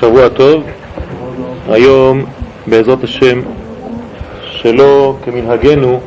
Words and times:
שבוע 0.00 0.28
טוב. 0.28 0.62
היום, 1.68 2.24
בעזרת 2.66 3.04
השם, 3.04 3.40
שלא 4.42 5.16
כמנהגנו, 5.24 6.00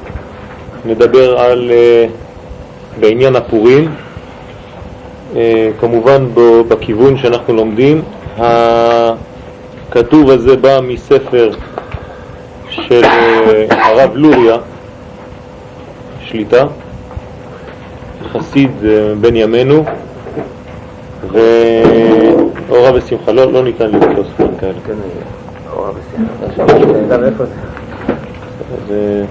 נדבר 0.85 1.39
על, 1.39 1.71
uh, 1.71 2.09
בעניין 2.99 3.35
הפורים, 3.35 3.91
uh, 5.33 5.37
כמובן 5.79 6.25
בכיוון 6.67 7.17
שאנחנו 7.17 7.53
לומדים. 7.53 8.01
הכתוב 8.37 10.29
הזה 10.29 10.57
בא 10.57 10.79
מספר 10.81 11.51
של 12.69 13.03
uh, 13.03 13.73
הרב 13.73 14.11
לוריה, 14.15 14.57
שליטה, 16.25 16.65
חסיד 18.33 18.71
בן 19.21 19.35
ימינו, 19.35 19.83
ו... 21.31 21.39
אורה 22.71 22.93
ושמחה, 22.93 23.31
לא, 23.31 23.53
לא 23.53 23.63
ניתן 23.63 23.91
למצוא 23.91 24.23
ספרים 24.33 24.57
כאלה. 24.59 24.73
כן. 24.85 24.93
איפה 27.23 27.45
זה? 27.45 27.53
זה 28.87 29.25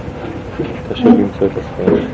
קשה 0.93 1.05
למצוא 1.05 1.47
את 1.47 1.53
הספרים. 1.59 2.05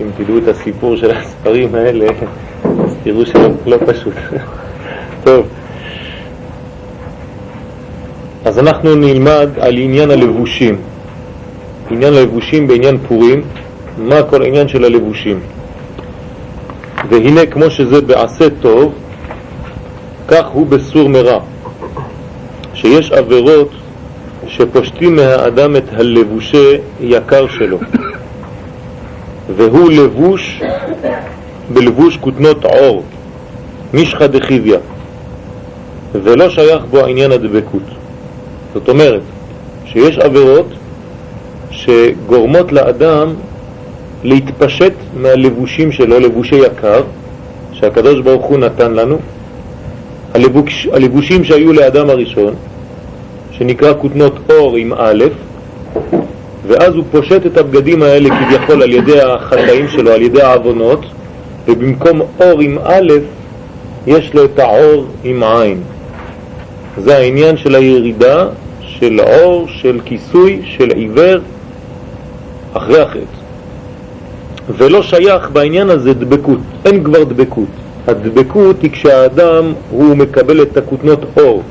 אם 0.00 0.10
תדעו 0.16 0.38
את 0.38 0.48
הסיפור 0.48 0.96
של 0.96 1.10
הספרים 1.10 1.74
האלה, 1.74 2.06
אז 2.64 2.94
תראו 3.02 3.26
שלא 3.26 3.48
לא 3.66 3.76
פשוט. 3.86 4.14
טוב, 5.24 5.46
אז 8.44 8.58
אנחנו 8.58 8.94
נלמד 8.94 9.48
על 9.60 9.76
עניין 9.76 10.10
הלבושים. 10.10 10.76
עניין 11.90 12.14
הלבושים 12.14 12.66
בעניין 12.66 12.98
פורים, 13.08 13.42
מה 13.98 14.22
כל 14.22 14.42
העניין 14.42 14.68
של 14.68 14.84
הלבושים. 14.84 15.40
והנה 17.08 17.46
כמו 17.46 17.70
שזה 17.70 18.00
בעשה 18.00 18.50
טוב, 18.60 18.92
כך 20.28 20.46
הוא 20.46 20.66
בסור 20.66 21.08
מרע, 21.08 21.40
שיש 22.74 23.12
עבירות 23.12 23.70
שפושטים 24.46 25.16
מהאדם 25.16 25.76
את 25.76 25.84
הלבושי 25.92 26.74
יקר 27.00 27.48
שלו, 27.48 27.78
והוא 29.56 29.90
לבוש 29.90 30.62
בלבוש 31.72 32.16
כותנות 32.16 32.64
עור, 32.64 33.02
מישחא 33.92 34.26
דחיביה, 34.26 34.78
ולא 36.12 36.50
שייך 36.50 36.82
בו 36.90 37.06
עניין 37.06 37.32
הדבקות. 37.32 37.82
זאת 38.74 38.88
אומרת, 38.88 39.20
שיש 39.84 40.18
עבירות 40.18 40.66
שגורמות 41.70 42.72
לאדם 42.72 43.34
להתפשט 44.24 44.92
מהלבושים 45.16 45.92
שלו, 45.92 46.20
לבושי 46.20 46.56
יקר, 46.56 47.02
שהקדוש 47.72 48.20
ברוך 48.20 48.46
הוא 48.46 48.58
נתן 48.58 48.92
לנו, 48.92 49.18
הלבוש, 50.34 50.88
הלבושים 50.92 51.44
שהיו 51.44 51.72
לאדם 51.72 52.10
הראשון, 52.10 52.54
שנקרא 53.50 53.92
כותנות 54.00 54.38
אור 54.50 54.76
עם 54.76 54.92
א', 54.96 55.24
ואז 56.66 56.94
הוא 56.94 57.04
פושט 57.10 57.46
את 57.46 57.56
הבגדים 57.56 58.02
האלה 58.02 58.28
כביכול 58.28 58.82
על 58.82 58.92
ידי 58.92 59.20
החטאים 59.20 59.88
שלו, 59.88 60.12
על 60.12 60.22
ידי 60.22 60.42
העוונות, 60.42 61.06
ובמקום 61.68 62.20
אור 62.40 62.60
עם 62.60 62.78
א', 62.84 63.12
יש 64.06 64.34
לו 64.34 64.44
את 64.44 64.58
האור 64.58 65.06
עם 65.24 65.42
עין. 65.42 65.80
זה 66.98 67.16
העניין 67.16 67.56
של 67.56 67.74
הירידה 67.74 68.46
של 68.80 69.20
אור, 69.20 69.66
של 69.68 70.00
כיסוי, 70.04 70.62
של 70.64 70.90
עיוור, 70.90 71.38
אחרי 72.72 73.00
החטא. 73.00 73.38
ולא 74.76 75.02
שייך 75.02 75.50
בעניין 75.52 75.90
הזה 75.90 76.14
דבקות, 76.14 76.58
אין 76.84 77.04
כבר 77.04 77.24
דבקות. 77.24 77.68
הדבקות 78.06 78.82
היא 78.82 78.90
כשהאדם 78.90 79.72
הוא 79.90 80.14
מקבל 80.16 80.62
את 80.62 80.76
הכותנות 80.76 81.24
אור, 81.36 81.62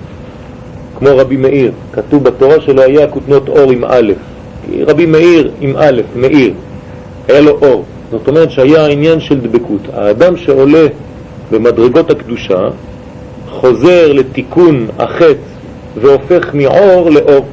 כמו 0.99 1.09
רבי 1.17 1.37
מאיר, 1.37 1.71
כתוב 1.93 2.23
בתורה 2.23 2.61
שלו 2.61 2.81
היה 2.81 3.07
כותנות 3.07 3.49
אור 3.49 3.71
עם 3.71 3.83
א', 3.87 4.11
רבי 4.87 5.05
מאיר 5.05 5.51
עם 5.61 5.73
א', 5.77 6.01
מאיר, 6.15 6.53
היה 7.27 7.41
לו 7.41 7.51
אור, 7.61 7.83
זאת 8.11 8.27
אומרת 8.27 8.51
שהיה 8.51 8.85
העניין 8.85 9.19
של 9.19 9.39
דבקות. 9.39 9.81
האדם 9.93 10.37
שעולה 10.37 10.87
במדרגות 11.51 12.11
הקדושה 12.11 12.69
חוזר 13.49 14.13
לתיקון 14.13 14.87
החטא 14.99 15.33
והופך 16.01 16.53
מעור 16.53 17.09
לאור, 17.09 17.45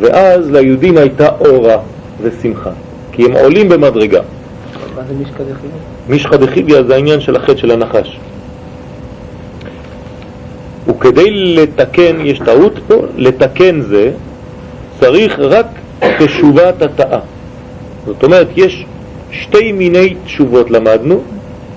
ואז 0.00 0.50
ליהודים 0.50 0.98
הייתה 0.98 1.28
אורה 1.40 1.76
ושמחה. 2.22 2.70
כי 3.12 3.24
הם 3.24 3.32
עולים 3.32 3.68
במדרגה. 3.68 4.20
מה 4.96 5.02
זה 5.08 5.14
מישקא 5.14 5.44
דחיביה? 5.44 5.80
מישקא 6.08 6.36
דחיביה 6.36 6.82
זה 6.82 6.94
העניין 6.94 7.20
של 7.20 7.36
החטא 7.36 7.56
של 7.56 7.70
הנחש. 7.70 8.18
וכדי 10.88 11.30
לתקן, 11.30 12.16
יש 12.20 12.38
טעות 12.38 12.78
פה, 12.88 12.94
לתקן 13.16 13.80
זה 13.80 14.12
צריך 15.00 15.38
רק 15.38 15.66
תשובת 16.18 16.82
התאה. 16.82 17.18
זאת 18.06 18.24
אומרת, 18.24 18.48
יש 18.56 18.86
שתי 19.30 19.72
מיני 19.72 20.14
תשובות 20.24 20.70
למדנו, 20.70 21.20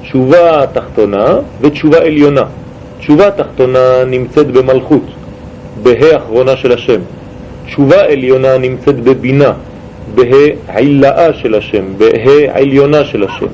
תשובה 0.01 0.65
תחתונה 0.73 1.25
ותשובה 1.61 1.97
עליונה. 1.97 2.43
תשובה 2.99 3.31
תחתונה 3.31 4.05
נמצאת 4.07 4.51
במלכות, 4.51 5.05
בה' 5.83 6.17
אחרונה 6.17 6.55
של 6.55 6.71
השם. 6.71 6.99
תשובה 7.65 8.01
עליונה 8.01 8.57
נמצאת 8.57 8.99
בבינה, 8.99 9.53
בהעילאה 10.15 11.33
של 11.33 11.55
השם, 11.55 11.85
בהעליונה 11.97 13.05
של 13.05 13.23
השם. 13.23 13.45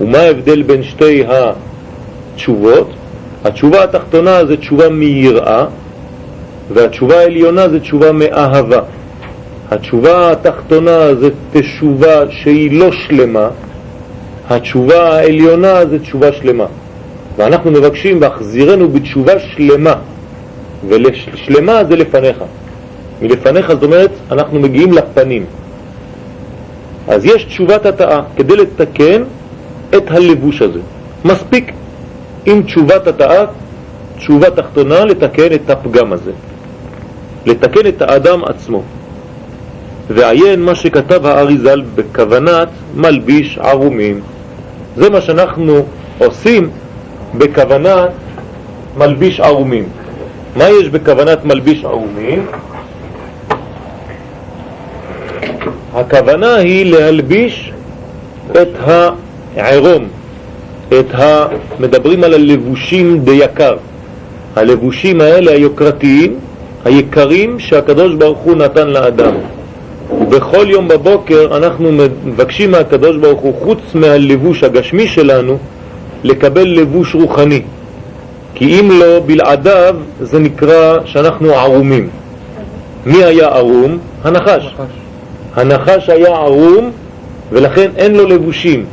ומה 0.00 0.18
ההבדל 0.18 0.62
בין 0.62 0.82
שתי 0.82 1.24
התשובות? 2.34 2.90
התשובה 3.44 3.84
התחתונה 3.84 4.44
זה 4.46 4.56
תשובה 4.56 4.88
מיראה, 4.88 5.64
והתשובה 6.72 7.20
העליונה 7.20 7.68
זה 7.68 7.80
תשובה 7.80 8.12
מאהבה. 8.12 8.80
התשובה 9.70 10.32
התחתונה 10.32 11.14
זה 11.14 11.28
תשובה 11.52 12.30
שהיא 12.30 12.78
לא 12.78 12.92
שלמה, 12.92 13.48
התשובה 14.50 15.16
העליונה 15.16 15.86
זה 15.86 15.98
תשובה 15.98 16.32
שלמה. 16.32 16.66
ואנחנו 17.36 17.70
מבקשים 17.70 18.20
להחזירנו 18.20 18.88
בתשובה 18.88 19.32
שלמה, 19.38 19.94
ושלמה 20.88 21.84
זה 21.84 21.96
לפניך. 21.96 22.36
מלפניך 23.22 23.72
זאת 23.72 23.82
אומרת, 23.82 24.10
אנחנו 24.30 24.60
מגיעים 24.60 24.92
לפנים. 24.92 25.44
אז 27.08 27.24
יש 27.24 27.44
תשובת 27.44 27.86
התאה 27.86 28.20
כדי 28.36 28.56
לתקן 28.56 29.22
את 29.96 30.10
הלבוש 30.10 30.62
הזה. 30.62 30.80
מספיק 31.24 31.72
עם 32.46 32.62
תשובת 32.62 33.06
התאה, 33.06 33.44
תשובה 34.16 34.50
תחתונה, 34.50 35.04
לתקן 35.04 35.54
את 35.54 35.70
הפגם 35.70 36.12
הזה. 36.12 36.32
לתקן 37.46 37.86
את 37.88 38.02
האדם 38.02 38.44
עצמו. 38.44 38.82
ועיין 40.10 40.62
מה 40.62 40.74
שכתב 40.74 41.26
האריזל 41.26 41.82
בכוונת 41.94 42.68
מלביש 42.94 43.58
ערומים. 43.58 44.20
זה 44.96 45.10
מה 45.10 45.20
שאנחנו 45.20 45.84
עושים 46.18 46.70
בכוונת 47.38 48.10
מלביש 48.96 49.40
ערומים. 49.40 49.84
מה 50.56 50.70
יש 50.70 50.88
בכוונת 50.88 51.44
מלביש 51.44 51.84
ערומים? 51.84 52.46
הכוונה 55.94 56.56
היא 56.56 56.92
להלביש 56.92 57.72
את 58.50 58.68
העירום, 59.56 60.04
את 60.88 61.14
ה... 61.14 61.46
מדברים 61.80 62.24
על 62.24 62.34
הלבושים 62.34 63.24
יקר. 63.32 63.76
הלבושים 64.56 65.20
האלה 65.20 65.52
היוקרתיים, 65.52 66.34
היקרים 66.84 67.58
שהקדוש 67.58 68.14
ברוך 68.14 68.38
הוא 68.38 68.54
נתן 68.54 68.88
לאדם. 68.88 69.34
בכל 70.28 70.66
יום 70.68 70.88
בבוקר 70.88 71.56
אנחנו 71.56 71.92
מבקשים 72.24 72.70
מהקדוש 72.70 73.16
ברוך 73.16 73.40
הוא, 73.40 73.54
חוץ 73.62 73.78
מהלבוש 73.94 74.64
הגשמי 74.64 75.06
שלנו, 75.06 75.58
לקבל 76.24 76.68
לבוש 76.68 77.14
רוחני. 77.14 77.62
כי 78.54 78.80
אם 78.80 78.90
לא, 78.90 79.20
בלעדיו 79.26 79.96
זה 80.20 80.38
נקרא 80.38 80.98
שאנחנו 81.04 81.54
ערומים. 81.54 82.08
מי 83.06 83.24
היה 83.24 83.48
ערום? 83.48 83.98
הנחש. 84.24 84.48
הנחש 84.48 85.01
היה 85.56 86.36
ערום 86.36 86.90
ולכן 87.50 87.90
אין 87.96 88.14
לו 88.14 88.26
לבושים. 88.26 88.84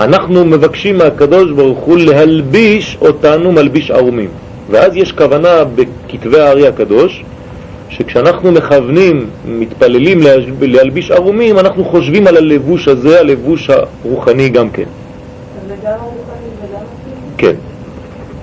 אנחנו 0.00 0.44
מבקשים 0.44 0.98
מהקדוש 0.98 1.50
ברוך 1.50 1.78
הוא 1.78 1.98
להלביש 1.98 2.98
אותנו 3.00 3.52
מלביש 3.52 3.90
ערומים. 3.90 4.28
ואז 4.70 4.96
יש 4.96 5.12
כוונה 5.12 5.64
בכתבי 5.64 6.40
הארי 6.40 6.68
הקדוש, 6.68 7.24
שכשאנחנו 7.88 8.52
מכוונים, 8.52 9.26
מתפללים 9.46 10.20
להלביש 10.60 11.10
ערומים, 11.10 11.58
אנחנו 11.58 11.84
חושבים 11.84 12.26
על 12.26 12.36
הלבוש 12.36 12.88
הזה, 12.88 13.20
הלבוש 13.20 13.70
הרוחני 13.70 14.48
גם 14.48 14.70
כן. 14.70 14.88
כן. 17.38 17.54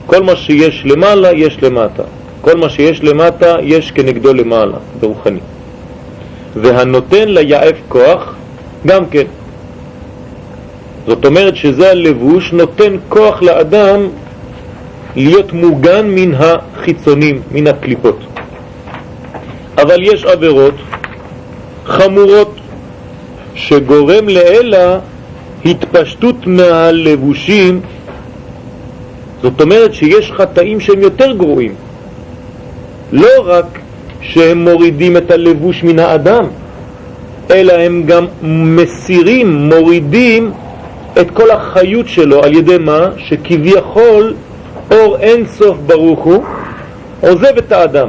כל 0.06 0.24
מה 0.24 0.36
שיש 0.36 0.84
למעלה, 0.86 1.32
יש 1.34 1.64
למטה. 1.64 2.04
כל 2.42 2.58
מה 2.58 2.70
שיש 2.70 3.04
למטה, 3.04 3.56
יש 3.62 3.92
כנגדו 3.92 4.34
למעלה, 4.34 4.78
ברוחני. 5.00 5.40
והנותן 6.56 7.28
ליעף 7.28 7.76
כוח 7.88 8.36
גם 8.86 9.06
כן. 9.06 9.26
זאת 11.08 11.26
אומרת 11.26 11.56
שזה 11.56 11.92
הלבוש 11.92 12.54
נותן 12.54 12.96
כוח 13.10 13.42
לאדם 13.42 14.00
להיות 15.16 15.54
מוגן 15.54 16.08
מן 16.08 16.32
החיצונים, 16.34 17.42
מן 17.52 17.68
הקליפות. 17.68 18.20
אבל 19.78 20.04
יש 20.04 20.26
עבירות 20.26 20.74
חמורות 21.86 22.56
שגורם 23.56 24.30
לאלה 24.30 25.00
התפשטות 25.66 26.48
מהלבושים, 26.48 27.82
זאת 29.42 29.62
אומרת 29.62 29.94
שיש 29.94 30.32
חטאים 30.32 30.80
שהם 30.80 31.02
יותר 31.02 31.32
גרועים. 31.32 31.76
לא 33.12 33.30
רק 33.46 33.79
שהם 34.22 34.64
מורידים 34.64 35.18
את 35.18 35.32
הלבוש 35.32 35.84
מן 35.84 36.00
האדם, 36.00 36.46
אלא 37.52 37.74
הם 37.74 38.04
גם 38.06 38.26
מסירים, 38.42 39.70
מורידים 39.70 40.52
את 41.22 41.32
כל 41.32 41.52
החיות 41.52 42.08
שלו 42.08 42.44
על 42.44 42.54
ידי 42.54 42.78
מה? 42.78 43.08
שכביכול 43.18 44.34
אור 44.92 45.18
אין 45.18 45.46
סוף 45.46 45.78
ברוך 45.86 46.24
הוא 46.24 46.44
עוזב 47.22 47.58
את 47.58 47.72
האדם, 47.72 48.08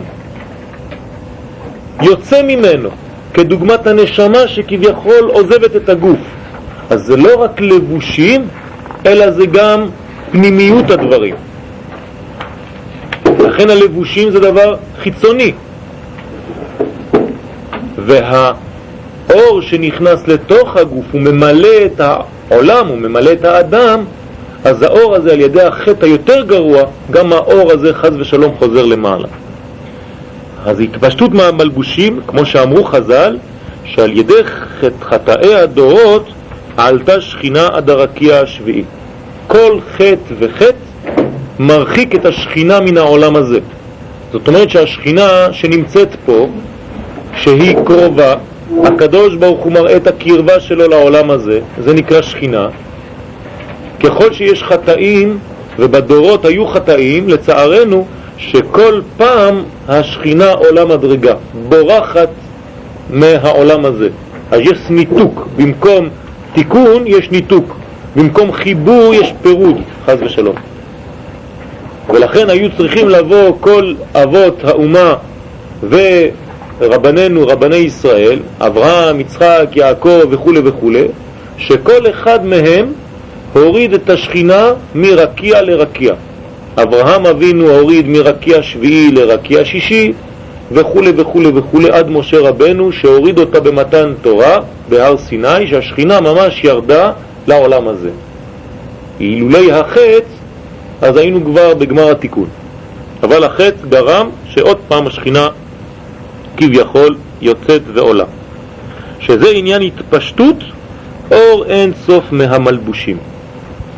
יוצא 2.03 2.43
ממנו, 2.43 2.89
כדוגמת 3.35 3.87
הנשמה 3.87 4.49
שכביכול 4.49 5.31
עוזבת 5.33 5.77
את 5.77 5.89
הגוף. 5.89 6.19
אז 6.91 7.01
זה 7.07 7.17
לא 7.17 7.43
רק 7.43 7.61
לבושים, 7.61 8.49
אלא 9.07 9.31
זה 9.31 9.47
גם 9.47 9.87
פנימיות 10.31 10.91
הדברים. 10.91 11.35
לכן 13.39 13.71
הלבושים 13.71 14.31
זה 14.31 14.41
דבר 14.41 14.77
חיצוני. 15.03 15.53
והאור 18.07 19.63
שנכנס 19.63 20.29
לתוך 20.29 20.77
הגוף 20.77 21.05
הוא 21.13 21.21
ממלא 21.21 21.69
את 21.87 22.01
העולם, 22.01 22.87
הוא 22.87 22.99
ממלא 22.99 23.33
את 23.33 23.45
האדם, 23.45 24.05
אז 24.65 24.83
האור 24.83 25.17
הזה 25.17 25.33
על 25.33 25.41
ידי 25.41 25.63
החטא 25.63 26.05
היותר 26.05 26.43
גרוע, 26.43 26.83
גם 27.11 27.33
האור 27.33 27.73
הזה 27.73 27.95
חז 27.95 28.17
ושלום 28.19 28.55
חוזר 28.59 28.85
למעלה. 28.87 29.29
אז 30.67 30.81
התפשטות 30.81 31.33
מהמלבושים, 31.33 32.21
כמו 32.27 32.47
שאמרו 32.47 32.85
חז"ל, 32.85 33.37
שעל 33.85 34.17
ידי 34.17 34.45
חטאי 35.03 35.55
הדורות 35.55 36.29
עלתה 36.77 37.21
שכינה 37.21 37.69
עד 37.73 37.91
הרקיע 37.91 38.41
השביעי. 38.41 38.85
כל 39.47 39.79
חטא 39.97 40.35
וחטא 40.39 40.73
מרחיק 41.59 42.15
את 42.15 42.27
השכינה 42.27 42.81
מן 42.81 42.97
העולם 42.97 43.37
הזה. 43.37 43.59
זאת 44.33 44.49
אומרת 44.49 44.71
שהשכינה 44.71 45.53
שנמצאת 45.53 46.17
פה, 46.27 46.49
שהיא 47.37 47.77
קרובה, 47.85 48.35
הקדוש 48.85 49.35
ברוך 49.35 49.61
הוא 49.61 49.73
מראה 49.73 49.97
את 49.97 50.07
הקרבה 50.07 50.61
שלו 50.61 50.89
לעולם 50.89 51.31
הזה, 51.31 51.61
זה 51.85 51.95
נקרא 51.95 52.23
שכינה. 52.23 52.69
ככל 54.01 54.33
שיש 54.33 54.63
חטאים, 54.63 55.39
ובדורות 55.79 56.45
היו 56.45 56.67
חטאים, 56.67 57.29
לצערנו, 57.29 58.07
שכל 58.39 59.01
פעם 59.17 59.63
השכינה 59.89 60.51
עולה 60.51 60.85
מדרגה, 60.85 61.35
בורחת 61.69 62.29
מהעולם 63.11 63.85
הזה. 63.85 64.09
אז 64.51 64.61
יש 64.61 64.79
ניתוק, 64.91 65.49
במקום 65.57 66.09
תיקון 66.53 67.03
יש 67.07 67.31
ניתוק, 67.31 67.77
במקום 68.17 68.53
חיבור 68.53 69.15
יש 69.15 69.33
פירוד, 69.43 69.77
חז 70.07 70.19
ושלום. 70.21 70.57
ולכן 72.09 72.51
היו 72.51 72.69
צריכים 72.77 73.09
לבוא 73.09 73.53
כל 73.61 73.95
אבות 74.15 74.65
האומה 74.65 75.15
ורבנינו, 76.81 77.47
רבני 77.47 77.77
ישראל, 77.77 78.39
אברהם, 78.61 79.21
יצחק, 79.21 79.67
יעקב 79.75 80.21
וכו' 80.31 80.53
וכו', 80.65 80.93
שכל 81.59 82.11
אחד 82.11 82.47
מהם 82.47 82.93
הוריד 83.53 83.95
את 83.95 84.11
השכינה 84.11 84.73
מרקיע 84.95 85.63
לרקיע. 85.63 86.15
אברהם 86.77 87.27
אבינו 87.27 87.71
הוריד 87.71 88.09
מרקיע 88.09 88.63
שביעי 88.63 89.11
לרקיע 89.13 89.65
שישי 89.65 90.13
וכו' 90.73 91.03
וכו' 91.17 91.55
וכו' 91.55 91.87
עד 91.93 92.11
משה 92.11 92.39
רבנו 92.39 92.93
שהוריד 92.93 93.39
אותה 93.39 93.61
במתן 93.61 94.13
תורה 94.23 94.59
בהר 94.89 95.17
סיני 95.17 95.69
שהשכינה 95.71 96.21
ממש 96.21 96.65
ירדה 96.65 97.13
לעולם 97.47 97.89
הזה. 97.89 98.11
אילולי 99.21 99.73
החץ 99.73 100.25
אז 101.03 101.17
היינו 101.17 101.45
כבר 101.45 101.75
בגמר 101.75 102.11
התיקון. 102.11 102.47
אבל 103.23 103.45
החץ 103.45 103.75
גרם 103.89 104.31
שעוד 104.45 104.77
פעם 104.89 105.07
השכינה 105.07 105.49
כביכול 106.57 107.17
יוצאת 107.41 107.83
ועולה. 107.95 108.25
שזה 109.21 109.49
עניין 109.51 109.83
התפשטות 109.83 110.57
אור 111.31 111.65
אין 111.65 111.93
סוף 112.07 112.25
מהמלבושים. 112.33 113.17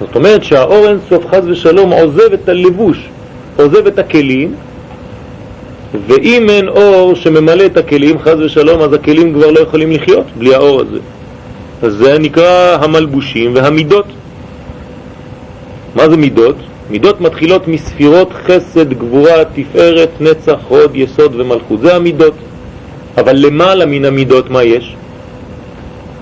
זאת 0.00 0.16
אומרת 0.16 0.44
שהאור 0.44 0.88
אין 0.88 0.98
סוף 1.08 1.26
חז 1.26 1.48
ושלום 1.48 1.92
עוזב 1.92 2.32
את 2.32 2.48
הלבוש, 2.48 2.98
עוזב 3.56 3.86
את 3.86 3.98
הכלים, 3.98 4.54
ואם 6.06 6.46
אין 6.50 6.68
אור 6.68 7.14
שממלא 7.14 7.66
את 7.66 7.76
הכלים, 7.76 8.18
חז 8.18 8.40
ושלום, 8.40 8.82
אז 8.82 8.92
הכלים 8.92 9.34
כבר 9.34 9.50
לא 9.50 9.60
יכולים 9.60 9.92
לחיות 9.92 10.26
בלי 10.36 10.54
האור 10.54 10.80
הזה. 10.80 10.98
אז 11.82 11.92
זה 11.92 12.18
נקרא 12.18 12.78
המלבושים 12.84 13.54
והמידות. 13.54 14.06
מה 15.94 16.08
זה 16.08 16.16
מידות? 16.16 16.56
מידות 16.92 17.20
מתחילות 17.20 17.68
מספירות 17.68 18.32
חסד, 18.32 18.92
גבורה, 18.92 19.44
תפארת, 19.44 20.10
נצח, 20.20 20.58
הוד, 20.68 20.90
יסוד 20.96 21.40
ומלכות. 21.40 21.80
זה 21.80 21.96
המידות. 21.96 22.34
אבל 23.18 23.36
למעלה 23.36 23.86
מן 23.86 24.04
המידות 24.04 24.50
מה 24.50 24.62
יש? 24.62 24.96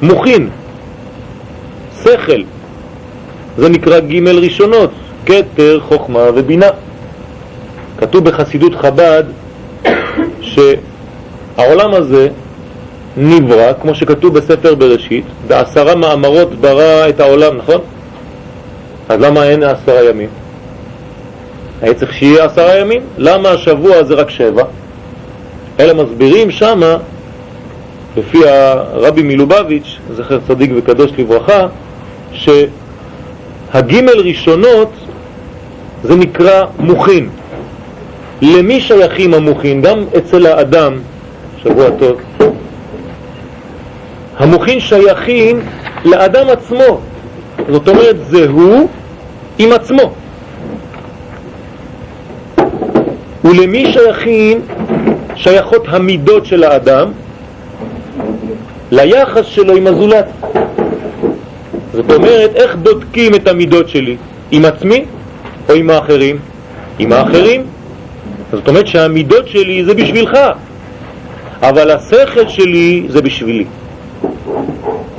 מוכין, 0.02 0.48
שכל, 2.02 2.42
זה 3.58 3.68
נקרא 3.68 4.00
ג' 4.00 4.28
ראשונות, 4.28 4.90
כתר, 5.26 5.80
חוכמה 5.80 6.20
ובינה. 6.34 6.70
כתוב 7.98 8.24
בחסידות 8.24 8.74
חב"ד 8.74 9.24
שהעולם 10.50 11.94
הזה 11.94 12.28
נברא, 13.16 13.72
כמו 13.82 13.94
שכתוב 13.94 14.38
בספר 14.38 14.74
בראשית, 14.74 15.24
בעשרה 15.46 15.94
מאמרות 15.94 16.54
ברא 16.54 17.08
את 17.08 17.20
העולם, 17.20 17.56
נכון? 17.56 17.80
אז 19.08 19.20
למה 19.20 19.44
אין 19.44 19.62
עשרה 19.62 20.04
ימים? 20.04 20.28
היה 21.82 21.94
צריך 21.94 22.14
שיהיה 22.14 22.44
עשרה 22.44 22.78
ימים. 22.78 23.02
למה 23.18 23.48
השבוע 23.48 24.02
זה 24.02 24.14
רק 24.14 24.30
שבע? 24.30 24.64
אלה 25.80 25.94
מסבירים 25.94 26.50
שמה, 26.50 26.96
לפי 28.16 28.48
הרבי 28.48 29.22
מלובביץ', 29.22 29.98
זכר 30.14 30.38
צדיק 30.48 30.70
וקדוש 30.76 31.10
לברכה, 31.18 31.66
ש... 32.32 32.48
הגימל 33.72 34.20
ראשונות 34.24 34.92
זה 36.02 36.16
נקרא 36.16 36.64
מוכין. 36.78 37.28
למי 38.42 38.80
שייכים 38.80 39.34
המוכין? 39.34 39.82
גם 39.82 40.04
אצל 40.18 40.46
האדם, 40.46 40.98
שבוע 41.62 41.90
טוב, 41.98 42.20
המוכין 44.38 44.80
שייכים 44.80 45.60
לאדם 46.04 46.48
עצמו. 46.48 47.00
זאת 47.68 47.88
אומרת, 47.88 48.16
זה 48.26 48.46
הוא 48.48 48.88
עם 49.58 49.72
עצמו. 49.72 50.12
ולמי 53.44 53.92
שייכים 53.92 54.60
שייכות 55.36 55.82
המידות 55.88 56.46
של 56.46 56.64
האדם? 56.64 57.10
ליחס 58.90 59.46
שלו 59.46 59.76
עם 59.76 59.86
הזולת. 59.86 60.26
זאת 61.92 62.12
אומרת, 62.12 62.50
איך 62.54 62.76
בודקים 62.76 63.34
את 63.34 63.48
המידות 63.48 63.88
שלי? 63.88 64.16
עם 64.50 64.64
עצמי 64.64 65.04
או 65.68 65.74
עם 65.74 65.90
האחרים? 65.90 66.38
עם 66.98 67.12
האחרים. 67.12 67.62
זאת 68.52 68.68
אומרת 68.68 68.86
שהמידות 68.86 69.48
שלי 69.48 69.84
זה 69.84 69.94
בשבילך, 69.94 70.38
אבל 71.62 71.90
השכל 71.90 72.48
שלי 72.48 73.06
זה 73.08 73.22
בשבילי. 73.22 73.64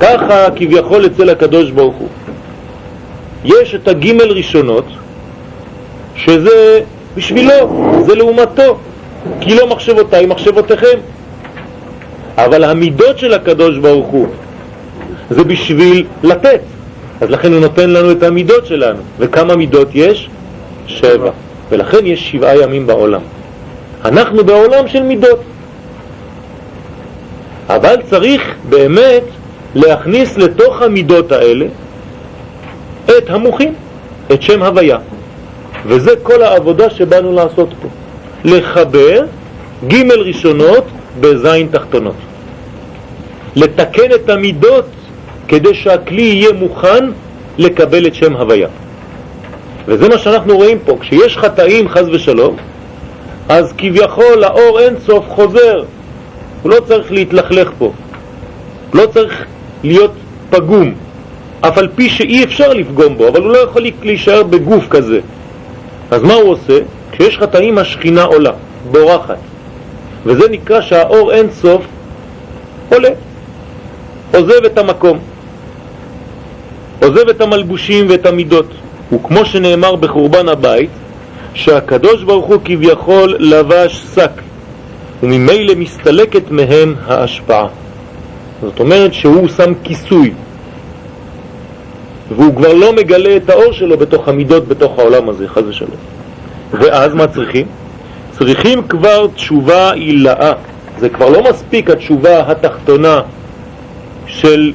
ככה 0.00 0.46
כביכול 0.56 1.06
אצל 1.06 1.30
הקדוש 1.30 1.70
ברוך 1.70 1.96
הוא. 1.96 2.08
יש 3.44 3.74
את 3.74 3.88
הגימל 3.88 4.30
ראשונות, 4.30 4.86
שזה 6.16 6.80
בשבילו, 7.16 7.52
זה 8.06 8.14
לעומתו, 8.14 8.78
כי 9.40 9.54
לא 9.54 9.66
מחשבותיי 9.66 10.26
מחשבותיכם. 10.26 10.98
אבל 12.38 12.64
המידות 12.64 13.18
של 13.18 13.34
הקדוש 13.34 13.78
ברוך 13.78 14.06
הוא 14.06 14.26
זה 15.30 15.44
בשביל 15.44 16.06
לתת. 16.22 16.60
אז 17.20 17.30
לכן 17.30 17.52
הוא 17.52 17.60
נותן 17.60 17.90
לנו 17.90 18.12
את 18.12 18.22
המידות 18.22 18.66
שלנו. 18.66 18.98
וכמה 19.18 19.56
מידות 19.56 19.88
יש? 19.94 20.28
שבע. 20.86 21.30
ולכן 21.70 22.06
יש 22.06 22.30
שבעה 22.30 22.56
ימים 22.56 22.86
בעולם. 22.86 23.20
אנחנו 24.04 24.44
בעולם 24.44 24.88
של 24.88 25.02
מידות. 25.02 25.40
אבל 27.68 27.96
צריך 28.10 28.42
באמת 28.68 29.22
להכניס 29.74 30.36
לתוך 30.36 30.82
המידות 30.82 31.32
האלה 31.32 31.66
את 33.04 33.30
המוחים, 33.30 33.74
את 34.32 34.42
שם 34.42 34.62
הוויה. 34.62 34.98
וזה 35.86 36.10
כל 36.22 36.42
העבודה 36.42 36.90
שבאנו 36.90 37.32
לעשות 37.32 37.68
פה. 37.82 37.88
לחבר 38.44 39.24
ג' 39.88 40.10
ראשונות 40.12 40.84
בזין 41.20 41.68
תחתונות. 41.70 42.14
לתקן 43.56 44.12
את 44.14 44.28
המידות 44.30 44.86
כדי 45.48 45.74
שהכלי 45.74 46.22
יהיה 46.22 46.52
מוכן 46.52 47.04
לקבל 47.58 48.06
את 48.06 48.14
שם 48.14 48.36
הוויה. 48.36 48.68
וזה 49.86 50.08
מה 50.08 50.18
שאנחנו 50.18 50.56
רואים 50.56 50.78
פה, 50.84 50.96
כשיש 51.00 51.38
חטאים 51.38 51.88
חז 51.88 52.08
ושלום, 52.08 52.56
אז 53.48 53.72
כביכול 53.78 54.44
האור 54.44 54.80
אין 54.80 54.94
סוף 55.06 55.24
חוזר, 55.28 55.82
הוא 56.62 56.70
לא 56.70 56.80
צריך 56.88 57.12
להתלכלך 57.12 57.70
פה, 57.78 57.92
לא 58.94 59.06
צריך 59.06 59.44
להיות 59.84 60.12
פגום, 60.50 60.94
אף 61.60 61.78
על 61.78 61.88
פי 61.94 62.08
שאי 62.08 62.44
אפשר 62.44 62.72
לפגום 62.72 63.16
בו, 63.16 63.28
אבל 63.28 63.42
הוא 63.42 63.50
לא 63.50 63.58
יכול 63.58 63.86
להישאר 64.02 64.42
בגוף 64.42 64.88
כזה. 64.88 65.20
אז 66.12 66.22
מה 66.22 66.34
הוא 66.34 66.50
עושה? 66.50 66.78
כשיש 67.12 67.38
חטאים 67.38 67.78
השכינה 67.78 68.22
עולה, 68.22 68.52
בורחת, 68.90 69.38
וזה 70.26 70.48
נקרא 70.50 70.80
שהאור 70.80 71.32
אין 71.32 71.46
סוף 71.52 71.82
עולה, 72.88 73.08
עוזב 74.34 74.64
את 74.64 74.78
המקום, 74.78 75.18
עוזב 77.02 77.28
את 77.28 77.40
המלבושים 77.40 78.06
ואת 78.10 78.26
המידות. 78.26 78.66
וכמו 79.12 79.44
שנאמר 79.44 79.96
בחורבן 79.96 80.48
הבית, 80.48 80.90
שהקדוש 81.54 82.22
ברוך 82.22 82.46
הוא 82.46 82.60
כביכול 82.64 83.36
לבש 83.38 84.04
שק, 84.14 84.30
וממילא 85.22 85.74
מסתלקת 85.74 86.50
מהם 86.50 86.94
ההשפעה. 87.06 87.66
זאת 88.62 88.80
אומרת 88.80 89.14
שהוא 89.14 89.48
שם 89.48 89.72
כיסוי, 89.84 90.32
והוא 92.36 92.56
כבר 92.56 92.74
לא 92.74 92.92
מגלה 92.92 93.36
את 93.36 93.50
האור 93.50 93.72
שלו 93.72 93.96
בתוך 93.96 94.28
המידות, 94.28 94.68
בתוך 94.68 94.98
העולם 94.98 95.28
הזה, 95.28 95.48
חז 95.48 95.62
ושלום. 95.68 95.96
ואז 96.72 97.14
מה 97.14 97.26
צריכים? 97.26 97.66
צריכים 98.38 98.82
כבר 98.88 99.26
תשובה 99.34 99.92
עילאה. 99.92 100.52
זה 100.98 101.08
כבר 101.08 101.28
לא 101.28 101.42
מספיק 101.50 101.90
התשובה 101.90 102.50
התחתונה 102.50 103.20
של 104.26 104.72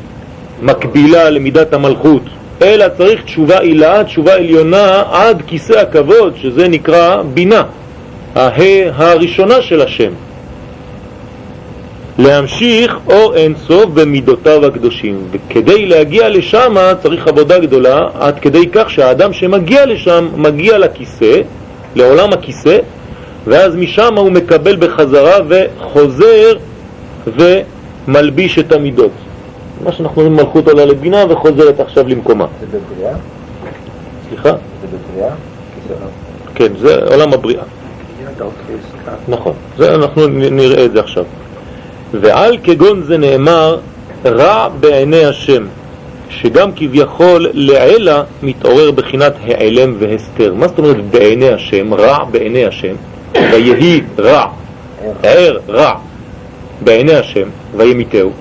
מקבילה 0.62 1.30
למידת 1.30 1.74
המלכות, 1.74 2.22
אלא 2.62 2.86
צריך 2.98 3.24
תשובה 3.24 3.60
עילאה, 3.60 4.04
תשובה 4.04 4.34
עליונה 4.34 5.04
עד 5.12 5.42
כיסא 5.48 5.74
הכבוד, 5.74 6.34
שזה 6.42 6.68
נקרא 6.68 7.22
בינה, 7.34 7.64
הה 8.36 8.52
הראשונה 8.96 9.62
של 9.62 9.82
השם. 9.82 10.12
להמשיך 12.18 12.98
אור 13.08 13.36
אינסוף 13.36 13.86
במידותיו 13.86 14.66
הקדושים, 14.66 15.20
וכדי 15.32 15.86
להגיע 15.86 16.30
לשם 16.30 16.76
צריך 17.04 17.28
עבודה 17.28 17.60
גדולה, 17.60 18.08
עד 18.20 18.40
כדי 18.40 18.70
כך 18.72 18.90
שהאדם 18.90 19.34
שמגיע 19.34 19.86
לשם 19.86 20.28
מגיע 20.36 20.78
לכיסא, 20.78 21.42
לעולם 21.96 22.34
הכיסא, 22.34 22.78
ואז 23.46 23.76
משם 23.76 24.18
הוא 24.18 24.32
מקבל 24.32 24.76
בחזרה 24.76 25.38
וחוזר 25.48 26.58
ומלביש 27.28 28.60
את 28.60 28.72
המידות. 28.72 29.12
מה 29.84 29.92
שאנחנו 29.92 30.22
רואים 30.22 30.36
מלכות 30.36 30.68
עולה 30.68 30.86
לבינה 30.86 31.26
וחוזרת 31.30 31.80
עכשיו 31.80 32.08
למקומה. 32.08 32.46
זה 32.60 32.78
בבריאה? 32.78 33.14
סליחה? 34.30 34.50
זה 34.50 34.88
בבריאה? 34.88 35.34
כן, 36.56 36.68
זה 36.80 36.96
עולם 36.96 37.34
הבריאה. 37.34 37.64
נכון, 39.28 39.54
זה 39.78 39.96
אנחנו 39.96 40.28
נראה 40.28 40.86
את 40.86 40.92
זה 40.92 41.00
עכשיו. 41.00 41.24
ועל 42.14 42.58
כגון 42.64 43.04
זה 43.04 43.18
נאמר 43.18 43.80
רע 44.26 44.68
בעיני 44.80 45.26
השם, 45.26 45.66
שגם 46.30 46.72
כביכול 46.76 47.48
לעילה 47.54 48.24
מתעורר 48.44 48.92
בחינת 48.92 49.34
העלם 49.44 49.96
והסתר. 50.00 50.54
מה 50.54 50.68
זאת 50.68 50.80
אומרת 50.80 51.06
בעיני 51.12 51.50
השם? 51.50 51.94
רע 51.94 52.24
בעיני 52.32 52.66
השם, 52.66 52.96
ויהי 53.34 54.02
רע, 54.20 54.46
ער 55.24 55.58
רע 55.70 55.94
בעיני 56.82 57.14
השם, 57.14 57.50
וימיתהו. 57.78 58.32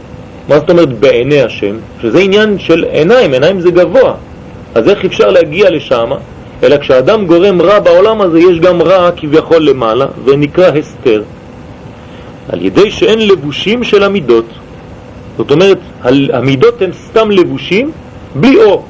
מה 0.48 0.58
זאת 0.58 0.70
אומרת 0.70 0.92
בעיני 0.92 1.42
השם? 1.42 1.76
שזה 2.02 2.18
עניין 2.18 2.58
של 2.58 2.84
עיניים, 2.90 3.32
עיניים 3.32 3.60
זה 3.60 3.70
גבוה. 3.70 4.14
אז 4.74 4.88
איך 4.88 5.04
אפשר 5.04 5.30
להגיע 5.30 5.70
לשם? 5.70 6.10
אלא 6.62 6.76
כשאדם 6.76 7.26
גורם 7.26 7.62
רע 7.62 7.80
בעולם 7.80 8.20
הזה, 8.20 8.38
יש 8.38 8.60
גם 8.60 8.82
רע 8.82 9.10
כביכול 9.16 9.62
למעלה, 9.62 10.06
ונקרא 10.24 10.66
הסתר. 10.78 11.22
על 12.48 12.62
ידי 12.62 12.90
שאין 12.90 13.28
לבושים 13.28 13.84
של 13.84 14.02
המידות. 14.02 14.44
זאת 15.36 15.50
אומרת, 15.50 15.78
המידות 16.32 16.82
הן 16.82 16.90
סתם 16.92 17.30
לבושים 17.30 17.90
בלי 18.34 18.56
אור. 18.56 18.86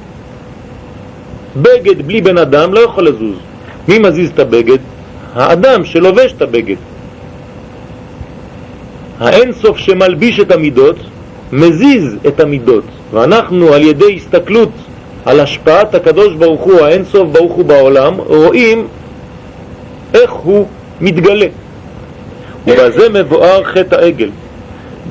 בגד 1.63 2.07
בלי 2.07 2.21
בן 2.21 2.39
אדם 2.39 2.75
לא 2.75 2.81
יכול 2.81 3.09
לזוז. 3.09 3.37
מי 3.89 3.99
מזיז 3.99 4.31
את 4.31 4.39
הבגד? 4.39 4.79
האדם 5.35 5.85
שלובש 5.85 6.33
את 6.33 6.43
הבגד. 6.43 6.77
האין 9.21 9.53
סוף 9.53 9.79
שמלביש 9.79 10.41
את 10.41 10.51
המידות 10.53 10.97
מזיז 11.53 12.17
את 12.27 12.41
המידות, 12.41 12.85
ואנחנו 13.13 13.73
על 13.73 13.83
ידי 13.83 14.17
הסתכלות 14.17 14.71
על 15.25 15.41
השפעת 15.41 15.95
הקדוש 15.95 16.35
ברוך 16.35 16.61
הוא, 16.61 16.81
האין 16.81 17.05
סוף 17.05 17.29
ברוך 17.33 17.53
הוא 17.53 17.65
בעולם, 17.65 18.15
רואים 18.15 18.87
איך 20.15 20.31
הוא 20.31 20.67
מתגלה. 21.01 21.47
ובזה 22.67 23.09
מבואר 23.09 23.65
חטא 23.65 23.95
העגל. 23.95 24.31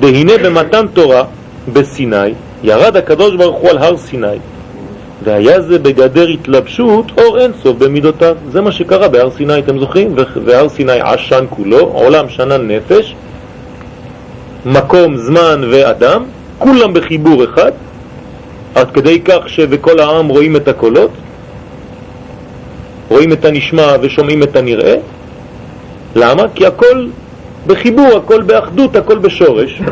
והנה 0.00 0.32
במתן 0.44 0.86
תורה 0.92 1.24
בסיני 1.72 2.34
ירד 2.62 2.96
הקדוש 2.96 3.36
ברוך 3.36 3.56
הוא 3.56 3.70
על 3.70 3.78
הר 3.78 3.96
סיני 3.96 4.38
והיה 5.24 5.60
זה 5.60 5.78
בגדר 5.78 6.28
התלבשות 6.28 7.06
אור 7.18 7.38
אינסוף 7.38 7.76
במידותיו. 7.78 8.36
זה 8.50 8.60
מה 8.60 8.72
שקרה 8.72 9.08
בהר 9.08 9.30
סיני, 9.30 9.58
אתם 9.58 9.78
זוכרים? 9.78 10.14
והר 10.44 10.68
סיני 10.68 11.00
עשן 11.00 11.44
כולו, 11.50 11.78
עולם 11.78 12.28
שנן 12.28 12.70
נפש, 12.70 13.14
מקום, 14.66 15.16
זמן 15.16 15.62
ואדם, 15.70 16.24
כולם 16.58 16.92
בחיבור 16.94 17.44
אחד, 17.44 17.72
עד 18.74 18.90
כדי 18.90 19.20
כך 19.20 19.48
שבכל 19.48 20.00
העם 20.00 20.28
רואים 20.28 20.56
את 20.56 20.68
הקולות, 20.68 21.10
רואים 23.08 23.32
את 23.32 23.44
הנשמע 23.44 23.96
ושומעים 24.00 24.42
את 24.42 24.56
הנראה. 24.56 24.96
למה? 26.16 26.42
כי 26.54 26.66
הכל 26.66 27.06
בחיבור, 27.66 28.16
הכל 28.16 28.42
באחדות, 28.42 28.96
הכל 28.96 29.18
בשורש. 29.18 29.82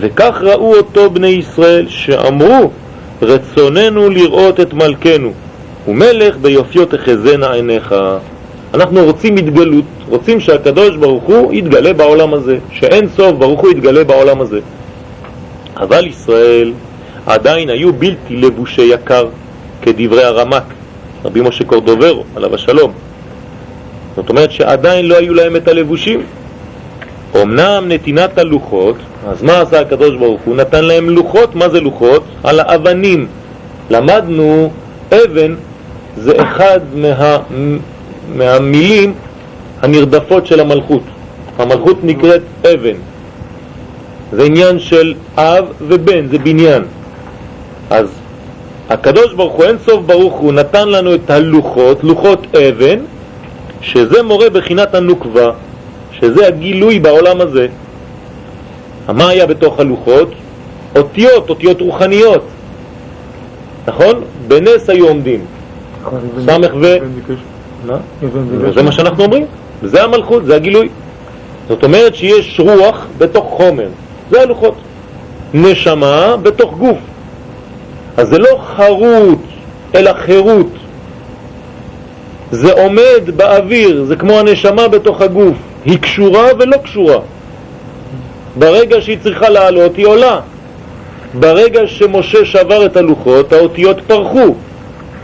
וכך 0.00 0.38
ראו 0.42 0.76
אותו 0.76 1.10
בני 1.10 1.28
ישראל 1.28 1.88
שאמרו 1.88 2.70
רצוננו 3.22 4.10
לראות 4.10 4.60
את 4.60 4.74
מלכנו 4.74 5.32
ומלך 5.88 6.36
ביופיו 6.36 6.86
תחזנה 6.86 7.52
עיניך. 7.52 7.94
אנחנו 8.74 9.04
רוצים 9.04 9.36
התגלות, 9.36 9.84
רוצים 10.08 10.40
שהקדוש 10.40 10.96
ברוך 10.96 11.24
הוא 11.24 11.52
יתגלה 11.52 11.92
בעולם 11.92 12.34
הזה, 12.34 12.58
שאין 12.72 13.08
סוף 13.16 13.32
ברוך 13.32 13.60
הוא 13.60 13.70
יתגלה 13.70 14.04
בעולם 14.04 14.40
הזה. 14.40 14.60
אבל 15.76 16.06
ישראל 16.06 16.72
עדיין 17.26 17.70
היו 17.70 17.92
בלתי 17.92 18.36
לבושי 18.36 18.82
יקר, 18.82 19.26
כדברי 19.82 20.24
הרמק, 20.24 20.62
רבי 21.24 21.40
משה 21.40 21.64
קורדוברו, 21.64 22.24
עליו 22.36 22.54
השלום. 22.54 22.92
זאת 24.16 24.28
אומרת 24.28 24.50
שעדיין 24.50 25.06
לא 25.06 25.16
היו 25.16 25.34
להם 25.34 25.56
את 25.56 25.68
הלבושים. 25.68 26.22
אמנם 27.42 27.84
נתינת 27.88 28.38
הלוחות, 28.38 28.96
אז 29.28 29.42
מה 29.42 29.60
עשה 29.60 29.80
הקדוש 29.80 30.16
ברוך 30.16 30.40
הוא? 30.44 30.56
נתן 30.56 30.84
להם 30.84 31.10
לוחות, 31.10 31.54
מה 31.54 31.68
זה 31.68 31.80
לוחות? 31.80 32.24
על 32.42 32.60
האבנים. 32.60 33.26
למדנו, 33.90 34.70
אבן 35.12 35.54
זה 36.16 36.32
אחד 36.42 36.80
מה, 36.94 37.38
מהמילים 38.34 39.14
הנרדפות 39.82 40.46
של 40.46 40.60
המלכות. 40.60 41.02
המלכות 41.58 42.04
נקראת 42.04 42.42
אבן. 42.74 42.96
זה 44.32 44.44
עניין 44.44 44.78
של 44.78 45.14
אב 45.36 45.64
ובן, 45.80 46.26
זה 46.26 46.38
בניין. 46.38 46.82
אז 47.90 48.06
הקדוש 48.90 49.34
ברוך 49.34 49.52
הוא, 49.52 49.64
אין 49.64 49.76
סוף 49.84 50.04
ברוך 50.06 50.34
הוא, 50.34 50.52
נתן 50.52 50.88
לנו 50.88 51.14
את 51.14 51.30
הלוחות, 51.30 52.04
לוחות 52.04 52.46
אבן, 52.56 52.98
שזה 53.80 54.22
מורה 54.22 54.50
בחינת 54.50 54.94
הנוקבה, 54.94 55.50
שזה 56.20 56.46
הגילוי 56.46 56.98
בעולם 56.98 57.40
הזה. 57.40 57.66
מה 59.08 59.28
היה 59.28 59.46
בתוך 59.46 59.80
הלוחות? 59.80 60.28
אותיות, 60.96 61.50
אותיות 61.50 61.80
רוחניות. 61.80 62.44
נכון? 63.86 64.20
בנס 64.48 64.90
היו 64.90 65.08
עומדים. 65.08 65.40
סמך 66.46 66.72
ו... 66.80 66.96
זה 68.74 68.82
מה 68.82 68.92
שאנחנו 68.92 69.24
אומרים. 69.24 69.46
זה 69.82 70.04
המלכות, 70.04 70.44
זה 70.46 70.56
הגילוי. 70.56 70.88
זאת 71.68 71.84
אומרת 71.84 72.14
שיש 72.14 72.60
רוח 72.60 73.06
בתוך 73.18 73.44
חומר. 73.56 73.88
זה 74.30 74.42
הלוחות. 74.42 74.74
נשמה 75.54 76.36
בתוך 76.42 76.74
גוף. 76.74 76.98
אז 78.16 78.28
זה 78.28 78.38
לא 78.38 78.60
חרות, 78.76 79.38
אלא 79.94 80.12
חירות. 80.12 80.70
זה 82.50 82.72
עומד 82.72 83.30
באוויר, 83.36 84.04
זה 84.04 84.16
כמו 84.16 84.32
הנשמה 84.32 84.88
בתוך 84.88 85.20
הגוף. 85.20 85.56
היא 85.84 85.98
קשורה 85.98 86.46
ולא 86.58 86.76
קשורה. 86.76 87.18
ברגע 88.58 89.00
שהיא 89.00 89.18
צריכה 89.22 89.48
לעלות, 89.48 89.96
היא 89.96 90.06
עולה. 90.06 90.40
ברגע 91.34 91.80
שמשה 91.86 92.44
שבר 92.44 92.86
את 92.86 92.96
הלוחות, 92.96 93.52
האותיות 93.52 94.00
פרחו, 94.06 94.54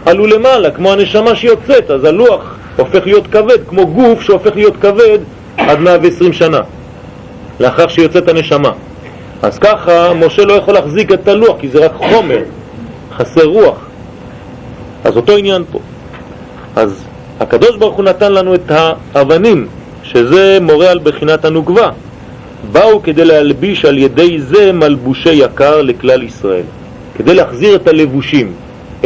עלו 0.07 0.27
למעלה, 0.27 0.71
כמו 0.71 0.93
הנשמה 0.93 1.35
שיוצאת, 1.35 1.91
אז 1.91 2.05
הלוח 2.05 2.57
הופך 2.77 3.07
להיות 3.07 3.27
כבד, 3.27 3.59
כמו 3.69 3.87
גוף 3.87 4.23
שהופך 4.23 4.51
להיות 4.55 4.77
כבד 4.77 5.19
עד 5.57 5.79
120 5.79 6.33
שנה, 6.33 6.61
לאחר 7.61 7.89
שיוצאת 7.89 8.29
הנשמה. 8.29 8.71
אז 9.43 9.59
ככה 9.59 10.15
משה 10.15 10.45
לא 10.45 10.53
יכול 10.53 10.75
להחזיק 10.75 11.13
את 11.13 11.29
הלוח, 11.29 11.57
כי 11.61 11.69
זה 11.69 11.87
רק 11.87 11.93
חומר, 11.95 12.43
חסר 13.17 13.45
רוח. 13.45 13.77
אז 15.05 15.17
אותו 15.17 15.37
עניין 15.37 15.65
פה. 15.73 15.79
אז 16.77 17.05
הקדוש 17.41 17.77
ברוך 17.77 17.97
הוא 17.97 18.05
נתן 18.05 18.33
לנו 18.33 18.55
את 18.55 18.73
האבנים, 19.15 19.69
שזה 20.13 20.59
מורה 20.61 20.91
על 20.91 20.99
בחינת 20.99 21.45
הנוגבה. 21.45 21.91
באו 22.73 23.03
כדי 23.03 23.25
להלביש 23.25 23.85
על 23.85 23.99
ידי 23.99 24.41
זה 24.41 24.73
מלבושי 24.73 25.33
יקר 25.33 25.83
לכלל 25.83 26.23
ישראל, 26.23 26.63
כדי 27.17 27.35
להחזיר 27.35 27.75
את 27.75 27.89
הלבושים, 27.89 28.53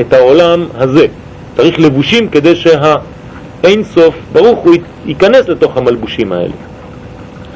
את 0.01 0.13
העולם 0.13 0.67
הזה. 0.75 1.07
צריך 1.57 1.81
לבושים 1.81 2.29
כדי 2.29 2.57
שהאין 2.57 3.85
סוף, 3.85 4.15
ברוך 4.33 4.59
הוא 4.59 4.75
ייכנס 5.07 5.49
לתוך 5.49 5.77
המלבושים 5.77 6.33
האלה. 6.33 6.55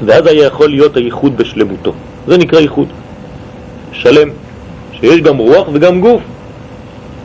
ואז 0.07 0.26
היה 0.26 0.47
יכול 0.47 0.69
להיות 0.69 0.97
הייחוד 0.97 1.37
בשלמותו. 1.37 1.93
זה 2.26 2.38
נקרא 2.38 2.61
ייחוד. 2.61 2.88
שלם, 3.93 4.28
שיש 5.00 5.21
גם 5.21 5.37
רוח 5.37 5.69
וגם 5.73 6.00
גוף. 6.00 6.23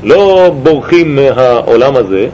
לא 0.03 0.51
בורחים 0.63 1.15
מהעולם 1.15 1.95
הזה 1.95 2.27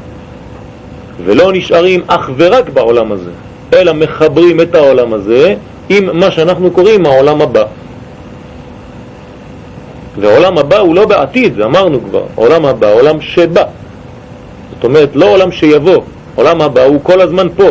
ולא 1.25 1.51
נשארים 1.53 2.01
אך 2.07 2.29
ורק 2.37 2.69
בעולם 2.69 3.11
הזה, 3.11 3.31
אלא 3.73 3.93
מחברים 3.93 4.61
את 4.61 4.75
העולם 4.75 5.13
הזה 5.13 5.55
עם 5.89 6.19
מה 6.19 6.31
שאנחנו 6.31 6.71
קוראים 6.71 7.05
העולם 7.05 7.41
הבא. 7.41 7.63
ועולם 10.19 10.57
הבא 10.57 10.77
הוא 10.77 10.95
לא 10.95 11.05
בעתיד, 11.05 11.61
אמרנו 11.61 12.03
כבר, 12.03 12.23
עולם 12.35 12.65
הבא, 12.65 12.93
עולם 12.93 13.21
שבא. 13.21 13.63
זאת 14.75 14.83
אומרת, 14.83 15.09
לא 15.15 15.25
עולם 15.25 15.51
שיבוא, 15.51 16.01
עולם 16.35 16.61
הבא 16.61 16.83
הוא 16.83 16.99
כל 17.03 17.21
הזמן 17.21 17.47
פה, 17.55 17.69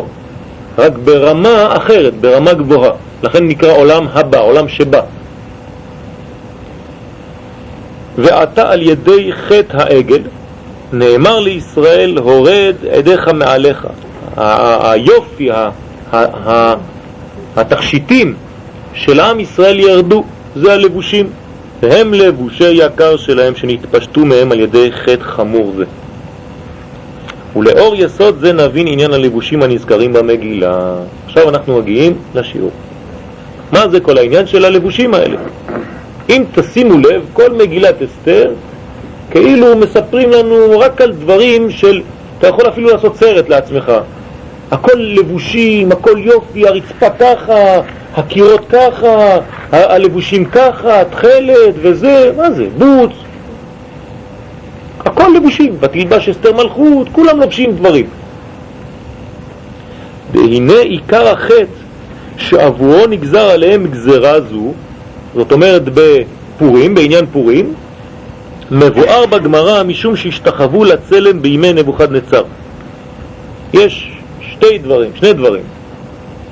רק 0.78 0.92
ברמה 1.04 1.76
אחרת, 1.76 2.14
ברמה 2.14 2.52
גבוהה. 2.52 2.92
לכן 3.22 3.48
נקרא 3.48 3.72
עולם 3.72 4.06
הבא, 4.12 4.40
עולם 4.40 4.68
שבא. 4.68 5.00
ועתה 8.18 8.70
על 8.70 8.82
ידי 8.82 9.30
חטא 9.32 9.76
העגל 9.76 10.22
נאמר 10.92 11.40
לישראל 11.40 12.18
הורד 12.18 12.74
עדיך 12.92 13.28
מעליך. 13.28 13.86
היופי, 14.36 15.50
התכשיטים 17.56 18.34
של 18.94 19.20
עם 19.20 19.40
ישראל 19.40 19.80
ירדו, 19.80 20.24
זה 20.56 20.72
הלבושים, 20.72 21.26
והם 21.82 22.14
לבושי 22.14 22.70
יקר 22.72 23.16
שלהם 23.16 23.56
שנתפשטו 23.56 24.24
מהם 24.24 24.52
על 24.52 24.60
ידי 24.60 24.92
חטא 24.92 25.22
חמור 25.22 25.72
זה. 25.76 25.84
ולאור 27.56 27.94
יסוד 27.96 28.38
זה 28.40 28.52
נבין 28.52 28.86
עניין 28.86 29.12
הלבושים 29.12 29.62
הנזכרים 29.62 30.12
במגילה. 30.12 30.94
עכשיו 31.26 31.48
אנחנו 31.48 31.78
מגיעים 31.78 32.16
לשיעור. 32.34 32.70
מה 33.72 33.88
זה 33.88 34.00
כל 34.00 34.18
העניין 34.18 34.46
של 34.46 34.64
הלבושים 34.64 35.14
האלה? 35.14 35.36
אם 36.28 36.44
תשימו 36.54 36.98
לב, 36.98 37.22
כל 37.32 37.52
מגילת 37.52 37.94
אסתר 38.02 38.50
כאילו 39.30 39.76
מספרים 39.76 40.30
לנו 40.30 40.78
רק 40.78 41.00
על 41.00 41.12
דברים 41.12 41.70
של, 41.70 42.02
אתה 42.38 42.46
יכול 42.48 42.68
אפילו 42.68 42.90
לעשות 42.90 43.16
סרט 43.16 43.48
לעצמך. 43.48 43.92
הכל 44.70 44.98
לבושים, 44.98 45.92
הכל 45.92 46.18
יופי, 46.18 46.68
הרצפה 46.68 47.10
ככה, 47.10 47.80
הקירות 48.16 48.66
ככה, 48.68 49.38
הלבושים 49.72 50.44
ככה, 50.44 51.04
תכלת 51.04 51.74
וזה, 51.82 52.32
מה 52.36 52.50
זה? 52.50 52.66
בוץ. 52.78 53.10
הכל 55.00 55.30
לבושים, 55.36 55.76
ותלבש 55.80 56.28
אסתר 56.28 56.52
מלכות, 56.52 57.08
כולם 57.12 57.40
לובשים 57.40 57.72
דברים. 57.72 58.06
והנה 60.32 60.78
עיקר 60.78 61.28
החטא 61.28 61.64
שעבורו 62.36 63.06
נגזר 63.06 63.50
עליהם 63.50 63.86
גזרה 63.86 64.40
זו, 64.40 64.72
זאת 65.34 65.52
אומרת 65.52 65.82
בפורים, 65.84 66.94
בעניין 66.94 67.26
פורים, 67.32 67.74
מבואר 68.70 69.26
בגמרא 69.26 69.82
משום 69.82 70.16
שהשתחוו 70.16 70.84
לצלם 70.84 71.42
בימי 71.42 71.72
נבוכדנצר. 71.72 72.42
יש 73.74 74.17
שתי 74.58 74.78
דברים, 74.78 75.10
שני 75.14 75.32
דברים. 75.32 75.62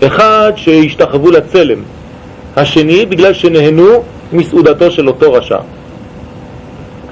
אחד, 0.06 0.52
שהשתחוו 0.56 1.30
לצלם. 1.30 1.78
השני, 2.56 3.06
בגלל 3.06 3.32
שנהנו 3.32 4.02
מסעודתו 4.32 4.90
של 4.90 5.08
אותו 5.08 5.32
רשע. 5.32 5.58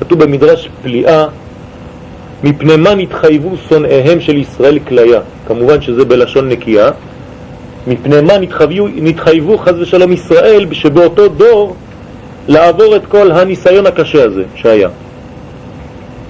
כתוב 0.01 0.25
במדרש 0.25 0.69
פליאה, 0.83 1.27
מפני 2.45 2.77
מה 2.77 2.95
נתחייבו 2.95 3.57
שונאיהם 3.69 4.21
של 4.21 4.37
ישראל 4.37 4.79
כליה. 4.89 5.21
כמובן 5.47 5.81
שזה 5.81 6.05
בלשון 6.05 6.49
נקייה. 6.49 6.91
מפני 7.87 8.21
מה 8.21 8.39
נתחייבו, 8.39 8.89
נתחייבו 8.95 9.59
חז 9.59 9.81
ושלום 9.81 10.13
ישראל 10.13 10.67
שבאותו 10.73 11.29
דור 11.29 11.77
לעבור 12.49 12.97
את 12.97 13.07
כל 13.07 13.33
הניסיון 13.33 13.87
הקשה 13.87 14.25
הזה 14.25 14.43
שהיה. 14.55 14.89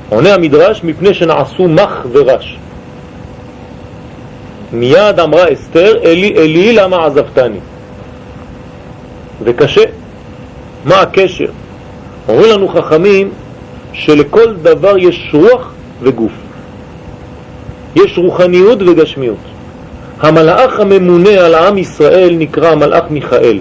עונה 0.08 0.34
המדרש 0.34 0.84
מפני 0.84 1.14
שנעשו 1.14 1.68
מח 1.68 2.06
ורש. 2.12 2.58
מיד 4.74 5.20
אמרה 5.20 5.52
אסתר, 5.52 5.98
אלי 6.04 6.34
אלי 6.36 6.72
למה 6.72 7.06
עזבתני? 7.06 7.58
וקשה. 9.42 9.82
מה 10.84 11.00
הקשר? 11.00 11.46
אומרים 12.28 12.52
לנו 12.52 12.68
חכמים 12.68 13.30
שלכל 13.92 14.54
דבר 14.62 14.98
יש 14.98 15.30
רוח 15.34 15.72
וגוף. 16.02 16.32
יש 17.96 18.18
רוחניות 18.18 18.78
וגשמיות. 18.82 19.36
המלאך 20.20 20.80
הממונה 20.80 21.30
על 21.30 21.54
העם 21.54 21.78
ישראל 21.78 22.34
נקרא 22.38 22.68
המלאך 22.68 23.04
מיכאל. 23.10 23.58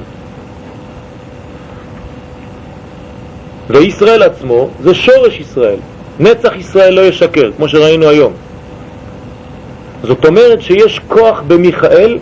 וישראל 3.70 4.24
עצמו 4.24 4.70
זה 4.84 4.94
שורש 4.94 5.40
ישראל. 5.40 5.80
נצח 6.20 6.52
ישראל 6.56 6.94
לא 6.94 7.02
ישקר, 7.02 7.52
כמו 7.58 7.68
שראינו 7.68 8.08
היום. 8.08 8.34
זאת 10.04 10.26
אומרת 10.26 10.62
שיש 10.62 11.00
כוח 11.08 11.44
במיכאל, 11.48 12.18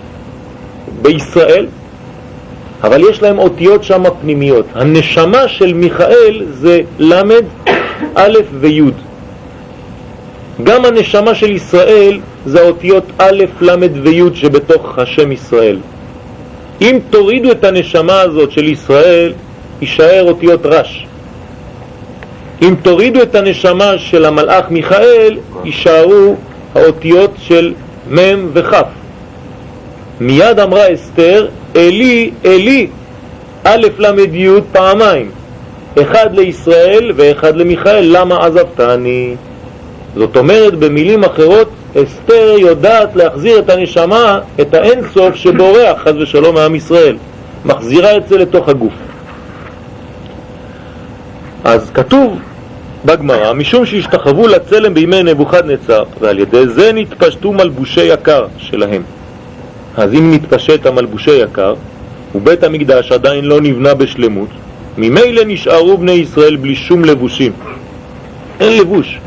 בישראל, 1.01 1.65
אבל 2.83 3.01
יש 3.09 3.21
להם 3.21 3.39
אותיות 3.39 3.83
שם 3.83 4.03
פנימיות. 4.21 4.65
הנשמה 4.75 5.47
של 5.47 5.73
מיכאל 5.73 6.45
זה 6.51 6.81
למד, 6.99 7.45
א' 8.15 8.37
וי'. 8.59 8.81
גם 10.63 10.85
הנשמה 10.85 11.35
של 11.35 11.51
ישראל 11.51 12.19
זה 12.45 12.61
האותיות 12.61 13.03
א', 13.17 13.43
ל' 13.61 13.75
וי' 14.03 14.21
שבתוך 14.33 14.97
השם 14.97 15.31
ישראל. 15.31 15.77
אם 16.81 16.99
תורידו 17.09 17.51
את 17.51 17.63
הנשמה 17.63 18.21
הזאת 18.21 18.51
של 18.51 18.65
ישראל, 18.65 19.33
יישאר 19.81 20.23
אותיות 20.23 20.65
רש. 20.65 21.05
אם 22.61 22.75
תורידו 22.81 23.21
את 23.21 23.35
הנשמה 23.35 23.97
של 23.97 24.25
המלאך 24.25 24.65
מיכאל, 24.69 25.37
יישארו 25.65 26.35
האותיות 26.75 27.31
של 27.37 27.73
מ' 28.11 28.49
וכ'. 28.53 28.73
מיד 30.21 30.59
אמרה 30.59 30.93
אסתר, 30.93 31.47
אלי, 31.75 32.31
אלי, 32.45 32.87
א' 33.63 33.87
ל' 33.97 34.35
י' 34.35 34.49
פעמיים, 34.71 35.31
אחד 36.01 36.35
לישראל 36.35 37.11
ואחד 37.15 37.55
למיכאל, 37.55 38.17
למה 38.17 38.45
עזבתני? 38.45 39.35
זאת 40.15 40.37
אומרת, 40.37 40.75
במילים 40.75 41.23
אחרות, 41.23 41.69
אסתר 42.03 42.55
יודעת 42.57 43.15
להחזיר 43.15 43.59
את 43.59 43.69
הנשמה, 43.69 44.39
את 44.61 44.73
האינסוף 44.73 45.35
שבורח, 45.35 46.01
חז 46.03 46.15
ושלום, 46.17 46.55
מעם 46.55 46.75
ישראל. 46.75 47.15
מחזירה 47.65 48.17
את 48.17 48.27
זה 48.27 48.37
לתוך 48.37 48.69
הגוף. 48.69 48.93
אז 51.63 51.91
כתוב 51.93 52.39
בגמרא, 53.05 53.53
משום 53.53 53.85
שהשתחוו 53.85 54.47
לצלם 54.47 54.93
בימי 54.93 55.23
נבוכדנצר, 55.23 56.03
ועל 56.21 56.39
ידי 56.39 56.67
זה 56.67 56.91
נתפשטו 56.93 57.51
מלבושי 57.51 58.03
יקר 58.03 58.45
שלהם. 58.57 59.01
אז 59.97 60.13
אם 60.13 60.33
נתפשט 60.33 60.85
המלבושי 60.85 61.31
יקר, 61.31 61.73
ובית 62.35 62.63
המקדש 62.63 63.11
עדיין 63.11 63.45
לא 63.45 63.61
נבנה 63.61 63.93
בשלמות, 63.93 64.49
ממילא 64.97 65.41
נשארו 65.47 65.97
בני 65.97 66.11
ישראל 66.11 66.55
בלי 66.55 66.75
שום 66.75 67.05
לבושים. 67.05 67.51
אין 68.59 68.77
לבוש. 68.81 69.19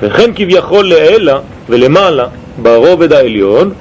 וכן 0.00 0.30
כביכול 0.34 0.88
לעילה 0.88 1.38
ולמעלה 1.68 2.26
ברובד 2.62 3.12
העליון, 3.12 3.72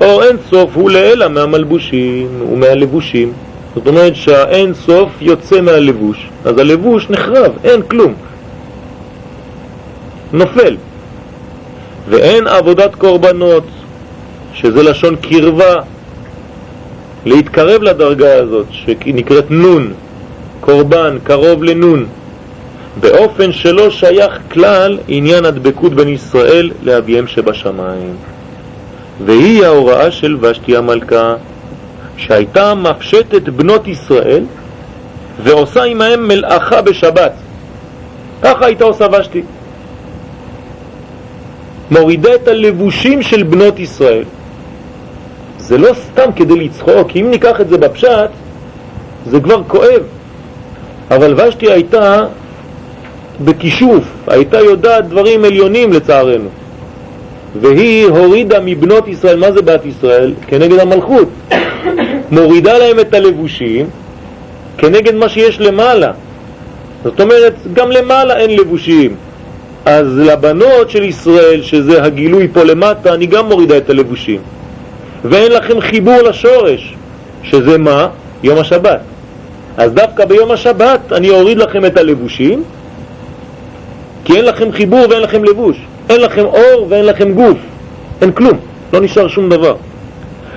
או 0.00 0.22
אין 0.22 0.36
סוף 0.50 0.70
הוא 0.74 0.90
לעילה 0.90 1.28
מהמלבושים 1.28 2.28
ומהלבושים. 2.52 3.32
זאת 3.74 3.86
אומרת 3.86 4.16
שהאין 4.16 4.74
סוף 4.74 5.08
יוצא 5.20 5.60
מהלבוש, 5.60 6.28
אז 6.44 6.58
הלבוש 6.58 7.10
נחרב, 7.10 7.52
אין 7.64 7.82
כלום. 7.82 8.14
נופל. 10.32 10.76
ואין 12.08 12.46
עבודת 12.46 12.94
קורבנות, 12.94 13.64
שזה 14.54 14.82
לשון 14.82 15.16
קרבה, 15.16 15.74
להתקרב 17.26 17.82
לדרגה 17.82 18.34
הזאת, 18.34 18.66
שנקראת 18.70 19.50
נון, 19.50 19.92
קורבן, 20.60 21.18
קרוב 21.24 21.64
לנון, 21.64 22.06
באופן 23.00 23.52
שלא 23.52 23.90
שייך 23.90 24.38
כלל 24.52 24.98
עניין 25.08 25.44
הדבקות 25.44 25.94
בין 25.94 26.08
ישראל 26.08 26.70
לאביהם 26.82 27.26
שבשמיים. 27.26 28.16
והיא 29.26 29.64
ההוראה 29.64 30.10
של 30.10 30.36
ושתי 30.40 30.76
המלכה, 30.76 31.34
שהייתה 32.18 32.74
מפשטת 32.74 33.42
בנות 33.48 33.88
ישראל 33.88 34.44
ועושה 35.42 35.84
עמהם 35.84 36.28
מלאכה 36.28 36.82
בשבת. 36.82 37.32
ככה 38.42 38.66
הייתה 38.66 38.84
עושה 38.84 39.06
ושתי. 39.20 39.42
מורידה 41.90 42.34
את 42.34 42.48
הלבושים 42.48 43.22
של 43.22 43.42
בנות 43.42 43.78
ישראל. 43.78 44.24
זה 45.58 45.78
לא 45.78 45.90
סתם 45.94 46.32
כדי 46.36 46.56
לצחוק, 46.56 47.08
אם 47.16 47.26
ניקח 47.30 47.60
את 47.60 47.68
זה 47.68 47.78
בפשט, 47.78 48.30
זה 49.26 49.40
כבר 49.40 49.62
כואב. 49.66 50.02
אבל 51.10 51.34
ושתי 51.40 51.70
הייתה 51.72 52.26
בכישוף, 53.44 54.04
הייתה 54.26 54.60
יודעת 54.60 55.08
דברים 55.08 55.44
עליונים 55.44 55.92
לצערנו. 55.92 56.48
והיא 57.60 58.06
הורידה 58.06 58.60
מבנות 58.60 59.08
ישראל, 59.08 59.36
מה 59.38 59.52
זה 59.52 59.62
בת 59.62 59.84
ישראל? 59.84 60.34
כנגד 60.46 60.78
המלכות. 60.78 61.28
מורידה 62.30 62.78
להם 62.78 63.00
את 63.00 63.14
הלבושים 63.14 63.86
כנגד 64.78 65.14
מה 65.14 65.28
שיש 65.28 65.60
למעלה. 65.60 66.12
זאת 67.04 67.20
אומרת, 67.20 67.54
גם 67.74 67.90
למעלה 67.90 68.36
אין 68.36 68.56
לבושים. 68.56 69.14
אז 69.84 70.18
לבנות 70.18 70.90
של 70.90 71.02
ישראל, 71.02 71.62
שזה 71.62 72.02
הגילוי 72.02 72.48
פה 72.52 72.62
למטה, 72.64 73.14
אני 73.14 73.26
גם 73.26 73.46
מורידה 73.46 73.76
את 73.76 73.90
הלבושים. 73.90 74.40
ואין 75.24 75.52
לכם 75.52 75.80
חיבור 75.80 76.22
לשורש, 76.22 76.94
שזה 77.42 77.78
מה? 77.78 78.08
יום 78.42 78.58
השבת. 78.58 79.00
אז 79.76 79.92
דווקא 79.92 80.24
ביום 80.24 80.50
השבת 80.50 81.12
אני 81.12 81.30
אוריד 81.30 81.58
לכם 81.58 81.84
את 81.84 81.96
הלבושים, 81.96 82.62
כי 84.24 84.36
אין 84.36 84.44
לכם 84.44 84.72
חיבור 84.72 85.06
ואין 85.10 85.22
לכם 85.22 85.44
לבוש. 85.44 85.76
אין 86.08 86.20
לכם 86.20 86.44
אור 86.44 86.86
ואין 86.88 87.04
לכם 87.04 87.32
גוף. 87.32 87.58
אין 88.20 88.32
כלום, 88.32 88.58
לא 88.92 89.00
נשאר 89.00 89.28
שום 89.28 89.48
דבר. 89.48 89.74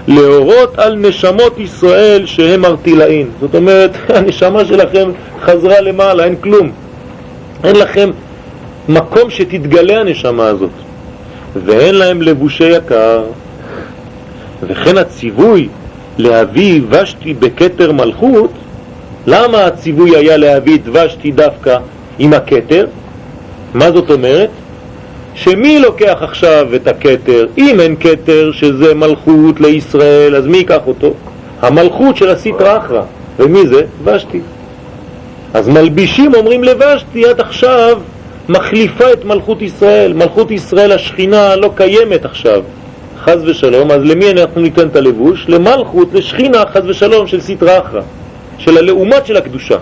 להורות 0.08 0.80
על 0.80 0.96
נשמות 0.96 1.60
ישראל 1.60 2.26
שהם 2.26 2.66
ארטילאין. 2.66 3.30
זאת 3.42 3.56
אומרת, 3.56 3.92
הנשמה 4.16 4.66
שלכם 4.66 5.12
חזרה 5.42 5.82
למעלה, 5.82 6.24
אין 6.24 6.36
כלום. 6.36 6.72
אין 7.64 7.76
לכם 7.76 8.12
מקום 8.90 9.30
שתתגלה 9.30 10.00
הנשמה 10.00 10.48
הזאת. 10.48 10.70
ואין 11.66 11.96
להם 11.96 12.22
לבושי 12.22 12.70
יקר. 12.70 13.24
וכן 14.64 14.98
הציווי 14.98 15.68
להביא 16.18 16.82
ושתי 16.90 17.34
בכתר 17.34 17.92
מלכות, 17.92 18.52
למה 19.28 19.66
הציווי 19.66 20.18
היה 20.18 20.38
להביא 20.38 20.76
את 20.78 20.88
ושתי 20.88 21.32
דווקא 21.32 21.78
עם 22.20 22.34
הכתר? 22.34 22.86
מה 23.74 23.92
זאת 23.92 24.12
אומרת? 24.12 24.50
שמי 25.36 25.80
לוקח 25.80 26.18
עכשיו 26.22 26.68
את 26.76 26.88
הכתר? 26.88 27.48
אם 27.58 27.80
אין 27.80 27.96
כתר 28.00 28.52
שזה 28.52 28.94
מלכות 28.94 29.60
לישראל, 29.60 30.36
אז 30.36 30.48
מי 30.48 30.58
ייקח 30.58 30.80
אותו? 30.88 31.14
המלכות 31.62 32.18
של 32.18 32.30
הסיטרא 32.30 32.78
אחרא. 32.78 33.02
ומי 33.40 33.68
זה? 33.68 33.82
ושתי. 34.04 34.40
אז 35.54 35.68
מלבישים 35.68 36.36
אומרים 36.36 36.64
לוושתי 36.64 37.26
עד 37.26 37.40
עכשיו 37.40 38.02
מחליפה 38.50 39.14
את 39.14 39.26
מלכות 39.26 39.62
ישראל. 39.62 40.14
מלכות 40.14 40.52
ישראל 40.52 40.92
השכינה 40.92 41.56
לא 41.56 41.72
קיימת 41.76 42.26
עכשיו, 42.26 42.64
חז 43.24 43.44
ושלום, 43.46 43.92
אז 43.92 44.02
למי 44.04 44.32
אנחנו 44.32 44.62
ניתן 44.62 44.88
את 44.88 44.96
הלבוש? 44.96 45.46
למלכות, 45.48 46.14
לשכינה, 46.14 46.64
חז 46.74 46.90
ושלום, 46.90 47.28
של 47.28 47.42
סטרא 47.42 47.80
אחרא, 47.80 48.02
של 48.58 48.78
הלאומת 48.78 49.26
של 49.26 49.38
הקדושה. 49.38 49.78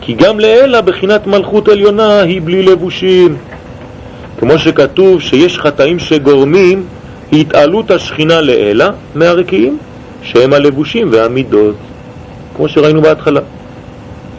כי 0.00 0.14
גם 0.14 0.40
לאלה 0.40 0.80
בחינת 0.80 1.26
מלכות 1.26 1.68
עליונה 1.68 2.20
היא 2.20 2.40
בלי 2.44 2.62
לבושים. 2.62 3.36
כמו 4.46 4.58
שכתוב 4.58 5.20
שיש 5.20 5.58
חטאים 5.58 5.98
שגורמים 5.98 6.84
התעלות 7.32 7.90
השכינה 7.90 8.40
לאלה 8.40 8.90
מהרקיעים, 9.14 9.78
שהם 10.22 10.52
הלבושים 10.52 11.08
והמידות, 11.12 11.74
כמו 12.56 12.68
שראינו 12.68 13.02
בהתחלה. 13.02 13.40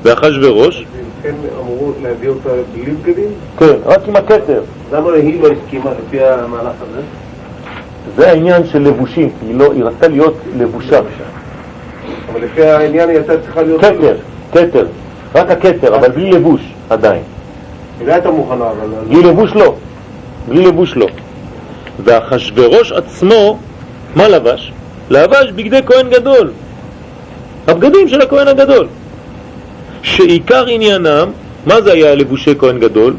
ואחשוורוש... 0.03 0.85
כן 1.23 1.33
אמרו 1.59 1.91
להביא 2.01 2.29
אותה 2.29 2.49
בלי 2.73 2.91
בגדים? 2.91 3.29
כן, 3.57 3.73
רק 3.85 3.99
עם 4.07 4.15
הכתר. 4.15 4.61
למה 4.93 5.11
היא 5.11 5.41
לא 5.41 5.47
הסכימה 5.47 5.91
לפי 6.07 6.23
המהלך 6.23 6.75
הזה? 6.89 7.01
זה 8.17 8.29
העניין 8.29 8.67
של 8.67 8.79
לבושים, 8.79 9.29
היא, 9.47 9.55
לא, 9.55 9.71
היא 9.73 9.83
רצתה 9.83 10.07
להיות 10.07 10.37
לבושה. 10.57 10.99
אבל 12.31 12.41
לפי 12.41 12.65
העניין 12.65 13.09
היא 13.09 13.17
הייתה 13.17 13.41
צריכה 13.41 13.61
להיות... 13.61 13.81
כתר, 13.81 14.15
כתר, 14.51 14.85
רק 15.35 15.51
הכתר, 15.51 15.95
אבל 15.95 16.09
בלי 16.09 16.31
לבוש 16.31 16.61
עדיין. 16.89 17.23
היא 17.99 18.07
לא 18.07 18.13
הייתה 18.13 18.31
מוכנה, 18.31 18.65
אבל... 18.65 18.87
בלי 19.07 19.23
לבוש 19.23 19.55
לא, 19.55 19.75
בלי 20.47 20.65
לבוש 20.65 20.95
לא. 20.95 21.07
ואחשוורוש 22.03 22.91
עצמו, 22.91 23.59
מה 24.15 24.27
לבש? 24.27 24.71
לבש 25.09 25.51
בגדי 25.55 25.79
כהן 25.85 26.09
גדול, 26.09 26.51
הבגדים 27.67 28.07
של 28.07 28.21
הכהן 28.21 28.47
הגדול. 28.47 28.87
שעיקר 30.03 30.65
עניינם, 30.67 31.31
מה 31.65 31.81
זה 31.81 31.93
היה 31.93 32.15
לבושי 32.15 32.53
כהן 32.59 32.79
גדול? 32.79 33.13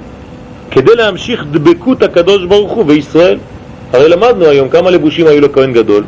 כדי 0.70 0.94
להמשיך 0.94 1.44
דבקות 1.50 2.02
הקדוש 2.02 2.44
ברוך 2.44 2.72
הוא 2.72 2.84
בישראל. 2.84 3.38
הרי 3.92 4.08
למדנו 4.08 4.44
היום 4.44 4.68
כמה 4.68 4.90
לבושים 4.90 5.26
היו 5.26 5.40
לכהן 5.40 5.72
גדול. 5.72 6.04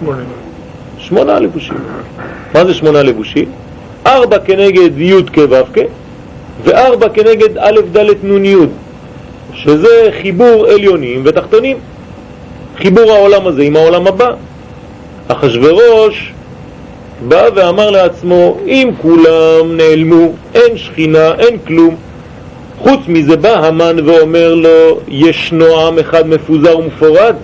שמונה. 0.00 0.22
שמונה 0.98 1.40
לבושים. 1.40 1.76
מה 2.54 2.64
זה 2.64 2.74
שמונה 2.74 3.02
לבושים? 3.02 3.48
ארבע 4.06 4.38
כנגד 4.38 4.98
י' 4.98 5.22
כו' 5.34 5.56
כ' 5.74 5.78
וארבע 6.64 7.08
כנגד 7.08 7.58
א' 7.58 7.80
ד' 7.92 8.24
נ' 8.24 8.44
י' 8.44 8.56
שזה 9.54 10.10
חיבור 10.22 10.66
עליונים 10.66 11.22
ותחתונים. 11.24 11.76
חיבור 12.76 13.12
העולם 13.12 13.46
הזה 13.46 13.62
עם 13.62 13.76
העולם 13.76 14.06
הבא. 14.06 14.30
אחשוורוש 15.28 16.32
בא 17.28 17.44
ואמר 17.54 17.90
לעצמו, 17.90 18.56
אם 18.66 18.90
כולם 19.02 19.76
נעלמו, 19.76 20.32
אין 20.54 20.78
שכינה, 20.78 21.34
אין 21.38 21.58
כלום, 21.66 21.96
חוץ 22.78 23.00
מזה 23.08 23.36
בא 23.36 23.66
המן 23.66 23.96
ואומר 24.08 24.54
לו, 24.54 25.00
ישנו 25.08 25.80
עם 25.80 25.98
אחד 25.98 26.28
מפוזר 26.28 26.78
ומפורד, 26.78 27.34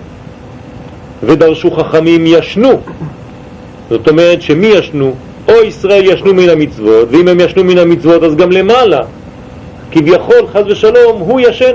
ודרשו 1.23 1.71
חכמים 1.71 2.23
ישנו. 2.27 2.79
זאת 3.89 4.07
אומרת 4.07 4.41
שמי 4.41 4.67
ישנו? 4.67 5.15
או 5.47 5.53
ישראל 5.63 6.05
ישנו 6.05 6.33
מן 6.33 6.49
המצוות, 6.49 7.07
ואם 7.11 7.27
הם 7.27 7.39
ישנו 7.39 7.63
מן 7.63 7.77
המצוות 7.77 8.23
אז 8.23 8.35
גם 8.35 8.51
למעלה. 8.51 9.01
כביכול, 9.91 10.47
חז 10.53 10.63
ושלום, 10.67 11.19
הוא 11.19 11.39
ישן. 11.39 11.73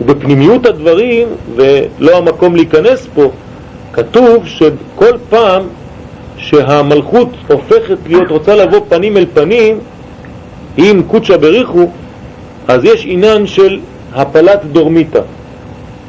ובפנימיות 0.00 0.66
הדברים, 0.66 1.28
ולא 1.56 2.18
המקום 2.18 2.56
להיכנס 2.56 3.08
פה, 3.14 3.30
כתוב 3.92 4.46
שכל 4.46 5.16
פעם 5.30 5.62
שהמלכות 6.36 7.28
הופכת 7.48 7.96
להיות, 8.06 8.30
רוצה 8.30 8.54
לבוא 8.54 8.80
פנים 8.88 9.16
אל 9.16 9.26
פנים 9.34 9.78
עם 10.76 11.02
קודשא 11.02 11.36
בריחו, 11.36 11.86
אז 12.68 12.84
יש 12.84 13.06
עניין 13.08 13.46
של 13.46 13.80
הפלת 14.14 14.60
דורמיתא. 14.72 15.20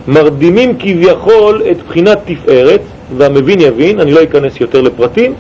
מרדימים 0.08 0.78
כביכול 0.80 1.62
את 1.72 1.78
בחינת 1.88 2.18
תפארת, 2.26 2.82
והמבין 3.18 3.62
יבין, 3.62 4.00
אני 4.00 4.12
לא 4.12 4.24
אכנס 4.24 4.62
יותר 4.62 4.82
לפרטים, 4.82 5.34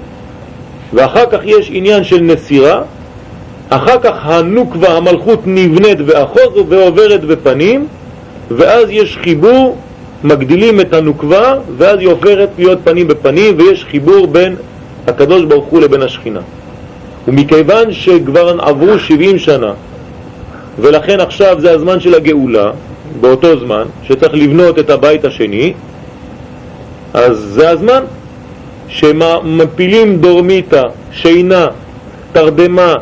ואחר 0.93 1.25
כך 1.31 1.39
יש 1.43 1.69
עניין 1.73 2.03
של 2.03 2.21
נסירה, 2.21 2.81
אחר 3.69 3.99
כך 4.03 4.13
הנוקבה, 4.21 4.97
המלכות 4.97 5.39
נבנית 5.45 5.97
ואחוז 6.05 6.57
ועוברת 6.69 7.23
בפנים, 7.23 7.87
ואז 8.57 8.89
יש 8.89 9.17
חיבור, 9.23 9.77
מגדילים 10.23 10.79
את 10.79 10.93
הנוקבה, 10.93 11.53
ואז 11.77 11.99
היא 11.99 12.07
עוברת 12.07 12.49
להיות 12.57 12.79
פנים 12.83 13.07
בפנים, 13.07 13.55
ויש 13.57 13.85
חיבור 13.91 14.27
בין 14.27 14.55
הקדוש 15.07 15.43
ברוך 15.43 15.65
הוא 15.65 15.81
לבין 15.81 16.01
השכינה. 16.01 16.39
ומכיוון 17.27 17.93
שכבר 17.93 18.55
עברו 18.59 18.99
70 18.99 19.37
שנה, 19.37 19.73
ולכן 20.79 21.19
עכשיו 21.19 21.57
זה 21.61 21.71
הזמן 21.71 21.99
של 21.99 22.15
הגאולה, 22.15 22.71
באותו 23.21 23.59
זמן, 23.59 23.83
שצריך 24.03 24.33
לבנות 24.33 24.79
את 24.79 24.89
הבית 24.89 25.25
השני, 25.25 25.73
אז 27.13 27.37
זה 27.37 27.69
הזמן 27.69 28.03
שמפילים 28.87 30.17
דורמיתא, 30.17 30.83
שינה, 31.11 31.67
תרדמה, 32.33 32.95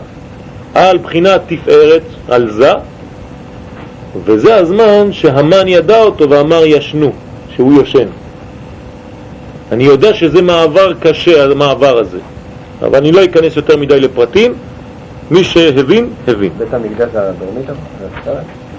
על 0.73 0.97
בחינת 0.97 1.41
תפארת, 1.47 2.01
על 2.27 2.51
זה, 2.51 2.71
וזה 4.26 4.56
הזמן 4.56 5.08
שהמן 5.12 5.67
ידע 5.67 6.02
אותו 6.02 6.30
ואמר 6.30 6.65
ישנו, 6.65 7.12
שהוא 7.56 7.74
יושן. 7.74 8.08
אני 9.71 9.84
יודע 9.84 10.13
שזה 10.13 10.41
מעבר 10.41 10.93
קשה, 10.93 11.43
המעבר 11.43 11.97
הזה, 11.97 12.17
אבל 12.82 12.95
אני 12.95 13.12
לא 13.12 13.26
אכנס 13.26 13.56
יותר 13.56 13.78
מדי 13.78 14.00
לפרטים. 14.00 14.54
מי 15.32 15.43
שהבין, 15.43 16.10
הבין. 16.28 16.50
בית 16.58 16.74
המקדש 16.74 17.10
הדרומית? 17.13 17.65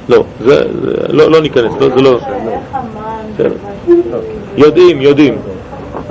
לא, 0.09 0.25
זה, 0.45 0.64
זה 0.83 0.92
לא, 1.09 1.31
לא 1.31 1.40
ניכנס, 1.40 1.73
לא, 1.81 1.88
זה 1.97 2.03
לא... 2.03 2.18
יודעים, 4.57 5.03
יודעים, 5.03 5.38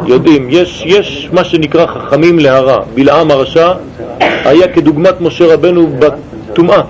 יודעים. 0.06 0.48
יש, 0.50 0.84
יש 0.86 1.30
מה 1.34 1.44
שנקרא 1.44 1.86
חכמים 1.86 2.40
להרע. 2.40 2.78
בלעם 2.94 3.32
הרשע 3.32 3.74
היה 4.20 4.68
כדוגמת 4.68 5.22
משה 5.22 5.54
רבנו 5.54 5.90
בטומאה. 6.00 6.82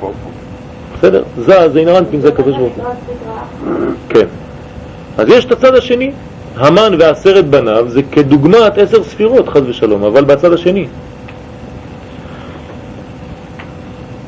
בסדר? 1.01 1.23
זה, 1.37 1.69
זה 1.69 1.79
אינרנטים, 1.79 2.21
זה 2.21 2.27
הקדוש 2.27 2.57
ברוך 2.57 2.73
הוא. 2.75 2.85
כן. 4.09 4.25
אז 5.17 5.27
יש 5.29 5.45
את 5.45 5.51
הצד 5.51 5.75
השני. 5.75 6.11
המן 6.57 6.93
ועשרת 6.99 7.49
בניו 7.49 7.85
זה 7.89 8.01
כדוגמת 8.11 8.77
עשר 8.77 9.03
ספירות, 9.03 9.49
חז 9.49 9.61
ושלום, 9.67 10.03
אבל 10.03 10.23
בצד 10.23 10.53
השני. 10.53 10.87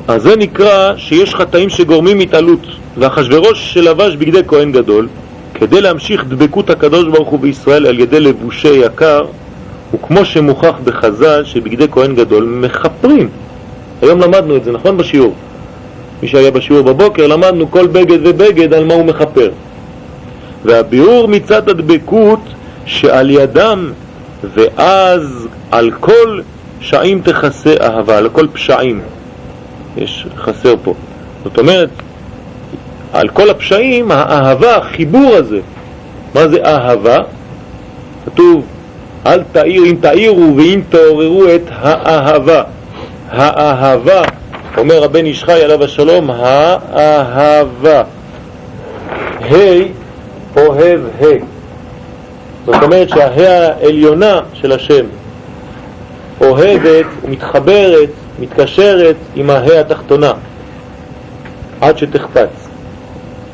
אז 0.08 0.22
זה 0.22 0.36
נקרא 0.36 0.96
שיש 0.96 1.34
חטאים 1.34 1.68
שגורמים 1.68 2.20
התעלות 2.20 2.66
ואחשוורוש 2.96 3.74
שלבש 3.74 4.16
בגדי 4.16 4.42
כהן 4.46 4.72
גדול, 4.72 5.08
כדי 5.54 5.80
להמשיך 5.80 6.24
דבקות 6.28 6.70
הקדוש 6.70 7.04
ברוך 7.04 7.28
הוא 7.28 7.40
בישראל 7.40 7.86
על 7.86 7.98
ידי 7.98 8.20
לבושי 8.20 8.68
יקר, 8.68 9.24
וכמו 9.94 10.24
שמוכח 10.24 10.74
בחז"ל 10.84 11.44
שבגדי 11.44 11.86
כהן 11.90 12.14
גדול 12.14 12.44
מכפרים. 12.44 13.28
היום 14.02 14.20
למדנו 14.20 14.56
את 14.56 14.64
זה, 14.64 14.72
נכון? 14.72 14.96
בשיעור. 14.96 15.34
מי 16.22 16.28
שהיה 16.28 16.50
בשיעור 16.50 16.82
בבוקר, 16.82 17.26
למדנו 17.26 17.70
כל 17.70 17.86
בגד 17.86 18.26
ובגד 18.26 18.74
על 18.74 18.84
מה 18.84 18.94
הוא 18.94 19.04
מכפר. 19.04 19.50
והביאור 20.64 21.28
מצד 21.28 21.68
הדבקות 21.68 22.40
שעל 22.86 23.30
ידם 23.30 23.92
ואז 24.54 25.48
על 25.70 25.90
כל 26.00 26.40
פשעים 26.80 27.20
תכסה 27.20 27.74
אהבה, 27.80 28.18
על 28.18 28.28
כל 28.28 28.46
פשעים. 28.52 29.00
יש 29.96 30.26
חסר 30.36 30.74
פה. 30.82 30.94
זאת 31.44 31.58
אומרת, 31.58 31.88
על 33.12 33.28
כל 33.28 33.50
הפשעים, 33.50 34.10
האהבה, 34.10 34.76
החיבור 34.76 35.34
הזה. 35.34 35.60
מה 36.34 36.48
זה 36.48 36.64
אהבה? 36.64 37.18
כתוב, 38.26 38.64
אל 39.26 39.42
תאיר, 39.52 39.84
אם 39.84 39.96
תאירו 40.00 40.56
ואם 40.56 40.80
תעוררו 40.88 41.44
את 41.54 41.62
האהבה. 41.70 42.62
האהבה, 43.30 44.22
אומר 44.78 45.04
הבן 45.04 45.24
איש 45.24 45.44
חי 45.44 45.62
עליו 45.62 45.84
השלום, 45.84 46.30
האהבה. 46.30 48.02
ה' 49.40 49.54
אוהב 50.56 51.00
ה'. 51.20 51.24
זאת 52.66 52.82
אומרת 52.82 53.08
שההא 53.08 53.72
העליונה 53.80 54.40
של 54.52 54.72
השם 54.72 55.04
אוהבת, 56.40 57.06
מתחברת, 57.28 58.08
מתקשרת 58.40 59.16
עם 59.36 59.50
ההא 59.50 59.80
התחתונה 59.80 60.32
עד 61.80 61.98
שתחפץ, 61.98 62.68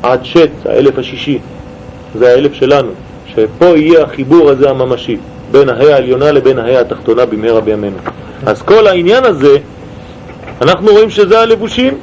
עד 0.03 0.25
שת, 0.25 0.49
האלף 0.65 0.97
השישי, 0.97 1.39
זה 2.15 2.29
האלף 2.29 2.53
שלנו, 2.53 2.91
שפה 3.25 3.65
יהיה 3.65 4.03
החיבור 4.03 4.49
הזה 4.49 4.69
הממשי 4.69 5.17
בין 5.51 5.69
ההא 5.69 5.89
העליונה 5.89 6.31
לבין 6.31 6.59
ההא 6.59 6.79
התחתונה 6.79 7.25
במהרה 7.25 7.61
בימינו. 7.61 7.97
אז 8.45 8.61
כל 8.61 8.87
העניין 8.87 9.25
הזה, 9.25 9.57
אנחנו 10.61 10.91
רואים 10.91 11.09
שזה 11.09 11.39
הלבושים, 11.39 11.97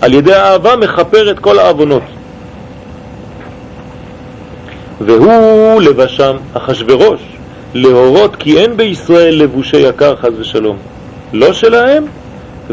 על 0.00 0.14
ידי 0.14 0.34
האהבה 0.34 0.76
מכפר 0.76 1.30
את 1.30 1.38
כל 1.38 1.58
העוונות. 1.58 2.02
והוא 5.00 5.82
לבשם 5.82 6.36
אחשורוש, 6.54 7.20
להורות 7.74 8.36
כי 8.36 8.58
אין 8.58 8.76
בישראל 8.76 9.34
לבושי 9.42 9.76
יקר 9.76 10.16
חז 10.16 10.32
ושלום, 10.38 10.76
לא 11.32 11.52
שלהם 11.52 12.04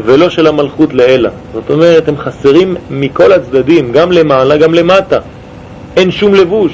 ולא 0.04 0.30
של 0.30 0.46
המלכות 0.46 0.94
לאלה. 0.94 1.30
זאת 1.52 1.70
אומרת, 1.70 2.08
הם 2.08 2.16
חסרים 2.16 2.76
מכל 2.90 3.32
הצדדים, 3.32 3.92
גם 3.92 4.12
למעלה, 4.12 4.56
גם 4.56 4.74
למטה. 4.74 5.18
אין 5.96 6.10
שום 6.10 6.34
לבוש. 6.34 6.72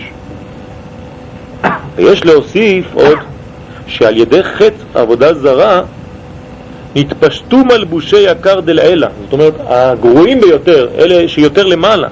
ויש 1.96 2.24
להוסיף 2.24 2.86
עוד 2.94 3.18
שעל 3.86 4.16
ידי 4.16 4.42
חטא 4.42 4.84
עבודה 4.94 5.34
זרה 5.34 5.82
נתפשטו 6.96 7.56
מלבושי 7.56 8.20
יקר 8.20 8.60
דלעילה. 8.60 9.08
זאת 9.24 9.32
אומרת, 9.32 9.54
הגרועים 9.66 10.40
ביותר, 10.40 10.88
אלה 10.98 11.28
שיותר 11.28 11.66
למעלה, 11.66 12.08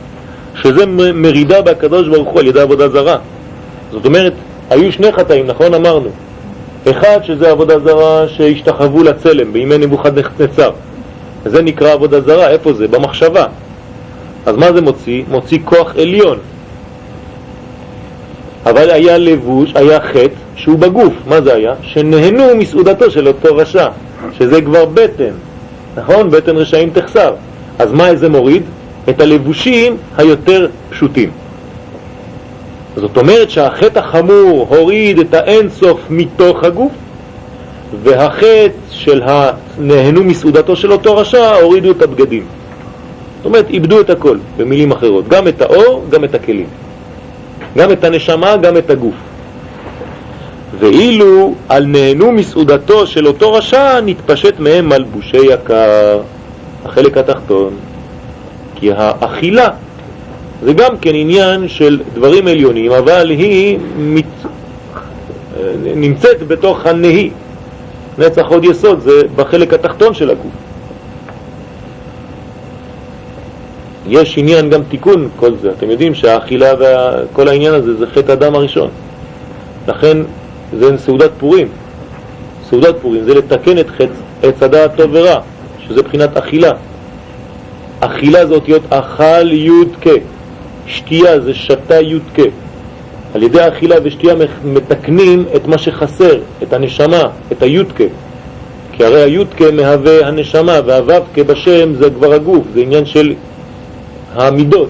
שזה 0.55 0.87
מרידה 1.15 1.63
בהקדוש 1.63 2.09
ברוך 2.09 2.29
הוא 2.29 2.41
על 2.41 2.47
ידי 2.47 2.61
עבודה 2.61 2.89
זרה. 2.89 3.17
זאת 3.93 4.07
אומרת, 4.07 4.33
היו 4.71 4.93
שני 4.93 5.13
חטאים, 5.13 5.47
נכון? 5.47 5.75
אמרנו. 5.75 6.09
אחד 6.91 7.19
שזה 7.23 7.51
עבודה 7.51 7.79
זרה 7.79 8.29
שהשתחוו 8.29 9.03
לצלם 9.03 9.53
בימי 9.53 9.79
נבוכדנצר. 9.79 10.71
זה 11.45 11.63
נקרא 11.63 11.93
עבודה 11.93 12.21
זרה, 12.21 12.49
איפה 12.49 12.73
זה? 12.73 12.89
במחשבה. 12.89 13.47
אז 14.47 14.57
מה 14.57 14.73
זה 14.73 14.81
מוציא? 14.81 15.23
מוציא 15.29 15.59
כוח 15.65 15.95
עליון. 15.97 16.39
אבל 18.67 18.91
היה 18.91 19.19
לבוש, 19.19 19.73
היה 19.75 20.01
חטא 20.01 20.35
שהוא 20.57 20.79
בגוף. 20.79 21.13
מה 21.27 21.41
זה 21.41 21.55
היה? 21.55 21.75
שנהנו 21.83 22.57
מסעודתו 22.57 23.11
של 23.11 23.29
אותו 23.29 23.57
רשע, 23.57 23.89
שזה 24.39 24.63
כבר 24.63 24.85
בטן, 24.85 25.33
נכון? 25.97 26.31
בטן 26.31 26.57
רשעים 26.57 26.91
תחסר. 26.91 27.35
אז 27.79 27.93
מה 27.93 28.15
זה 28.15 28.29
מוריד? 28.29 28.63
את 29.09 29.21
הלבושים 29.21 29.97
היותר 30.17 30.67
פשוטים. 30.91 31.31
זאת 32.97 33.17
אומרת 33.17 33.51
שהחטא 33.51 33.99
החמור 33.99 34.67
הוריד 34.71 35.19
את 35.19 35.35
האינסוף 35.35 36.01
מתוך 36.11 36.65
הגוף, 36.65 36.93
והחטא 38.03 38.69
של 38.91 39.23
הנהנו 39.25 40.25
מסעודתו 40.25 40.77
של 40.77 40.93
אותו 40.93 41.17
רשע 41.17 41.55
הורידו 41.55 41.91
את 41.91 42.03
הבגדים. 42.03 42.45
זאת 43.37 43.47
אומרת, 43.47 43.71
איבדו 43.71 44.01
את 44.01 44.11
הכל, 44.11 44.39
במילים 44.57 44.93
אחרות, 44.93 45.29
גם 45.29 45.49
את 45.49 45.63
האור, 45.63 46.05
גם 46.11 46.25
את 46.25 46.35
הכלים. 46.35 46.67
גם 47.77 47.93
את 47.93 48.05
הנשמה, 48.05 48.57
גם 48.57 48.77
את 48.77 48.91
הגוף. 48.91 49.15
ואילו 50.83 51.55
על 51.69 51.87
נהנו 51.87 52.33
מסעודתו 52.33 53.07
של 53.07 53.27
אותו 53.27 53.53
רשע 53.53 54.01
נתפשט 54.01 54.55
מהם 54.59 54.89
מלבושי 54.89 55.37
יקר, 55.37 56.21
החלק 56.85 57.17
התחתון, 57.19 57.75
כי 58.75 58.93
האכילה 58.93 59.69
זה 60.63 60.73
גם 60.73 60.97
כן 61.01 61.11
עניין 61.15 61.69
של 61.69 62.01
דברים 62.15 62.47
עליונים, 62.47 62.93
אבל 62.93 63.31
היא 63.31 63.79
מת... 63.97 64.25
נמצאת 65.85 66.49
בתוך 66.49 66.87
הנהי. 66.87 67.31
נצח 68.19 68.47
עוד 68.47 68.65
יסוד 68.65 69.01
זה 69.01 69.23
בחלק 69.37 69.75
התחתון 69.75 70.15
של 70.15 70.31
הגוף. 70.31 70.53
יש 74.09 74.39
עניין 74.39 74.71
גם 74.71 74.83
תיקון 74.89 75.29
כל 75.37 75.53
זה. 75.63 75.71
אתם 75.79 75.91
יודעים 75.91 76.15
שהאכילה 76.15 76.73
וכל 76.79 77.49
העניין 77.49 77.75
הזה 77.75 77.95
זה 77.97 78.07
חטא 78.07 78.33
אדם 78.33 78.55
הראשון. 78.55 78.91
לכן 79.89 80.19
זה 80.79 80.99
סעודת 80.99 81.31
פורים. 81.39 81.69
סעודת 82.71 82.95
פורים 83.03 83.25
זה 83.25 83.35
לתקן 83.35 83.79
את 83.79 83.91
חטא 83.91 84.13
עץ 84.43 84.63
הדעת 84.63 84.97
טוב 84.97 85.11
ורע, 85.13 85.41
שזה 85.87 86.03
בחינת 86.03 86.37
אכילה. 86.37 86.71
אכילה 88.01 88.47
זה 88.47 88.55
אותיות 88.55 88.83
אכל 88.91 89.53
י' 89.53 89.71
כ'. 90.01 90.09
שתייה 90.87 91.41
זה 91.41 91.55
שתה 91.55 92.01
י"ק. 92.01 92.39
על 93.35 93.43
ידי 93.43 93.61
האכילה 93.61 93.97
ושתייה 94.03 94.35
מתקנים 94.65 95.45
את 95.57 95.67
מה 95.67 95.79
שחסר, 95.79 96.39
את 96.63 96.73
הנשמה, 96.73 97.23
את 97.53 97.63
הי"ק. 97.63 98.01
כי 98.93 99.05
הרי 99.05 99.23
הי"ק 99.23 99.61
מהווה 99.73 100.27
הנשמה 100.27 100.81
והו"ק 100.87 101.39
בשם 101.39 101.95
זה 101.95 102.11
כבר 102.11 102.33
הגוף, 102.33 102.65
זה 102.75 102.81
עניין 102.81 103.07
של 103.07 103.35
המידות. 104.35 104.89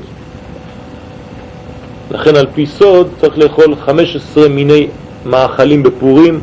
לכן 2.11 2.37
על 2.37 2.47
פי 2.55 2.67
סוד 2.67 3.09
צריך 3.21 3.39
לאכול 3.39 3.75
15 3.85 4.49
מיני 4.49 4.87
מאכלים 5.27 5.83
בפורים 5.83 6.41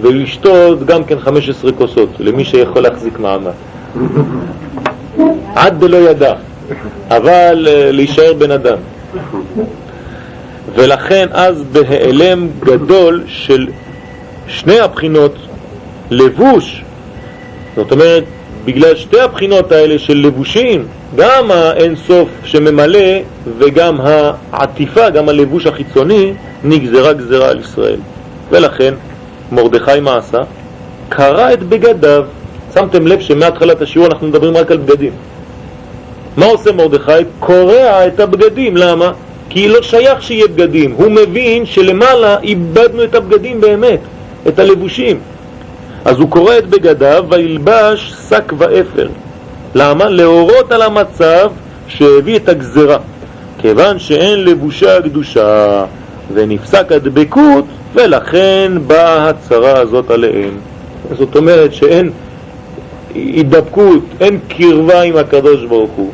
ולשתות 0.00 0.86
גם 0.86 1.04
כן 1.04 1.18
15 1.18 1.72
כוסות, 1.72 2.08
למי 2.18 2.44
שיכול 2.44 2.82
להחזיק 2.82 3.18
מעמד. 3.18 3.52
עד 5.54 5.80
דלא 5.80 5.96
ידע. 5.96 6.34
אבל 7.08 7.68
אה, 7.70 7.92
להישאר 7.92 8.32
בן 8.38 8.50
אדם. 8.50 8.78
ולכן 10.74 11.26
אז 11.32 11.64
בהיעלם 11.72 12.48
גדול 12.60 13.24
של 13.26 13.66
שני 14.48 14.80
הבחינות 14.80 15.34
לבוש, 16.10 16.82
זאת 17.76 17.92
אומרת, 17.92 18.24
בגלל 18.64 18.96
שתי 18.96 19.20
הבחינות 19.20 19.72
האלה 19.72 19.98
של 19.98 20.16
לבושים, 20.16 20.84
גם 21.16 21.50
האין 21.50 21.96
סוף 21.96 22.28
שממלא 22.44 23.18
וגם 23.58 23.96
העטיפה, 24.52 25.10
גם 25.10 25.28
הלבוש 25.28 25.66
החיצוני, 25.66 26.32
נגזרה 26.64 27.12
גזרה 27.12 27.48
על 27.48 27.60
ישראל. 27.60 27.98
ולכן 28.50 28.94
מרדכי 29.52 30.00
מעשה 30.00 30.42
קרא 31.08 31.52
את 31.52 31.62
בגדיו. 31.62 32.24
שמתם 32.74 33.06
לב 33.06 33.20
שמהתחלת 33.20 33.82
השיעור 33.82 34.06
אנחנו 34.06 34.26
מדברים 34.26 34.56
רק 34.56 34.70
על 34.70 34.76
בגדים. 34.76 35.12
מה 36.36 36.46
עושה 36.46 36.72
מרדכי? 36.72 37.12
קורע 37.40 38.06
את 38.06 38.20
הבגדים, 38.20 38.76
למה? 38.76 39.12
כי 39.48 39.68
לא 39.68 39.82
שייך 39.82 40.22
שיהיה 40.22 40.48
בגדים, 40.48 40.92
הוא 40.96 41.10
מבין 41.10 41.66
שלמעלה 41.66 42.38
איבדנו 42.42 43.04
את 43.04 43.14
הבגדים 43.14 43.60
באמת, 43.60 44.00
את 44.48 44.58
הלבושים. 44.58 45.18
אז 46.04 46.18
הוא 46.18 46.30
קורא 46.30 46.58
את 46.58 46.66
בגדיו 46.66 47.24
וילבש 47.28 48.14
שק 48.28 48.52
ואפר. 48.58 49.08
למה? 49.74 50.08
להורות 50.08 50.72
על 50.72 50.82
המצב 50.82 51.50
שהביא 51.88 52.36
את 52.36 52.48
הגזרה. 52.48 52.98
כיוון 53.58 53.98
שאין 53.98 54.44
לבושה 54.44 54.96
הקדושה 54.96 55.84
ונפסק 56.34 56.92
הדבקות, 56.92 57.64
ולכן 57.96 58.72
באה 58.86 59.28
הצרה 59.28 59.80
הזאת 59.80 60.10
עליהם. 60.10 60.50
זאת 61.18 61.36
אומרת 61.36 61.74
שאין 61.74 62.10
הידבקות, 63.14 64.02
אין 64.20 64.38
קרבה 64.48 65.02
עם 65.02 65.16
הקדוש 65.16 65.64
ברוך 65.64 65.90
הוא. 65.96 66.10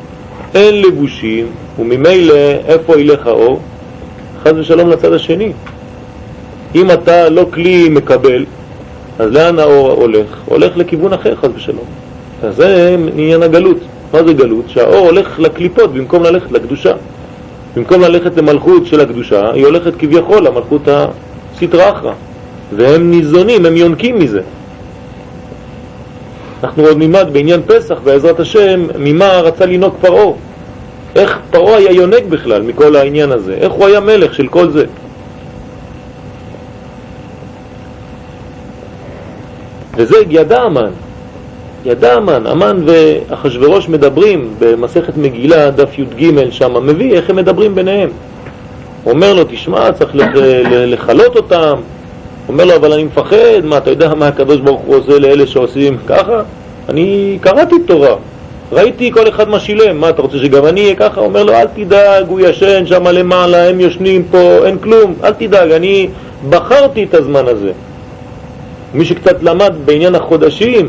אין 0.55 0.83
לבושים, 0.83 1.47
וממילא 1.79 2.35
איפה 2.67 3.01
ילך 3.01 3.27
האור? 3.27 3.61
חז 4.43 4.53
ושלום 4.59 4.91
לצד 4.91 5.13
השני. 5.13 5.53
אם 6.75 6.91
אתה 6.91 7.29
לא 7.29 7.47
כלי 7.53 7.89
מקבל, 7.89 8.45
אז 9.19 9.33
לאן 9.33 9.59
האור 9.59 9.91
הולך? 9.91 10.27
הולך 10.47 10.77
לכיוון 10.77 11.13
אחר, 11.13 11.37
חז 11.37 11.51
ושלום. 11.55 11.85
אז 12.43 12.57
זה 12.57 12.97
עניין 13.17 13.43
הגלות. 13.43 13.79
מה 14.13 14.25
זה 14.25 14.33
גלות? 14.33 14.65
שהאור 14.69 15.07
הולך 15.07 15.41
לקליפות 15.41 15.93
במקום 15.93 16.23
ללכת 16.23 16.53
לקדושה. 16.53 16.93
במקום 17.77 18.01
ללכת 18.01 18.37
למלכות 18.37 18.87
של 18.87 19.01
הקדושה, 19.01 19.51
היא 19.51 19.65
הולכת 19.65 19.93
כביכול 19.99 20.47
למלכות 20.47 20.89
הסטרא 21.63 21.91
אחרא. 21.91 22.13
והם 22.77 23.11
ניזונים, 23.11 23.67
הם 23.67 23.77
יונקים 23.77 24.19
מזה. 24.19 24.41
אנחנו 26.65 26.83
עוד 26.83 26.99
נלמד 26.99 27.27
בעניין 27.33 27.61
פסח, 27.67 27.99
בעזרת 28.05 28.41
השם, 28.41 28.87
ממה 28.99 29.41
רצה 29.41 29.67
לנהוג 29.67 29.95
פרעה. 30.01 30.33
איך 31.15 31.39
פרעה 31.51 31.77
היה 31.77 31.93
יונק 31.93 32.25
בכלל 32.29 32.63
מכל 32.63 32.97
העניין 32.97 33.33
הזה, 33.33 33.55
איך 33.55 33.73
הוא 33.73 33.87
היה 33.87 34.01
מלך 34.01 34.35
של 34.35 34.49
כל 34.49 34.71
זה. 34.71 34.85
וזה 39.97 40.17
ידע 40.31 40.61
המן, 40.61 40.91
ידע 41.85 42.15
המן, 42.15 42.47
המן 42.47 42.83
ואחשוורוש 42.87 43.89
מדברים 43.89 44.55
במסכת 44.59 45.17
מגילה, 45.17 45.71
דף 45.71 45.99
י"ג 45.99 46.51
שם, 46.51 46.87
מביא 46.87 47.15
איך 47.15 47.31
הם 47.31 47.37
מדברים 47.37 47.75
ביניהם. 47.75 48.11
אומר 49.07 49.35
לו, 49.35 49.45
תשמע, 49.49 49.93
צריך 49.93 50.11
לחלות 50.71 51.37
אותם. 51.37 51.75
אומר 52.49 52.65
לו, 52.65 52.77
אבל 52.77 52.93
אני 52.93 53.05
מפחד, 53.05 53.65
מה, 53.65 53.79
אתה 53.79 53.91
יודע 53.91 54.15
מה 54.15 54.29
הקדוש 54.29 54.61
ברוך 54.61 54.81
הוא 54.87 54.97
עושה 54.97 55.19
לאלה 55.19 55.47
שעושים 55.47 55.97
ככה? 56.07 56.43
אני 56.89 57.39
קראתי 57.41 57.77
תורה, 57.87 58.15
ראיתי 58.73 59.13
כל 59.13 59.29
אחד 59.29 59.49
מה 59.49 59.61
שילם, 59.61 60.01
מה 60.01 60.09
אתה 60.09 60.23
רוצה 60.23 60.39
שגם 60.39 60.67
אני 60.67 60.85
אהיה 60.85 60.95
ככה? 60.95 61.21
אומר 61.21 61.45
לו, 61.45 61.53
אל 61.53 61.67
תדאג, 61.67 62.29
הוא 62.29 62.41
ישן 62.41 62.87
שם 62.87 63.07
למעלה, 63.07 63.69
הם 63.69 63.81
יושנים 63.81 64.25
פה, 64.31 64.67
אין 64.67 64.79
כלום, 64.79 65.15
אל 65.25 65.33
תדאג, 65.33 65.71
אני 65.71 66.09
בחרתי 66.49 67.05
את 67.05 67.15
הזמן 67.15 67.49
הזה. 67.49 67.71
מי 68.95 69.05
שקצת 69.05 69.43
למד 69.43 69.73
בעניין 69.85 70.15
החודשים, 70.15 70.89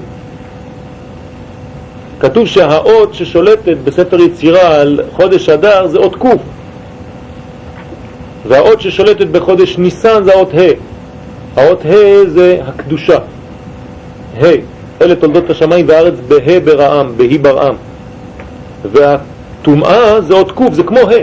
כתוב 2.19 2.47
שהאות 2.47 3.13
ששולטת 3.13 3.77
בספר 3.83 4.19
יצירה 4.19 4.75
על 4.75 4.99
חודש 5.11 5.49
אדר 5.49 5.87
זה 5.87 5.97
אות 5.97 6.15
ק' 6.15 6.25
והאות 8.47 8.81
ששולטת 8.81 9.27
בחודש 9.27 9.77
ניסן 9.77 10.23
זה 10.23 10.33
האות 10.33 10.53
ה' 10.53 10.93
האות 11.59 11.85
ה' 11.85 12.29
זה 12.29 12.59
הקדושה. 12.67 13.17
ה' 14.41 14.45
אלה 15.01 15.15
תולדות 15.15 15.49
השמיים 15.49 15.85
והארץ 15.87 16.13
בה' 16.27 16.59
ברעם, 16.59 17.17
בה' 17.17 17.37
ברעם. 17.41 17.75
והטומאה 18.91 20.21
זה 20.21 20.33
אות 20.33 20.51
ק' 20.51 20.73
זה 20.73 20.83
כמו 20.83 20.99
ה' 20.99 21.13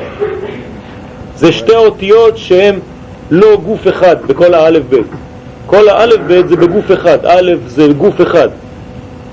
זה 1.37 1.53
שתי 1.53 1.77
אותיות 1.77 2.39
שהן 2.39 2.79
לא 3.31 3.57
גוף 3.57 3.89
אחד 3.89 4.17
בכל 4.27 4.55
האלף 4.55 4.83
ב' 4.91 4.97
כל 5.67 5.89
האלף 5.89 6.21
ב' 6.27 6.47
זה 6.49 6.57
בגוף 6.57 6.93
אחד, 6.93 7.19
א' 7.25 7.53
זה 7.67 7.89
גוף 7.99 8.21
אחד, 8.21 8.49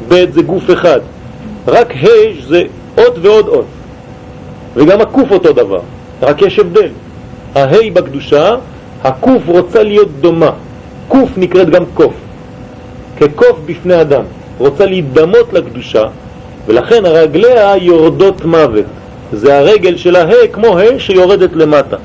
ב' 0.07 0.31
זה 0.31 0.41
גוף 0.41 0.63
אחד. 0.73 0.99
רק 1.67 1.93
ה' 1.95 2.41
זה 2.47 2.63
אות 2.97 3.17
ועוד 3.21 3.47
אות, 3.47 3.65
וגם 4.75 5.01
הקוף 5.01 5.31
אותו 5.31 5.53
דבר, 5.53 5.79
רק 6.21 6.41
יש 6.41 6.59
הבדל. 6.59 6.89
הה' 7.57 7.89
בקדושה, 7.93 8.55
הקוף 9.03 9.41
רוצה 9.47 9.83
להיות 9.83 10.09
דומה. 10.21 10.51
קוף 11.07 11.29
נקראת 11.37 11.69
גם 11.69 11.83
קוף, 11.93 12.13
כקוף 13.17 13.59
בפני 13.65 14.01
אדם, 14.01 14.23
רוצה 14.57 14.85
להידמות 14.85 15.53
לקדושה, 15.53 16.03
ולכן 16.67 17.05
הרגליה 17.05 17.77
יורדות 17.77 18.45
מוות. 18.45 18.85
זה 19.33 19.57
הרגל 19.57 19.97
של 19.97 20.15
הה' 20.15 20.47
כמו 20.51 20.79
ה' 20.79 20.99
שיורדת 20.99 21.53
למטה. 21.53 21.97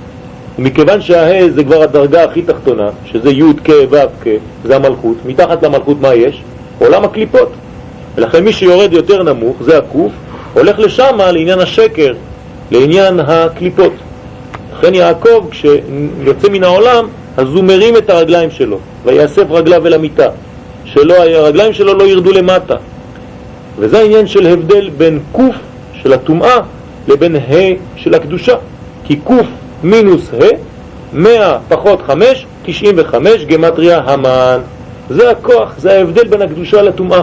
ומכיוון 0.58 1.00
שהה' 1.00 1.50
זה 1.50 1.64
כבר 1.64 1.82
הדרגה 1.82 2.24
הכי 2.24 2.42
תחתונה, 2.42 2.88
שזה 3.04 3.30
י' 3.30 3.42
כ' 3.64 3.70
ו' 3.90 3.96
כ', 4.24 4.28
זה 4.64 4.76
המלכות, 4.76 5.16
מתחת 5.26 5.62
למלכות 5.62 6.00
מה 6.00 6.14
יש? 6.14 6.42
עולם 6.78 7.04
הקליפות. 7.04 7.52
ולכן 8.14 8.44
מי 8.44 8.52
שיורד 8.52 8.92
יותר 8.92 9.22
נמוך, 9.22 9.56
זה 9.60 9.78
הקוף, 9.78 10.12
הולך 10.54 10.78
לשם 10.78 11.18
לעניין 11.18 11.58
השקר, 11.58 12.12
לעניין 12.70 13.20
הקליפות. 13.20 13.92
לכן 14.82 14.94
יעקב, 14.94 15.46
כשיוצא 15.50 16.48
מן 16.50 16.64
העולם, 16.64 17.08
אז 17.36 17.48
הוא 17.48 17.64
מרים 17.64 17.96
את 17.96 18.10
הרגליים 18.10 18.50
שלו, 18.50 18.78
ויאסף 19.04 19.50
רגליו 19.50 19.86
אל 19.86 19.92
המיטה, 19.94 20.28
שהרגליים 20.84 21.72
שלו 21.72 21.94
לא 21.94 22.04
ירדו 22.04 22.32
למטה. 22.32 22.74
וזה 23.78 23.98
העניין 23.98 24.26
של 24.26 24.46
הבדל 24.46 24.90
בין 24.98 25.18
קוף 25.32 25.54
של 26.02 26.12
הטומאה 26.12 26.58
לבין 27.08 27.36
ה' 27.36 27.76
של 27.96 28.14
הקדושה. 28.14 28.54
כי 29.04 29.16
קוף 29.16 29.46
מינוס 29.82 30.30
ה', 30.34 30.46
100 31.12 31.58
פחות 31.68 32.02
5, 32.06 32.46
95, 32.64 33.44
גמטריה 33.44 34.00
המן. 34.04 34.58
זה 35.10 35.30
הכוח, 35.30 35.72
זה 35.78 35.92
ההבדל 35.92 36.28
בין 36.28 36.42
הקדושה 36.42 36.82
לטומאה. 36.82 37.22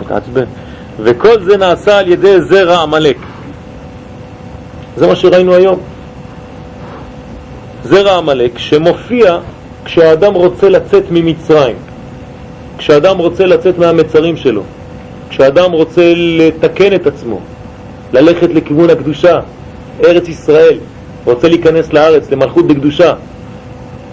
מתעצבן. 0.00 0.44
וכל 1.00 1.42
זה 1.42 1.56
נעשה 1.56 1.98
על 1.98 2.08
ידי 2.08 2.40
זרע 2.40 2.82
עמלק. 2.82 3.16
זה 4.98 5.06
מה 5.06 5.16
שראינו 5.16 5.54
היום. 5.54 5.78
זרע 7.84 8.16
עמלק 8.16 8.58
שמופיע 8.58 9.38
כשהאדם 9.84 10.34
רוצה 10.34 10.68
לצאת 10.68 11.04
ממצרים, 11.10 11.76
כשאדם 12.78 13.18
רוצה 13.18 13.46
לצאת 13.46 13.78
מהמצרים 13.78 14.36
שלו, 14.36 14.62
כשאדם 15.30 15.72
רוצה 15.72 16.12
לתקן 16.16 16.94
את 16.94 17.06
עצמו, 17.06 17.40
ללכת 18.12 18.50
לכיוון 18.54 18.90
הקדושה, 18.90 19.40
ארץ 20.04 20.28
ישראל, 20.28 20.78
רוצה 21.24 21.48
להיכנס 21.48 21.92
לארץ, 21.92 22.30
למלכות 22.30 22.66
בקדושה. 22.66 23.14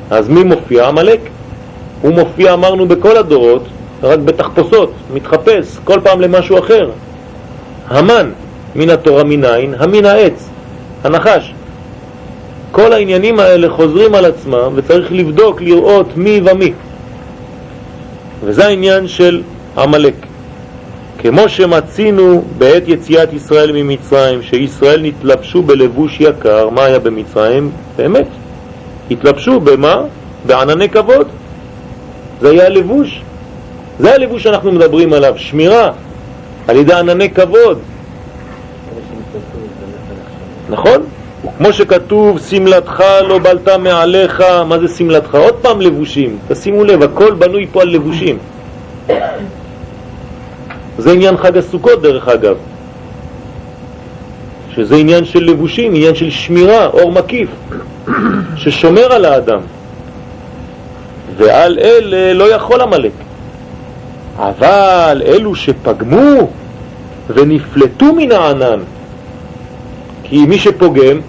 אז 0.10 0.30
מי 0.30 0.44
מופיע? 0.44 0.88
עמלק. 0.88 1.20
הוא 2.02 2.14
מופיע, 2.14 2.54
אמרנו, 2.54 2.88
בכל 2.88 3.18
הדורות, 3.18 3.64
רק 4.04 4.20
בתחפושות, 4.20 4.92
מתחפש 5.14 5.78
כל 5.84 6.00
פעם 6.04 6.22
למשהו 6.22 6.60
אחר. 6.60 6.90
המן 7.88 8.30
מן 8.76 8.90
התורה 8.90 9.24
מניין, 9.24 9.74
המין 9.80 10.06
העץ, 10.06 10.50
הנחש. 11.06 11.54
כל 12.72 12.94
העניינים 12.94 13.40
האלה 13.40 13.70
חוזרים 13.70 14.16
על 14.16 14.26
עצמם 14.26 14.72
וצריך 14.76 15.12
לבדוק, 15.12 15.62
לראות 15.62 16.18
מי 16.18 16.42
ומי. 16.46 16.74
וזה 18.44 18.66
העניין 18.66 19.08
של 19.08 19.42
עמלק. 19.78 20.14
כמו 21.18 21.50
שמצינו 21.50 22.44
בעת 22.58 22.84
יציאת 22.88 23.34
ישראל 23.34 23.72
ממצרים, 23.72 24.42
שישראל 24.42 25.02
נתלבשו 25.02 25.62
בלבוש 25.62 26.18
יקר, 26.20 26.70
מה 26.70 26.84
היה 26.84 27.00
במצרים? 27.00 27.72
באמת, 27.96 28.28
התלבשו 29.12 29.60
במה? 29.60 30.02
בענני 30.46 30.90
כבוד. 30.90 31.28
זה 32.42 32.50
היה 32.50 32.70
לבוש. 32.70 33.22
זה 34.00 34.14
הלבוש 34.14 34.44
שאנחנו 34.44 34.72
מדברים 34.72 35.14
עליו, 35.14 35.34
שמירה 35.38 35.92
על 36.68 36.76
ידי 36.76 36.94
ענני 36.94 37.30
כבוד. 37.30 37.80
נכון? 40.70 41.02
כמו 41.58 41.74
שכתוב, 41.74 42.40
סמלתך 42.40 43.04
לא 43.28 43.40
בלטה 43.40 43.78
מעליך, 43.78 44.44
מה 44.66 44.80
זה 44.80 44.88
סמלתך? 44.88 45.36
עוד 45.36 45.54
פעם 45.54 45.82
לבושים, 45.82 46.38
תשימו 46.48 46.84
לב, 46.84 47.04
הכל 47.04 47.34
בנוי 47.34 47.68
פה 47.72 47.82
על 47.82 47.90
לבושים. 47.90 48.38
זה 50.98 51.12
עניין 51.12 51.38
חג 51.38 51.58
הסוכות 51.58 52.02
דרך 52.02 52.28
אגב, 52.28 52.56
שזה 54.76 54.96
עניין 54.96 55.26
של 55.26 55.44
לבושים, 55.44 55.96
עניין 55.96 56.16
של 56.16 56.30
שמירה, 56.30 56.86
אור 56.86 57.12
מקיף, 57.12 57.50
ששומר 58.56 59.14
על 59.14 59.26
האדם. 59.26 59.60
ועל 61.38 61.80
אלה 61.80 62.34
לא 62.34 62.56
יכול 62.56 62.82
המלאק. 62.82 63.12
אבל 64.38 65.22
אלו 65.26 65.56
שפגמו 65.56 66.50
ונפלטו 67.30 68.14
מן 68.14 68.32
הענן, 68.32 68.80
כי 70.30 70.46
מי 70.46 70.60
שפוגם, 70.60 71.20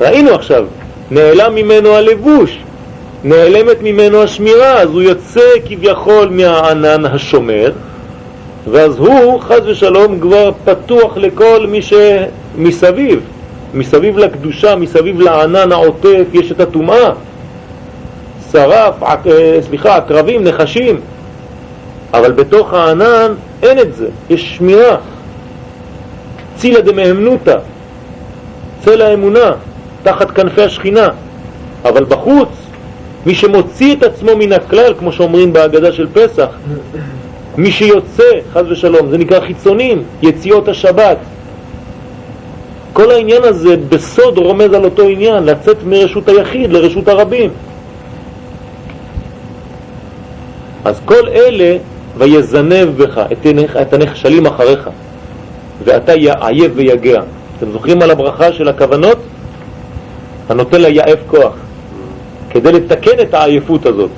ראינו 0.00 0.30
עכשיו, 0.30 0.64
נעלם 1.10 1.54
ממנו 1.54 1.94
הלבוש, 1.94 2.58
נעלמת 3.24 3.82
ממנו 3.82 4.22
השמירה, 4.22 4.80
אז 4.80 4.88
הוא 4.88 5.02
יוצא 5.02 5.50
כביכול 5.64 6.28
מהענן 6.30 7.06
השומר, 7.06 7.72
ואז 8.70 8.98
הוא, 8.98 9.40
חז 9.40 9.60
ושלום, 9.66 10.20
כבר 10.20 10.50
פתוח 10.64 11.16
לכל 11.16 11.66
מי 11.68 11.80
שמסביב, 11.82 13.20
מסביב 13.74 14.18
לקדושה, 14.18 14.76
מסביב 14.76 15.20
לענן 15.20 15.72
העוטף, 15.72 16.24
יש 16.32 16.52
את 16.52 16.60
הטומאה, 16.60 17.10
שרף, 18.52 19.02
אה, 19.02 19.58
סליחה, 19.62 19.96
עקרבים, 19.96 20.44
נחשים, 20.44 21.00
אבל 22.14 22.32
בתוך 22.32 22.72
הענן 22.72 23.32
אין 23.62 23.78
את 23.78 23.94
זה, 23.94 24.08
יש 24.30 24.56
שמירה. 24.56 24.96
צילה 26.56 26.80
דמהמנותא, 26.80 27.56
צל 28.88 29.02
האמונה, 29.02 29.52
תחת 30.02 30.30
כנפי 30.30 30.62
השכינה. 30.62 31.08
אבל 31.84 32.04
בחוץ, 32.04 32.48
מי 33.26 33.34
שמוציא 33.34 33.96
את 33.96 34.02
עצמו 34.02 34.36
מן 34.36 34.52
הכלל, 34.52 34.94
כמו 34.98 35.12
שאומרים 35.12 35.52
בהגדה 35.52 35.92
של 35.92 36.06
פסח, 36.12 36.46
מי 37.56 37.70
שיוצא, 37.70 38.30
חז 38.52 38.64
ושלום, 38.70 39.10
זה 39.10 39.18
נקרא 39.18 39.40
חיצונים, 39.40 40.02
יציאות 40.22 40.68
השבת. 40.68 41.16
כל 42.92 43.10
העניין 43.10 43.44
הזה 43.44 43.76
בסוד 43.88 44.38
רומז 44.38 44.72
על 44.72 44.84
אותו 44.84 45.08
עניין, 45.08 45.44
לצאת 45.44 45.76
מרשות 45.86 46.28
היחיד 46.28 46.72
לרשות 46.72 47.08
הרבים. 47.08 47.50
אז 50.84 51.00
כל 51.04 51.28
אלה 51.28 51.76
ויזנב 52.16 52.88
בך 52.96 53.20
את 53.82 53.92
הנחשלים 53.92 54.46
אחריך, 54.46 54.88
ואתה 55.84 56.14
יעייף 56.14 56.72
ויגע. 56.74 57.22
אתם 57.58 57.72
זוכרים 57.72 58.02
על 58.02 58.10
הברכה 58.10 58.52
של 58.52 58.68
הכוונות? 58.68 59.18
הנותן 60.48 60.80
ליעף 60.80 61.18
כוח, 61.26 61.52
כדי 62.50 62.72
לתקן 62.72 63.20
את 63.22 63.34
העייפות 63.34 63.86
הזאת, 63.86 64.10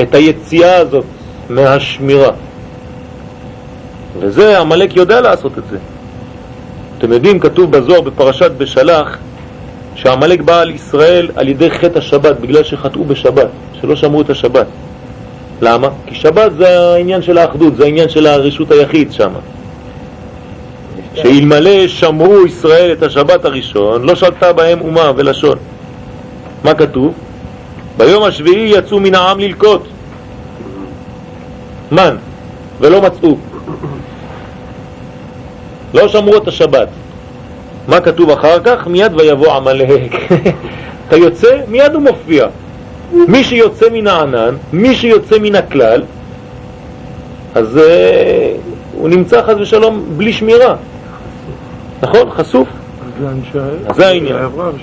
את 0.00 0.14
היציאה 0.14 0.76
הזאת 0.76 1.04
מהשמירה. 1.50 2.30
וזה, 4.18 4.60
עמלק 4.60 4.96
יודע 4.96 5.20
לעשות 5.20 5.58
את 5.58 5.62
זה. 5.70 5.78
אתם 6.98 7.12
יודעים, 7.12 7.38
כתוב 7.40 7.70
בזוהר 7.76 8.00
בפרשת 8.00 8.50
בשלח, 8.58 9.18
שעמלק 9.94 10.40
בא 10.40 10.60
על 10.60 10.70
ישראל 10.70 11.30
על 11.36 11.48
ידי 11.48 11.70
חטא 11.70 11.98
השבת, 11.98 12.40
בגלל 12.40 12.62
שחטאו 12.62 13.04
בשבת, 13.04 13.48
שלא 13.80 13.96
שמרו 13.96 14.20
את 14.20 14.30
השבת. 14.30 14.66
למה? 15.62 15.88
כי 16.06 16.14
שבת 16.14 16.52
זה 16.56 16.80
העניין 16.80 17.22
של 17.22 17.38
האחדות, 17.38 17.76
זה 17.76 17.84
העניין 17.84 18.08
של 18.08 18.26
הרשות 18.26 18.70
היחיד 18.70 19.12
שם. 19.12 19.30
שאלמלא 21.22 21.88
שמרו 21.88 22.46
ישראל 22.46 22.92
את 22.92 23.02
השבת 23.02 23.44
הראשון, 23.44 24.04
לא 24.04 24.14
שלטה 24.14 24.52
בהם 24.52 24.80
אומה 24.80 25.12
ולשון. 25.16 25.58
מה 26.64 26.74
כתוב? 26.74 27.14
ביום 27.96 28.22
השביעי 28.24 28.70
יצאו 28.70 29.00
מן 29.00 29.14
העם 29.14 29.40
ללקוט 29.40 29.82
מן, 31.92 32.16
ולא 32.80 33.02
מצאו. 33.02 33.36
לא 35.94 36.08
שמרו 36.08 36.36
את 36.36 36.48
השבת. 36.48 36.88
מה 37.88 38.00
כתוב 38.00 38.30
אחר 38.30 38.60
כך? 38.64 38.86
מיד 38.86 39.12
ויבוא 39.14 39.52
עמלק. 39.52 40.12
אתה 41.08 41.16
יוצא, 41.16 41.56
מיד 41.68 41.94
הוא 41.94 42.02
מופיע. 42.02 42.46
מי 43.12 43.44
שיוצא 43.44 43.86
מן 43.92 44.06
הענן, 44.06 44.54
מי 44.72 44.94
שיוצא 44.94 45.38
מן 45.38 45.54
הכלל, 45.54 46.02
אז 47.54 47.76
uh, 47.76 47.80
הוא 48.92 49.08
נמצא 49.08 49.42
חס 49.42 49.54
ושלום 49.60 50.04
בלי 50.16 50.32
שמירה. 50.32 50.76
נכון? 52.02 52.30
חשוף? 52.30 52.68
זה 53.96 54.06
העניין. 54.06 54.36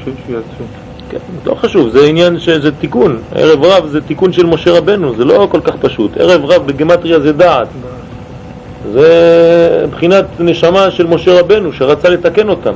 שיצאו. 0.03 0.65
כן, 1.09 1.17
לא 1.45 1.55
חשוב, 1.55 1.89
זה 1.89 2.05
עניין 2.05 2.39
שזה 2.39 2.71
תיקון. 2.71 3.19
ערב 3.35 3.63
רב 3.63 3.87
זה 3.87 4.01
תיקון 4.01 4.33
של 4.33 4.45
משה 4.45 4.71
רבנו, 4.71 5.15
זה 5.15 5.25
לא 5.25 5.47
כל 5.51 5.59
כך 5.63 5.75
פשוט. 5.81 6.17
ערב 6.17 6.45
רב 6.45 6.67
בגמטריה 6.67 7.19
זה 7.19 7.33
דעת. 7.33 7.67
זה 8.93 9.85
מבחינת 9.87 10.25
נשמה 10.39 10.91
של 10.91 11.07
משה 11.07 11.39
רבנו 11.39 11.73
שרצה 11.73 12.09
לתקן 12.09 12.49
אותם. 12.49 12.73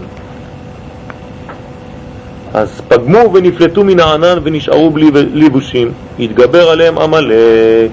אז 2.53 2.81
פגמו 2.87 3.33
ונפלטו 3.33 3.83
מן 3.83 3.99
הענן 3.99 4.37
ונשארו 4.43 4.89
בלי 4.89 5.11
לבושים, 5.33 5.91
התגבר 6.19 6.69
עליהם 6.69 6.97
עמלק. 6.97 7.91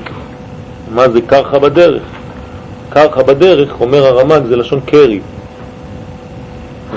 מה 0.94 1.08
זה 1.08 1.20
קרחה 1.20 1.58
בדרך? 1.58 2.02
קרחה 2.90 3.22
בדרך, 3.22 3.80
אומר 3.80 4.06
הרמ"ג, 4.06 4.46
זה 4.48 4.56
לשון 4.56 4.80
קרי. 4.80 5.20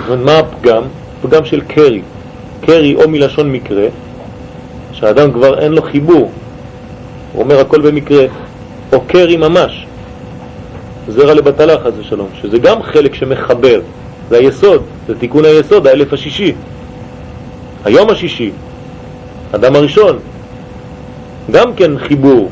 אומרת, 0.10 0.26
מה 0.26 0.40
הפגם? 0.40 0.84
פגם 1.22 1.46
של 1.46 1.62
קרי. 1.62 2.02
קרי 2.62 2.96
או 2.96 3.10
מלשון 3.10 3.52
מקרה, 3.52 3.86
שהאדם 4.92 5.32
כבר 5.32 5.60
אין 5.60 5.72
לו 5.72 5.82
חיבור, 5.82 6.32
הוא 7.34 7.44
אומר 7.44 7.60
הכל 7.60 7.82
במקרה, 7.82 8.26
או 8.94 9.02
קרי 9.02 9.38
ממש, 9.38 9.86
זרע 11.08 11.34
לבטלה 11.34 11.80
חס 11.80 11.92
ושלום, 12.00 12.28
שזה 12.42 12.60
גם 12.60 12.84
חלק 12.84 13.16
שמחבר, 13.16 13.82
זה 14.30 14.38
היסוד, 14.38 14.82
זה 15.08 15.20
תיקון 15.20 15.46
היסוד, 15.46 15.88
האלף 15.88 16.14
השישי, 16.14 16.54
היום 17.86 18.10
השישי, 18.10 18.52
אדם 19.52 19.76
הראשון, 19.76 20.20
גם 21.52 21.74
כן 21.74 21.98
חיבור. 21.98 22.50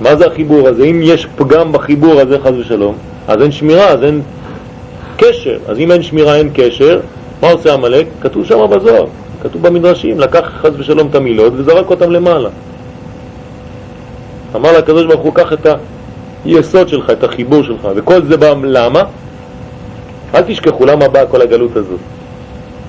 מה 0.00 0.16
זה 0.16 0.26
החיבור 0.26 0.68
הזה? 0.68 0.84
אם 0.84 1.00
יש 1.02 1.26
פגם 1.36 1.72
בחיבור 1.72 2.20
הזה 2.20 2.38
חס 2.38 2.52
ושלום, 2.60 2.94
אז 3.28 3.42
אין 3.42 3.52
שמירה, 3.52 3.88
אז 3.88 4.04
אין 4.04 4.20
קשר. 5.16 5.58
אז 5.68 5.78
אם 5.78 5.92
אין 5.92 6.02
שמירה 6.02 6.36
אין 6.36 6.50
קשר, 6.54 7.00
מה 7.42 7.50
עושה 7.50 7.74
עמלק? 7.74 8.06
כתוב 8.20 8.44
שם 8.44 8.66
בזוהר, 8.70 9.06
כתוב 9.42 9.62
במדרשים, 9.62 10.20
לקח 10.20 10.52
חס 10.60 10.70
ושלום 10.78 11.08
את 11.10 11.14
המילות 11.14 11.52
וזרק 11.56 11.90
אותם 11.90 12.10
למעלה. 12.10 12.48
אמר 14.54 14.78
לקדוש 14.78 15.06
ברוך 15.06 15.20
הוא, 15.20 15.34
קח 15.34 15.52
את 15.52 15.66
היסוד 16.44 16.88
שלך, 16.88 17.10
את 17.10 17.24
החיבור 17.24 17.62
שלך, 17.62 17.88
וכל 17.96 18.24
זה 18.24 18.36
בא 18.36 18.54
למה? 18.64 19.02
אל 20.34 20.42
תשכחו 20.46 20.86
למה 20.86 21.08
באה 21.08 21.26
כל 21.26 21.42
הגלות 21.42 21.76
הזאת 21.76 22.00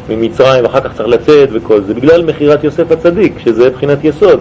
ממצרים, 0.09 0.63
ואחר 0.63 0.81
כך 0.81 0.93
צריך 0.93 1.09
לצאת 1.09 1.49
וכל 1.53 1.81
זה, 1.81 1.93
בגלל 1.93 2.25
מכירת 2.25 2.63
יוסף 2.63 2.91
הצדיק, 2.91 3.39
שזה 3.39 3.69
מבחינת 3.69 4.03
יסוד. 4.03 4.39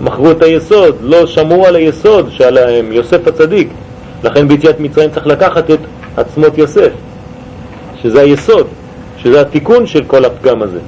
מכרו 0.00 0.30
את 0.30 0.42
היסוד, 0.42 0.96
לא 1.00 1.26
שמרו 1.26 1.66
על 1.66 1.76
היסוד 1.76 2.30
שעליהם 2.30 2.92
יוסף 2.92 3.26
הצדיק. 3.26 3.68
לכן 4.24 4.48
ביציאת 4.48 4.80
מצרים 4.80 5.10
צריך 5.10 5.26
לקחת 5.26 5.70
את 5.70 5.78
עצמות 6.16 6.58
יוסף, 6.58 6.92
שזה 8.02 8.20
היסוד, 8.20 8.66
שזה 9.18 9.40
התיקון 9.40 9.86
של 9.86 10.04
כל 10.04 10.24
הפגם 10.24 10.62
הזה. 10.62 10.78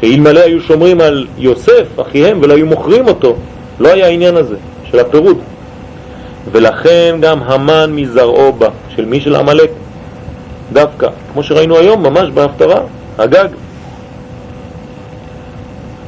שאלמלא 0.00 0.40
היו 0.40 0.60
שומרים 0.60 1.00
על 1.00 1.26
יוסף, 1.38 1.86
אחיהם, 2.00 2.38
ולא 2.42 2.54
היו 2.54 2.66
מוכרים 2.66 3.08
אותו, 3.08 3.36
לא 3.80 3.88
היה 3.88 4.06
העניין 4.06 4.36
הזה, 4.36 4.56
של 4.90 4.98
הפירוד. 4.98 5.38
ולכן 6.52 7.16
גם 7.20 7.42
המן 7.42 7.92
מזרעו 7.92 8.52
בא, 8.52 8.68
של 8.88 9.04
מי? 9.04 9.20
של 9.20 9.36
עמלק, 9.36 9.70
דווקא, 10.72 11.08
כמו 11.32 11.42
שראינו 11.42 11.76
היום 11.76 12.02
ממש 12.02 12.28
בהפטרה, 12.30 12.80
הגג. 13.18 13.48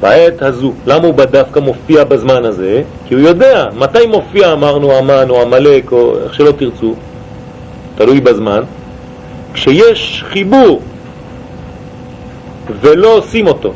בעת 0.01 0.43
הזו, 0.43 0.73
למה 0.87 1.07
הוא 1.07 1.15
דווקא 1.31 1.59
מופיע 1.59 2.05
בזמן 2.05 2.45
הזה? 2.45 2.83
כי 3.09 3.15
הוא 3.15 3.23
יודע, 3.23 3.69
מתי 3.79 4.07
מופיע 4.07 4.53
אמרנו 4.53 4.93
המן 4.93 5.31
או 5.31 5.43
עמלק 5.43 5.93
או 5.93 6.15
איך 6.25 6.35
שלא 6.35 6.51
תרצו, 6.51 6.95
תלוי 7.95 8.21
בזמן, 8.21 8.63
כשיש 9.55 10.25
חיבור 10.29 10.81
ולא 12.81 13.17
עושים 13.17 13.47
אותו, 13.47 13.73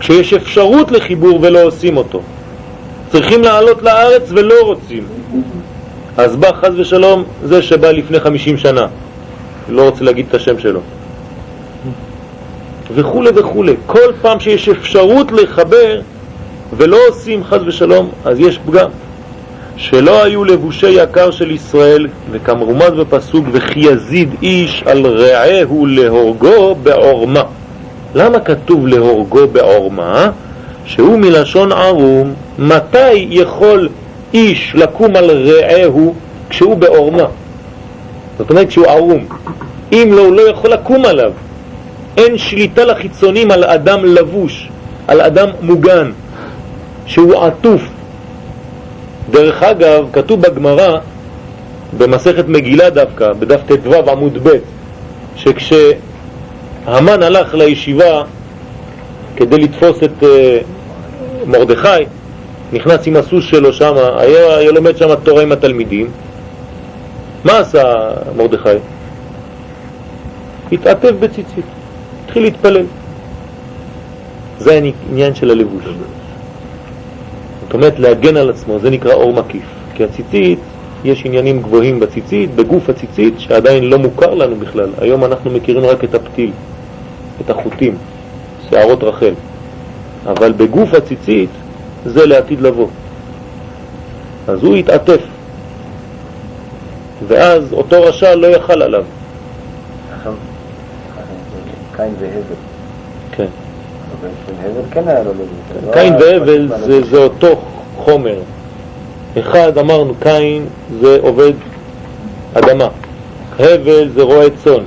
כשיש 0.00 0.32
אפשרות 0.32 0.90
לחיבור 0.90 1.38
ולא 1.42 1.62
עושים 1.62 1.96
אותו, 1.96 2.20
צריכים 3.12 3.42
לעלות 3.42 3.82
לארץ 3.82 4.22
ולא 4.28 4.54
רוצים, 4.62 5.04
אז 6.16 6.36
בא 6.36 6.52
חז 6.52 6.78
ושלום 6.78 7.24
זה 7.44 7.62
שבא 7.62 7.90
לפני 7.90 8.20
50 8.20 8.58
שנה, 8.58 8.86
לא 9.68 9.82
רוצה 9.82 10.04
להגיד 10.04 10.26
את 10.28 10.34
השם 10.34 10.58
שלו, 10.58 10.80
וכו' 12.94 13.24
וכו'. 13.34 13.64
כל 13.86 14.12
פעם 14.22 14.40
שיש 14.40 14.68
אפשרות 14.68 15.32
לחבר 15.32 16.00
ולא 16.76 16.98
עושים 17.08 17.44
חז 17.44 17.62
ושלום, 17.66 18.10
אז 18.24 18.40
יש 18.40 18.58
פגם. 18.66 18.90
שלא 19.76 20.24
היו 20.24 20.44
לבושי 20.44 20.90
יקר 20.90 21.30
של 21.30 21.50
ישראל, 21.50 22.06
וכמרומז 22.30 22.90
בפסוק, 22.90 23.46
וכי 23.52 23.80
יזיד 23.80 24.34
איש 24.42 24.82
על 24.86 25.06
רעהו 25.06 25.86
להורגו 25.86 26.74
בעורמה. 26.74 27.42
למה 28.14 28.40
כתוב 28.40 28.86
להורגו 28.86 29.46
בעורמה? 29.52 30.30
שהוא 30.86 31.18
מלשון 31.18 31.72
ערום. 31.72 32.34
מתי 32.58 33.26
יכול 33.30 33.88
איש 34.34 34.72
לקום 34.74 35.16
על 35.16 35.30
רעהו 35.30 36.14
כשהוא 36.48 36.76
בעורמה? 36.76 37.24
זאת 38.38 38.50
אומרת 38.50 38.68
כשהוא 38.68 38.86
ערום. 38.86 39.24
אם 39.92 40.10
לא, 40.12 40.22
הוא 40.22 40.32
לא 40.32 40.50
יכול 40.50 40.70
לקום 40.70 41.04
עליו. 41.04 41.32
אין 42.16 42.38
שליטה 42.38 42.84
לחיצונים 42.84 43.50
על 43.50 43.64
אדם 43.64 44.04
לבוש, 44.04 44.68
על 45.08 45.20
אדם 45.20 45.48
מוגן, 45.62 46.10
שהוא 47.06 47.44
עטוף. 47.44 47.82
דרך 49.30 49.62
אגב, 49.62 50.04
כתוב 50.12 50.40
בגמרא, 50.40 50.98
במסכת 51.98 52.48
מגילה 52.48 52.90
דווקא, 52.90 53.32
בדף 53.32 53.60
ט"ו 53.66 54.10
עמוד 54.10 54.38
ב', 54.42 54.56
שכשהמן 55.36 57.22
הלך 57.22 57.54
לישיבה 57.54 58.22
כדי 59.36 59.58
לתפוס 59.58 60.02
את 60.02 60.22
uh, 60.22 60.26
מרדכי, 61.46 62.04
נכנס 62.72 63.06
עם 63.06 63.16
הסוס 63.16 63.44
שלו 63.44 63.72
שם, 63.72 63.94
היה, 64.16 64.56
היה 64.56 64.72
לומד 64.72 64.96
שם 64.96 65.14
תורה 65.22 65.42
עם 65.42 65.52
התלמידים, 65.52 66.10
מה 67.44 67.58
עשה 67.58 67.92
מרדכי? 68.36 68.68
התעטף 70.72 71.10
בציצית, 71.20 71.64
התחיל 72.24 72.42
להתפלל. 72.42 72.86
זה 74.58 74.80
העניין 75.08 75.34
של 75.34 75.50
הלבוש. 75.50 75.84
אומרת 77.74 77.98
להגן 77.98 78.36
על 78.36 78.50
עצמו, 78.50 78.78
זה 78.78 78.90
נקרא 78.90 79.12
אור 79.12 79.32
מקיף. 79.32 79.64
כי 79.94 80.04
הציצית, 80.04 80.58
יש 81.04 81.22
עניינים 81.24 81.62
גבוהים 81.62 82.00
בציצית, 82.00 82.54
בגוף 82.54 82.88
הציצית, 82.88 83.34
שעדיין 83.40 83.84
לא 83.84 83.98
מוכר 83.98 84.34
לנו 84.34 84.56
בכלל. 84.56 84.88
היום 85.00 85.24
אנחנו 85.24 85.50
מכירים 85.50 85.84
רק 85.84 86.04
את 86.04 86.14
הפתיל, 86.14 86.50
את 87.40 87.50
החוטים, 87.50 87.96
שערות 88.70 89.02
רחל. 89.04 89.34
אבל 90.26 90.52
בגוף 90.52 90.94
הציצית 90.94 91.50
זה 92.06 92.26
לעתיד 92.26 92.60
לבוא. 92.60 92.88
אז 94.48 94.62
הוא 94.62 94.76
התעטף, 94.76 95.20
ואז 97.28 97.72
אותו 97.72 98.02
רשע 98.02 98.34
לא 98.34 98.46
יכל 98.46 98.82
עליו. 98.82 99.04
קין 101.96 102.14
והבל. 102.18 102.40
כן. 103.32 103.44
אבל 103.44 103.46
של 103.46 103.46
הבל 103.46 103.50
כן 103.50 103.50
היה 103.50 103.52
לו 103.56 104.10
לבוש. 104.10 104.10
לא 104.10 104.13
קין 104.90 105.08
היה 105.08 105.22
והבל 106.20 106.68
פשוט 106.68 106.86
זה, 106.86 107.04
זה 107.04 107.18
אותו 107.18 107.60
חומר. 107.96 108.38
אחד 109.38 109.78
אמרנו 109.78 110.14
קין 110.22 110.66
זה 111.00 111.18
עובד 111.20 111.52
אדמה, 112.54 112.88
הבל 113.58 114.08
זה 114.14 114.22
רועה 114.22 114.46
צאן. 114.64 114.82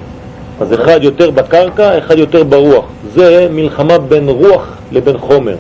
אז 0.61 0.73
אחד 0.73 0.99
יותר 1.03 1.31
בקרקע, 1.31 1.97
אחד 1.97 2.17
יותר 2.17 2.43
ברוח. 2.43 2.85
זה 3.13 3.47
מלחמה 3.51 3.97
בין 3.97 4.29
רוח 4.29 4.77
לבין 4.91 5.17
חומר. 5.17 5.55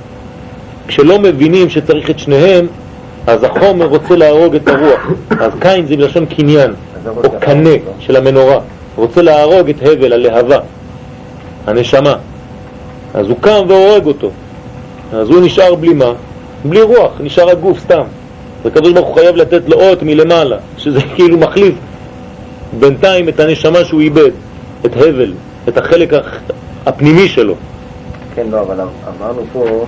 כשלא 0.87 1.19
מבינים 1.19 1.69
שצריך 1.69 2.09
את 2.09 2.19
שניהם, 2.19 2.67
אז 3.27 3.43
החומר 3.43 3.85
רוצה 3.85 4.15
להרוג 4.15 4.55
את 4.55 4.67
הרוח. 4.67 5.11
אז 5.39 5.51
קין 5.59 5.85
זה 5.85 5.97
מלשון 5.97 6.25
קניין, 6.25 6.73
או 7.23 7.29
קנה 7.39 7.69
של 7.99 8.15
המנורה. 8.15 8.59
רוצה 8.95 9.21
להרוג 9.21 9.69
את 9.69 9.75
הבל, 9.81 10.13
הלהבה, 10.13 10.59
הנשמה. 11.67 12.15
אז 13.13 13.27
הוא 13.27 13.37
קם 13.41 13.65
והורג 13.67 14.05
אותו. 14.05 14.31
אז 15.13 15.29
הוא 15.29 15.41
נשאר 15.41 15.75
בלי 15.75 15.93
מה? 15.93 16.13
בלי 16.65 16.81
רוח, 16.81 17.11
נשאר 17.19 17.49
הגוף 17.49 17.79
סתם. 17.79 18.03
הקדוש 18.65 18.93
ברוך 18.93 19.07
הוא 19.07 19.15
חייב 19.15 19.35
לתת 19.35 19.61
לו 19.67 19.81
אות 19.81 20.03
מלמעלה, 20.03 20.57
שזה 20.77 20.99
כאילו 21.15 21.37
מחליף 21.37 21.75
בינתיים 22.79 23.29
את 23.29 23.39
הנשמה 23.39 23.85
שהוא 23.85 24.01
איבד, 24.01 24.31
את 24.85 24.95
הבל, 24.95 25.33
את 25.67 25.77
החלק 25.77 26.13
הפנימי 26.85 27.27
שלו. 27.29 27.55
כן, 28.35 28.47
לא, 28.51 28.61
אבל 28.61 28.79
אמרנו 29.19 29.41
פה 29.53 29.85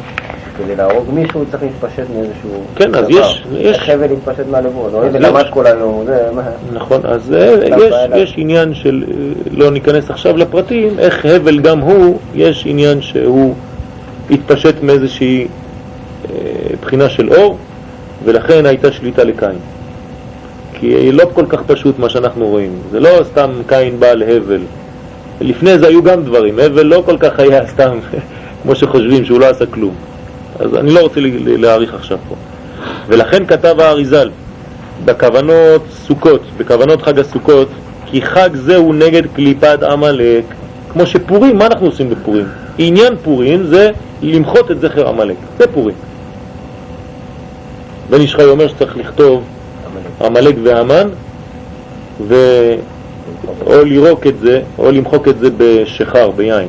שכדי 0.60 0.76
להרוג 0.76 1.06
מישהו 1.14 1.44
צריך 1.52 1.64
להתפשט 1.64 2.04
מאיזשהו 2.16 2.64
כן, 2.76 2.96
אז. 2.96 3.06
יש- 3.10 3.44
יש- 3.52 3.90
הבל 3.90 4.08
להתפשט 4.08 4.44
מהלבון? 4.52 4.90
או 4.94 5.00
אז 5.04 5.16
הבל 5.16 5.22
יש. 5.24 5.30
למד 5.30 5.46
כל 5.50 5.66
היום, 5.66 6.04
זה. 6.06 6.30
נכון, 6.74 7.02
אז 7.04 7.34
אה. 7.34 8.18
יש 8.18 8.34
עניין 8.38 8.74
של, 8.74 9.04
אה, 9.08 9.14
לא 9.52 9.72
ניכנס 9.72 10.10
עכשיו 10.10 10.38
לפרטים, 10.38 11.00
איך 11.00 11.26
הבל 11.26 11.60
גם 11.60 11.80
הוא, 11.80 12.18
יש 12.36 12.64
עניין 12.68 13.02
שהוא 13.02 13.54
התפשט 14.32 14.84
מאיזושהי 14.84 15.48
אה, 16.30 16.36
בחינה 16.82 17.10
של 17.10 17.34
אור, 17.34 17.58
ולכן 18.26 18.66
הייתה 18.66 18.92
שליטה 18.92 19.24
לקין. 19.24 19.50
כי 20.74 21.12
לא 21.12 21.24
כל 21.34 21.46
כך 21.50 21.60
פשוט 21.68 22.00
מה 22.00 22.10
שאנחנו 22.10 22.48
רואים, 22.48 22.72
זה 22.92 23.00
לא 23.00 23.10
סתם 23.24 23.50
קין 23.68 24.00
בא 24.00 24.14
להבל. 24.14 24.62
לפני 25.42 25.80
זה 25.80 25.88
היו 25.88 26.04
גם 26.04 26.24
דברים, 26.24 26.60
הבל 26.60 26.86
לא 26.86 27.04
כל 27.06 27.18
כך 27.20 27.40
היה 27.40 27.68
סתם 27.68 27.98
כמו 28.64 28.76
שחושבים 28.76 29.26
שהוא 29.26 29.40
לא 29.40 29.46
עשה 29.46 29.66
כלום. 29.66 29.94
אז 30.60 30.76
אני 30.76 30.92
לא 30.92 31.00
רוצה 31.00 31.20
להאריך 31.46 31.94
עכשיו 31.94 32.18
פה. 32.30 32.36
ולכן 33.08 33.46
כתב 33.46 33.76
האריזל, 33.80 34.30
בכוונות 35.06 35.82
סוכות, 35.92 36.42
בכוונות 36.58 37.02
חג 37.02 37.20
הסוכות, 37.20 37.68
כי 38.06 38.22
חג 38.22 38.50
זה 38.54 38.76
הוא 38.76 38.96
נגד 38.96 39.22
קליפת 39.36 39.84
עמלק. 39.84 40.44
כמו 40.94 41.06
שפורים, 41.06 41.58
מה 41.58 41.66
אנחנו 41.66 41.86
עושים 41.86 42.10
בפורים? 42.10 42.46
עניין 42.78 43.14
פורים 43.24 43.64
זה 43.64 43.92
למחות 44.22 44.72
את 44.72 44.82
זכר 44.82 45.10
עמלק, 45.10 45.36
זה 45.58 45.68
פורים. 45.68 45.96
בן 48.10 48.22
איש 48.22 48.36
חי 48.36 48.44
אומר 48.44 48.68
שצריך 48.68 48.98
לכתוב 48.98 49.44
עמלק 50.22 50.56
והמן, 50.64 51.10
ו... 52.28 52.36
או 53.66 53.84
לירוק 53.84 54.28
את 54.28 54.40
זה, 54.40 54.62
או 54.78 54.92
למחוק 54.92 55.28
את 55.28 55.40
זה 55.40 55.50
בשחר, 55.58 56.32
ביין. 56.32 56.68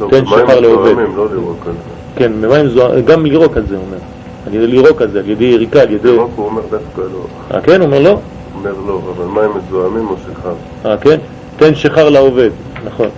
לא, 0.00 0.08
תן 0.10 0.26
שחר 0.26 0.60
לעובד. 0.60 0.94
לא 1.16 1.28
לראות 1.34 1.56
על 1.66 1.72
זה. 1.72 1.97
כן, 2.18 2.32
במים 2.40 2.68
זו... 2.68 2.88
גם 3.04 3.26
לירוק 3.26 3.56
על 3.56 3.66
זה, 3.66 3.76
הוא 3.76 3.84
אומר. 3.86 3.98
על 4.46 4.54
ידי 4.54 4.66
לירוק 4.66 5.02
על 5.02 5.10
זה, 5.10 5.18
על 5.18 5.30
ידי 5.30 5.44
יריקה, 5.44 5.80
על 5.80 5.92
ידי... 5.92 6.12
לראות 6.12 6.30
הוא 6.36 6.46
אומר 6.46 6.62
דווקא 6.70 7.00
לא. 7.00 7.54
אה, 7.54 7.60
כן? 7.60 7.80
הוא 7.80 7.86
אומר 7.86 7.98
לא? 7.98 8.18
אומר 8.54 8.72
לא, 8.86 9.00
אבל 9.16 9.24
מים 9.24 9.50
מזוהמים 9.56 10.08
או 10.08 10.14
שחר. 10.16 10.54
אה, 10.84 10.96
כן? 10.96 11.18
תן 11.56 11.74
שחר 11.74 12.08
לעובד, 12.08 12.50
נכון. 12.84 13.08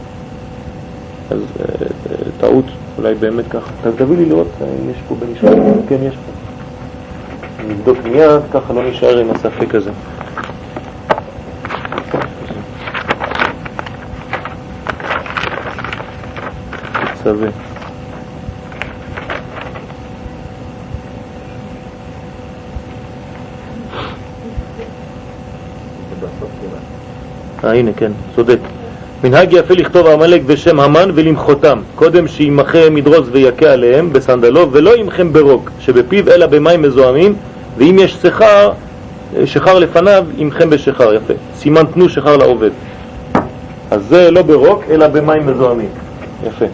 אז 1.30 1.38
אה, 1.38 1.64
אה, 2.10 2.16
טעות, 2.40 2.64
אולי 2.98 3.14
באמת 3.14 3.48
ככה. 3.48 3.70
תביא 3.96 4.16
לי 4.16 4.24
לראות, 4.24 4.48
אה, 4.60 4.66
יש 4.90 4.96
פה 5.08 5.14
במשפט, 5.14 5.56
כן, 5.88 5.98
יש 6.02 6.14
פה. 6.14 6.32
נבדוק 7.68 7.98
מיד, 8.04 8.40
ככה 8.52 8.72
לא 8.72 8.90
נשאר 8.90 9.18
עם 9.18 9.30
הספק 9.30 9.74
הזה. 9.74 9.90
צווה. 17.24 17.69
אה, 27.64 27.72
הנה, 27.72 27.90
כן, 27.96 28.12
צודק. 28.36 28.58
מנהג 29.24 29.52
יפה 29.52 29.74
לכתוב 29.74 30.06
עמלק 30.06 30.42
בשם 30.46 30.80
המן 30.80 31.10
ולמחותם, 31.14 31.78
קודם 31.94 32.28
שימחה 32.28 32.90
מדרוס 32.90 33.28
ויכה 33.32 33.66
עליהם 33.66 34.12
בסנדלו, 34.12 34.72
ולא 34.72 34.96
ימחם 34.96 35.32
ברוק, 35.32 35.70
שבפיו 35.80 36.28
אלא 36.28 36.46
במים 36.46 36.82
מזוהמים, 36.82 37.34
ואם 37.78 37.96
יש 38.00 38.16
שכר, 38.22 38.70
שכר 39.44 39.78
לפניו, 39.78 40.24
ימחם 40.38 40.70
בשכר, 40.70 41.14
יפה. 41.14 41.34
סימן 41.56 41.84
תנו 41.94 42.08
שכר 42.08 42.36
לעובד. 42.36 42.70
אז 43.90 44.00
זה 44.08 44.30
לא 44.30 44.42
ברוק, 44.42 44.84
אלא 44.90 45.06
במים 45.06 45.46
מזוהמים. 45.46 45.88
יפה. 46.46 46.66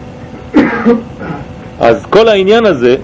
אז 1.79 2.05
כל 2.09 2.27
העניין 2.27 2.65
הזה, 2.65 2.95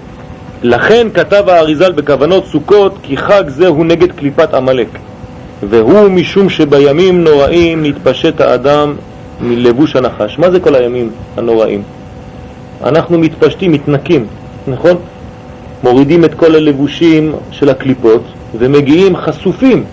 לכן 0.63 1.07
כתב 1.13 1.43
האריזל 1.47 1.91
בכוונות 1.91 2.45
סוכות, 2.45 2.95
כי 3.03 3.17
חג 3.17 3.43
זה 3.47 3.67
הוא 3.67 3.85
נגד 3.85 4.11
קליפת 4.11 4.53
עמלק. 4.53 4.87
והוא 5.69 6.09
משום 6.09 6.49
שבימים 6.49 7.23
נוראים 7.23 7.85
נתפשט 7.85 8.41
האדם 8.41 8.95
מלבוש 9.41 9.95
הנחש. 9.95 10.39
מה 10.39 10.51
זה 10.51 10.59
כל 10.59 10.75
הימים 10.75 11.09
הנוראים? 11.37 11.83
אנחנו 12.83 13.17
מתפשטים, 13.17 13.71
מתנקים, 13.71 14.25
נכון? 14.67 14.97
מורידים 15.83 16.25
את 16.25 16.33
כל 16.33 16.55
הלבושים 16.55 17.35
של 17.51 17.69
הקליפות 17.69 18.23
ומגיעים 18.59 19.17
חשופים 19.17 19.83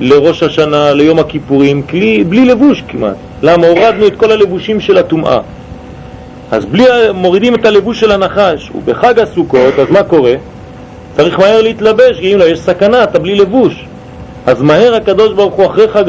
לראש 0.00 0.42
השנה, 0.42 0.92
ליום 0.92 1.18
הכיפורים, 1.18 1.82
כלי, 1.82 2.24
בלי 2.24 2.44
לבוש 2.44 2.82
כמעט. 2.88 3.16
למה? 3.42 3.66
הורדנו 3.66 4.06
את 4.06 4.16
כל 4.16 4.32
הלבושים 4.32 4.80
של 4.80 4.98
הטומאה. 4.98 5.40
אז 6.50 6.64
בלי, 6.64 6.84
מורידים 7.14 7.54
את 7.54 7.64
הלבוש 7.64 8.00
של 8.00 8.12
הנחש, 8.12 8.70
ובחג 8.74 9.18
הסוכות, 9.18 9.78
אז 9.78 9.90
מה 9.90 10.02
קורה? 10.02 10.34
צריך 11.16 11.38
מהר 11.38 11.62
להתלבש, 11.62 12.20
כי 12.20 12.34
אם 12.34 12.38
לא, 12.38 12.44
יש 12.44 12.60
סכנה, 12.60 13.04
אתה 13.04 13.18
בלי 13.18 13.34
לבוש. 13.34 13.84
אז 14.50 14.62
מהר 14.62 14.94
הקדוש 14.94 15.32
ברוך 15.32 15.54
הוא 15.54 15.66
אחרי 15.66 15.88
חג 15.88 16.04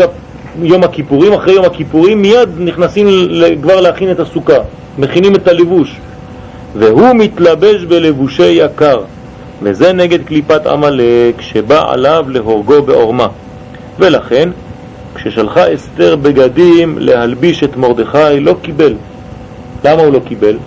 יום 0.62 0.84
הכיפורים, 0.84 1.34
אחרי 1.34 1.54
יום 1.54 1.66
הכיפורים, 1.66 2.22
מיד 2.22 2.50
נכנסים 2.58 3.08
כבר 3.62 3.82
להכין 3.82 4.12
את 4.12 4.20
הסוכה, 4.20 4.58
מכינים 4.98 5.36
את 5.36 5.48
הלבוש. 5.48 5.96
והוא 6.76 7.14
מתלבש 7.14 7.84
בלבושי 7.84 8.48
יקר, 8.48 9.02
וזה 9.64 9.94
נגד 9.94 10.24
קליפת 10.24 10.66
עמלק 10.68 11.42
שבא 11.42 11.92
עליו 11.92 12.26
להורגו 12.28 12.82
בעורמה. 12.82 13.28
ולכן, 14.00 14.50
כששלחה 15.16 15.74
אסתר 15.74 16.16
בגדים 16.16 16.98
להלביש 17.00 17.64
את 17.64 17.78
מרדכי, 17.78 18.40
לא 18.40 18.56
קיבל. 18.62 18.94
למה 19.86 20.02
הוא 20.02 20.14
לא 20.14 20.20
קיבל? 20.28 20.58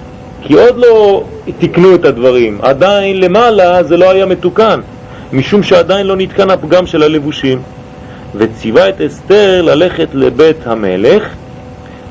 כי 0.43 0.55
עוד 0.55 0.77
לא 0.77 1.25
תיקנו 1.59 1.95
את 1.95 2.05
הדברים, 2.05 2.59
עדיין 2.63 3.21
למעלה 3.21 3.83
זה 3.83 3.97
לא 3.97 4.11
היה 4.11 4.27
מתוקן, 4.27 4.81
משום 5.35 5.63
שעדיין 5.63 6.07
לא 6.07 6.17
נתקן 6.17 6.51
הפגם 6.51 6.87
של 6.87 7.03
הלבושים. 7.03 7.63
וציווה 8.35 8.89
את 8.89 9.01
אסתר 9.01 9.63
ללכת 9.63 10.09
לבית 10.13 10.67
המלך, 10.67 11.23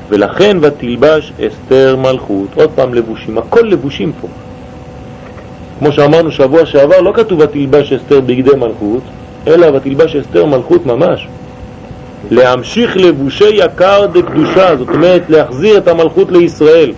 ולכן 0.08 0.56
ותלבש 0.60 1.32
אסתר 1.46 1.96
מלכות. 1.96 2.48
עוד 2.54 2.70
פעם 2.74 2.94
לבושים, 2.94 3.38
הכל 3.38 3.60
לבושים 3.60 4.12
פה. 4.20 4.28
כמו 5.78 5.92
שאמרנו 5.92 6.32
שבוע 6.32 6.66
שעבר, 6.66 7.00
לא 7.00 7.12
כתוב 7.14 7.40
ותלבש 7.40 7.92
אסתר 7.92 8.20
בגדי 8.20 8.56
מלכות, 8.56 9.02
אלא 9.46 9.66
ותלבש 9.66 10.16
אסתר 10.16 10.44
מלכות 10.44 10.86
ממש. 10.86 11.26
להמשיך 12.30 12.96
לבושי 12.96 13.50
יקר 13.50 14.06
דקדושה, 14.06 14.76
זאת 14.76 14.88
אומרת 14.88 15.22
להחזיר 15.28 15.78
את 15.78 15.88
המלכות 15.88 16.30
לישראל. 16.30 16.92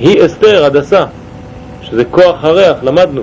היא 0.00 0.26
אסתר, 0.26 0.64
הדסה, 0.64 1.04
שזה 1.82 2.04
כוח 2.04 2.44
הריח, 2.44 2.76
למדנו. 2.82 3.22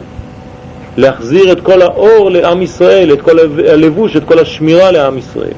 להחזיר 0.97 1.51
את 1.51 1.61
כל 1.61 1.81
האור 1.81 2.29
לעם 2.31 2.61
ישראל, 2.61 3.13
את 3.13 3.21
כל 3.21 3.39
הלבוש, 3.67 4.17
את 4.17 4.23
כל 4.25 4.39
השמירה 4.39 4.91
לעם 4.91 5.17
ישראל. 5.17 5.53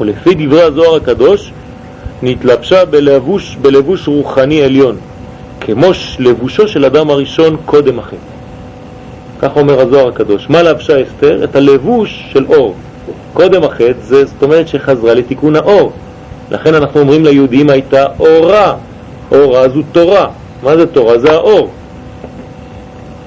ולפי 0.00 0.34
דברי 0.34 0.62
הזוהר 0.62 0.96
הקדוש, 0.96 1.52
נתלבשה 2.22 2.84
בלבוש, 2.84 3.56
בלבוש 3.62 4.08
רוחני 4.08 4.62
עליון, 4.62 4.96
כמו 5.60 5.90
לבושו 6.18 6.68
של 6.68 6.84
אדם 6.84 7.10
הראשון 7.10 7.56
קודם 7.64 7.98
החטא. 7.98 8.16
כך 9.42 9.56
אומר 9.56 9.80
הזוהר 9.80 10.08
הקדוש. 10.08 10.46
מה 10.50 10.62
לבשה 10.62 11.02
אסתר? 11.02 11.44
את 11.44 11.56
הלבוש 11.56 12.24
של 12.32 12.46
אור. 12.46 12.74
קודם 13.32 13.64
החטא, 13.64 13.92
זה 14.00 14.24
זאת 14.24 14.42
אומרת 14.42 14.68
שחזרה 14.68 15.14
לתיקון 15.14 15.56
האור. 15.56 15.92
לכן 16.50 16.74
אנחנו 16.74 17.00
אומרים 17.00 17.24
ליהודים 17.24 17.70
הייתה 17.70 18.06
אורה. 18.20 18.74
אורה 19.32 19.68
זו 19.68 19.82
תורה. 19.92 20.28
מה 20.62 20.76
זה 20.76 20.86
תורה? 20.86 21.18
זה 21.18 21.32
האור. 21.32 21.70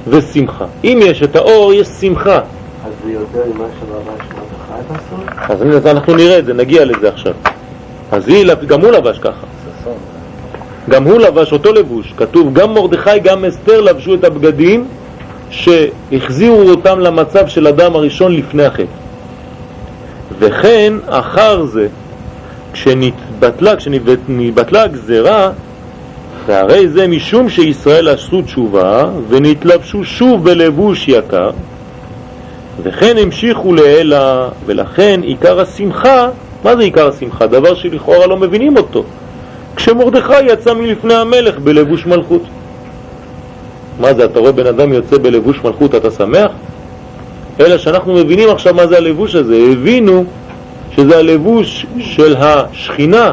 ושמחה. 0.07 0.65
אם 0.83 0.99
יש 1.01 1.23
את 1.23 1.35
האור, 1.35 1.73
יש 1.73 1.87
שמחה. 1.87 2.35
אז 2.35 2.91
זה 3.05 3.11
יותר 3.11 3.43
ממה 3.55 3.65
שלבש 3.79 4.27
מרדכי 4.35 4.93
בסוף? 4.93 5.77
אז 5.77 5.87
אנחנו 5.87 6.15
נראה 6.15 6.39
את 6.39 6.45
זה, 6.45 6.53
נגיע 6.53 6.85
לזה 6.85 7.09
עכשיו. 7.09 7.33
אז 8.11 8.27
היא, 8.27 8.53
גם 8.67 8.81
הוא 8.81 8.91
לבש 8.91 9.19
ככה. 9.19 9.45
גם 10.89 11.03
הוא 11.03 11.19
לבש 11.19 11.51
אותו 11.51 11.73
לבוש. 11.73 12.13
כתוב 12.17 12.53
גם 12.53 12.73
מרדכי, 12.73 13.19
גם 13.23 13.45
אסתר 13.45 13.81
לבשו 13.81 14.15
את 14.15 14.23
הבגדים 14.23 14.87
שהחזירו 15.49 16.69
אותם 16.69 16.99
למצב 16.99 17.47
של 17.47 17.67
אדם 17.67 17.95
הראשון 17.95 18.35
לפני 18.35 18.65
החטא. 18.65 18.83
וכן 20.39 20.93
אחר 21.07 21.65
זה, 21.65 21.87
כשנתבטלה, 22.73 23.75
כשנתבטלה 23.75 24.83
הגזרה, 24.83 25.51
והרי 26.45 26.87
זה 26.87 27.07
משום 27.07 27.49
שישראל 27.49 28.07
עשו 28.07 28.41
תשובה 28.41 29.05
ונתלבשו 29.29 30.03
שוב 30.03 30.43
בלבוש 30.43 31.07
יקר, 31.07 31.49
וכן 32.83 33.17
המשיכו 33.17 33.73
לאלה, 33.73 34.49
ולכן 34.65 35.19
עיקר 35.23 35.59
השמחה, 35.59 36.29
מה 36.63 36.75
זה 36.75 36.83
עיקר 36.83 37.07
השמחה? 37.07 37.47
דבר 37.47 37.75
שלכאורה 37.75 38.27
לא 38.27 38.37
מבינים 38.37 38.77
אותו. 38.77 39.03
כשמרדכי 39.75 40.45
יצא 40.45 40.73
מלפני 40.73 41.13
המלך 41.13 41.59
בלבוש 41.59 42.05
מלכות. 42.05 42.41
מה 43.99 44.13
זה, 44.13 44.25
אתה 44.25 44.39
רואה 44.39 44.51
בן 44.51 44.67
אדם 44.67 44.93
יוצא 44.93 45.17
בלבוש 45.17 45.57
מלכות, 45.63 45.95
אתה 45.95 46.11
שמח? 46.11 46.51
אלא 47.59 47.77
שאנחנו 47.77 48.13
מבינים 48.13 48.49
עכשיו 48.49 48.73
מה 48.73 48.87
זה 48.87 48.97
הלבוש 48.97 49.35
הזה, 49.35 49.57
הבינו 49.71 50.25
שזה 50.95 51.17
הלבוש 51.17 51.85
של 51.99 52.35
השכינה, 52.39 53.31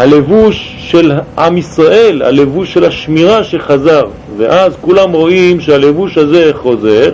הלבוש 0.00 0.76
של 0.78 1.12
עם 1.38 1.56
ישראל, 1.56 2.22
הלבוש 2.22 2.72
של 2.72 2.84
השמירה 2.84 3.44
שחזר, 3.44 4.06
ואז 4.36 4.72
כולם 4.80 5.12
רואים 5.12 5.60
שהלבוש 5.60 6.18
הזה 6.18 6.50
חוזר. 6.54 7.12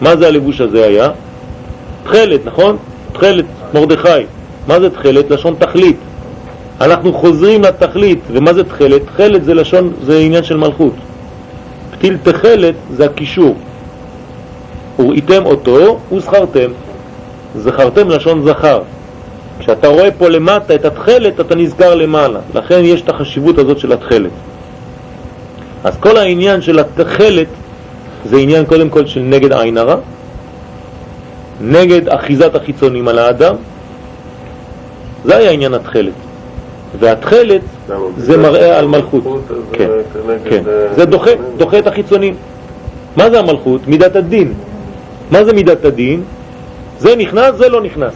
מה 0.00 0.16
זה 0.16 0.26
הלבוש 0.26 0.60
הזה 0.60 0.84
היה? 0.84 1.10
תכלת, 2.04 2.40
נכון? 2.44 2.76
תכלת, 3.12 3.44
מרדכי. 3.74 4.08
מה 4.68 4.80
זה 4.80 4.90
תכלת? 4.90 5.30
לשון 5.30 5.54
תכלית. 5.58 5.96
אנחנו 6.80 7.12
חוזרים 7.12 7.62
לתכלית, 7.62 8.18
ומה 8.32 8.54
זה 8.54 8.64
תכלת? 8.64 9.02
תכלת 9.06 9.44
זה 9.44 9.54
לשון, 9.54 9.92
זה 10.06 10.18
עניין 10.18 10.44
של 10.44 10.56
מלכות. 10.56 10.94
פתיל 11.90 12.16
תכלת 12.22 12.74
זה 12.96 13.04
הקישור. 13.04 13.56
וראיתם 14.98 15.46
אותו 15.46 15.98
וזכרתם. 16.12 16.70
זכרתם 17.56 18.10
לשון 18.10 18.44
זכר. 18.44 18.80
כשאתה 19.58 19.88
רואה 19.88 20.10
פה 20.10 20.28
למטה 20.28 20.74
את 20.74 20.84
התכלת, 20.84 21.40
אתה 21.40 21.54
נזכר 21.54 21.94
למעלה. 21.94 22.40
לכן 22.54 22.80
יש 22.84 23.02
את 23.02 23.08
החשיבות 23.08 23.58
הזאת 23.58 23.78
של 23.78 23.92
התכלת. 23.92 24.30
אז 25.84 25.96
כל 25.96 26.16
העניין 26.16 26.62
של 26.62 26.78
התכלת 26.78 27.46
זה 28.24 28.36
עניין 28.36 28.64
קודם 28.64 28.88
כל 28.88 29.06
של 29.06 29.20
נגד 29.20 29.52
עין 29.52 29.78
הרע, 29.78 29.96
נגד 31.60 32.08
אחיזת 32.08 32.54
החיצונים 32.54 33.08
על 33.08 33.18
האדם, 33.18 33.56
זה 35.24 35.36
היה 35.36 35.50
עניין 35.50 35.74
התכלת. 35.74 36.12
והתכלת 36.98 37.60
זה 38.16 38.36
מראה 38.36 38.78
על 38.78 38.86
מלכות. 38.86 39.24
כן, 39.72 39.88
כן. 40.44 40.62
זה 40.96 41.04
דוחה, 41.04 41.30
דוחה 41.56 41.78
את 41.78 41.86
החיצונים. 41.86 42.34
מה 43.16 43.30
זה 43.30 43.38
המלכות? 43.38 43.86
מידת 43.86 44.16
הדין. 44.16 44.52
מה 45.30 45.44
זה 45.44 45.52
מידת 45.52 45.84
הדין? 45.84 46.22
זה 46.98 47.16
נכנס, 47.16 47.54
זה 47.54 47.68
לא 47.68 47.80
נכנס. 47.80 48.12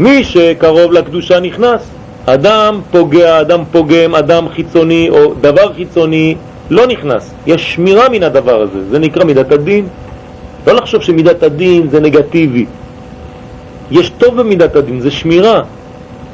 מי 0.00 0.24
שקרוב 0.24 0.92
לקדושה 0.92 1.40
נכנס. 1.40 1.90
אדם 2.26 2.80
פוגע, 2.90 3.40
אדם 3.40 3.62
פוגם, 3.72 4.14
אדם 4.14 4.48
חיצוני 4.48 5.10
או 5.10 5.34
דבר 5.40 5.72
חיצוני 5.72 6.34
לא 6.70 6.86
נכנס. 6.86 7.34
יש 7.46 7.74
שמירה 7.74 8.08
מן 8.08 8.22
הדבר 8.22 8.60
הזה, 8.60 8.90
זה 8.90 8.98
נקרא 8.98 9.24
מידת 9.24 9.52
הדין. 9.52 9.88
לא 10.66 10.72
לחשוב 10.72 11.02
שמידת 11.02 11.42
הדין 11.42 11.88
זה 11.90 12.00
נגטיבי. 12.00 12.66
יש 13.90 14.10
טוב 14.18 14.40
במידת 14.40 14.76
הדין, 14.76 15.00
זה 15.00 15.10
שמירה. 15.10 15.62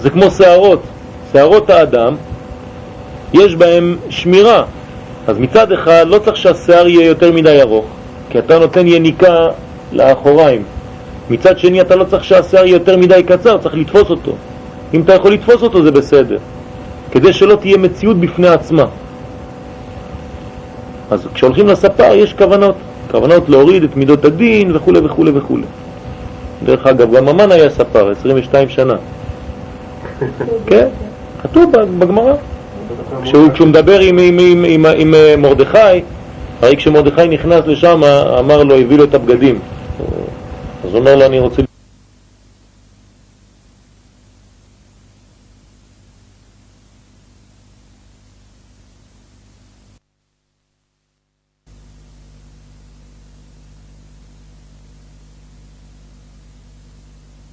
זה 0.01 0.11
כמו 0.11 0.31
שערות. 0.31 0.83
שערות 1.33 1.71
האדם, 1.71 2.15
יש 3.33 3.55
בהם 3.55 3.97
שמירה. 4.11 4.65
אז 5.27 5.39
מצד 5.39 5.73
אחד 5.73 6.05
לא 6.09 6.19
צריך 6.19 6.37
שהשיער 6.37 6.89
יהיה 6.89 7.07
יותר 7.07 7.33
מדי 7.33 7.63
ארוך, 7.63 7.87
כי 8.31 8.39
אתה 8.39 8.59
נותן 8.59 8.87
יניקה 8.87 9.49
לאחוריים. 9.93 10.63
מצד 11.31 11.59
שני 11.59 11.81
אתה 11.81 11.97
לא 11.97 12.05
צריך 12.05 12.25
שהשיער 12.25 12.65
יהיה 12.65 12.75
יותר 12.75 12.97
מדי 12.97 13.23
קצר, 13.23 13.59
צריך 13.59 13.75
לתפוס 13.75 14.11
אותו. 14.11 14.33
אם 14.95 15.01
אתה 15.01 15.15
יכול 15.15 15.33
לתפוס 15.33 15.63
אותו 15.63 15.83
זה 15.83 15.91
בסדר, 15.91 16.39
כדי 17.11 17.33
שלא 17.33 17.55
תהיה 17.55 17.77
מציאות 17.77 18.17
בפני 18.17 18.49
עצמה. 18.49 18.87
אז 21.11 21.27
כשהולכים 21.35 21.67
לספר 21.67 22.15
יש 22.15 22.33
כוונות, 22.33 22.75
כוונות 23.11 23.49
להוריד 23.49 23.83
את 23.83 23.97
מידות 23.97 24.25
הדין 24.25 24.77
וכו' 24.77 24.93
וכו' 25.05 25.25
וכו'. 25.35 25.57
דרך 26.65 26.87
אגב, 26.87 27.17
גם 27.17 27.29
המן 27.29 27.53
היה 27.53 27.71
ספר, 27.71 28.11
22 28.11 28.69
שנה. 28.69 28.95
כן, 30.67 30.89
כתוב 31.43 31.73
בגמרא. 31.99 32.33
כשהוא, 33.23 33.51
כשהוא 33.53 33.69
מדבר 33.69 34.01
עם, 34.01 34.19
עם, 34.19 34.39
עם, 34.41 34.65
עם, 34.69 34.87
עם 34.97 35.15
אה, 35.15 35.35
מרדכי, 35.39 35.79
הרי 36.63 36.77
כשמרדכי 36.77 37.29
נכנס 37.29 37.67
לשם, 37.67 38.01
אמר 38.39 38.63
לו, 38.63 38.77
הביא 38.77 38.99
לו 38.99 39.05
את 39.05 39.15
הבגדים. 39.15 39.59
אז 40.87 40.93
הוא 40.93 41.01
אומר 41.01 41.17
לו, 41.17 41.27
אני 41.27 41.39
רוצה... 41.39 41.63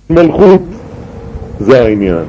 מלכות 0.10 0.62
זה 1.60 1.82
העניין. 1.84 2.26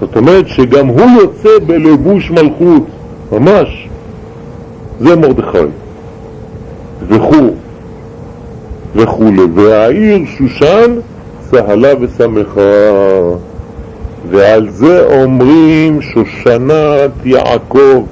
זאת 0.00 0.16
אומרת 0.16 0.48
שגם 0.48 0.86
הוא 0.86 1.10
יוצא 1.20 1.48
בלבוש 1.66 2.30
מלכות, 2.30 2.86
ממש. 3.32 3.88
זה 5.00 5.16
מרדכי. 5.16 5.58
וכו' 7.08 7.59
וכו'. 8.96 9.24
והעיר 9.54 10.18
שושן 10.38 10.94
צהלה 11.50 11.92
ושמחה. 12.00 12.60
ועל 14.30 14.68
זה 14.70 15.06
אומרים 15.06 16.02
שושנת 16.02 17.10
יעקב. 17.24 18.02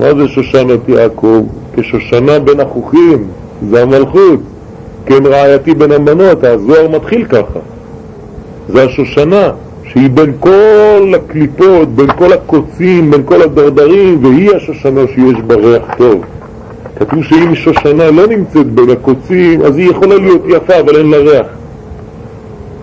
מה 0.00 0.14
זה 0.14 0.28
שושנת 0.28 0.88
יעקב? 0.88 1.42
כשושנה 1.76 2.38
בין 2.38 2.60
החוכים, 2.60 3.28
זה 3.70 3.82
המלכות. 3.82 4.40
כן 5.06 5.26
רעייתי 5.26 5.74
בין 5.74 5.92
המנות, 5.92 6.44
הזוהר 6.44 6.88
מתחיל 6.88 7.24
ככה. 7.24 7.58
זה 8.68 8.84
השושנה. 8.84 9.50
שהיא 9.92 10.10
בין 10.10 10.32
כל 10.40 11.12
הקליפות, 11.16 11.88
בין 11.88 12.12
כל 12.12 12.32
הקוצים, 12.32 13.10
בין 13.10 13.22
כל 13.24 13.42
הדרדרים, 13.42 14.24
והיא 14.24 14.50
השושנה 14.56 15.00
שיש 15.14 15.42
בה 15.46 15.54
ריח 15.54 15.82
טוב. 15.98 16.24
כתוב 17.00 17.24
שאם 17.24 17.54
שושנה 17.54 18.10
לא 18.10 18.26
נמצאת 18.26 18.66
בין 18.66 18.90
הקוצים, 18.90 19.62
אז 19.62 19.76
היא 19.76 19.90
יכולה 19.90 20.16
להיות 20.16 20.42
יפה, 20.48 20.80
אבל 20.80 20.96
אין 20.96 21.10
לה 21.10 21.16
ריח. 21.16 21.46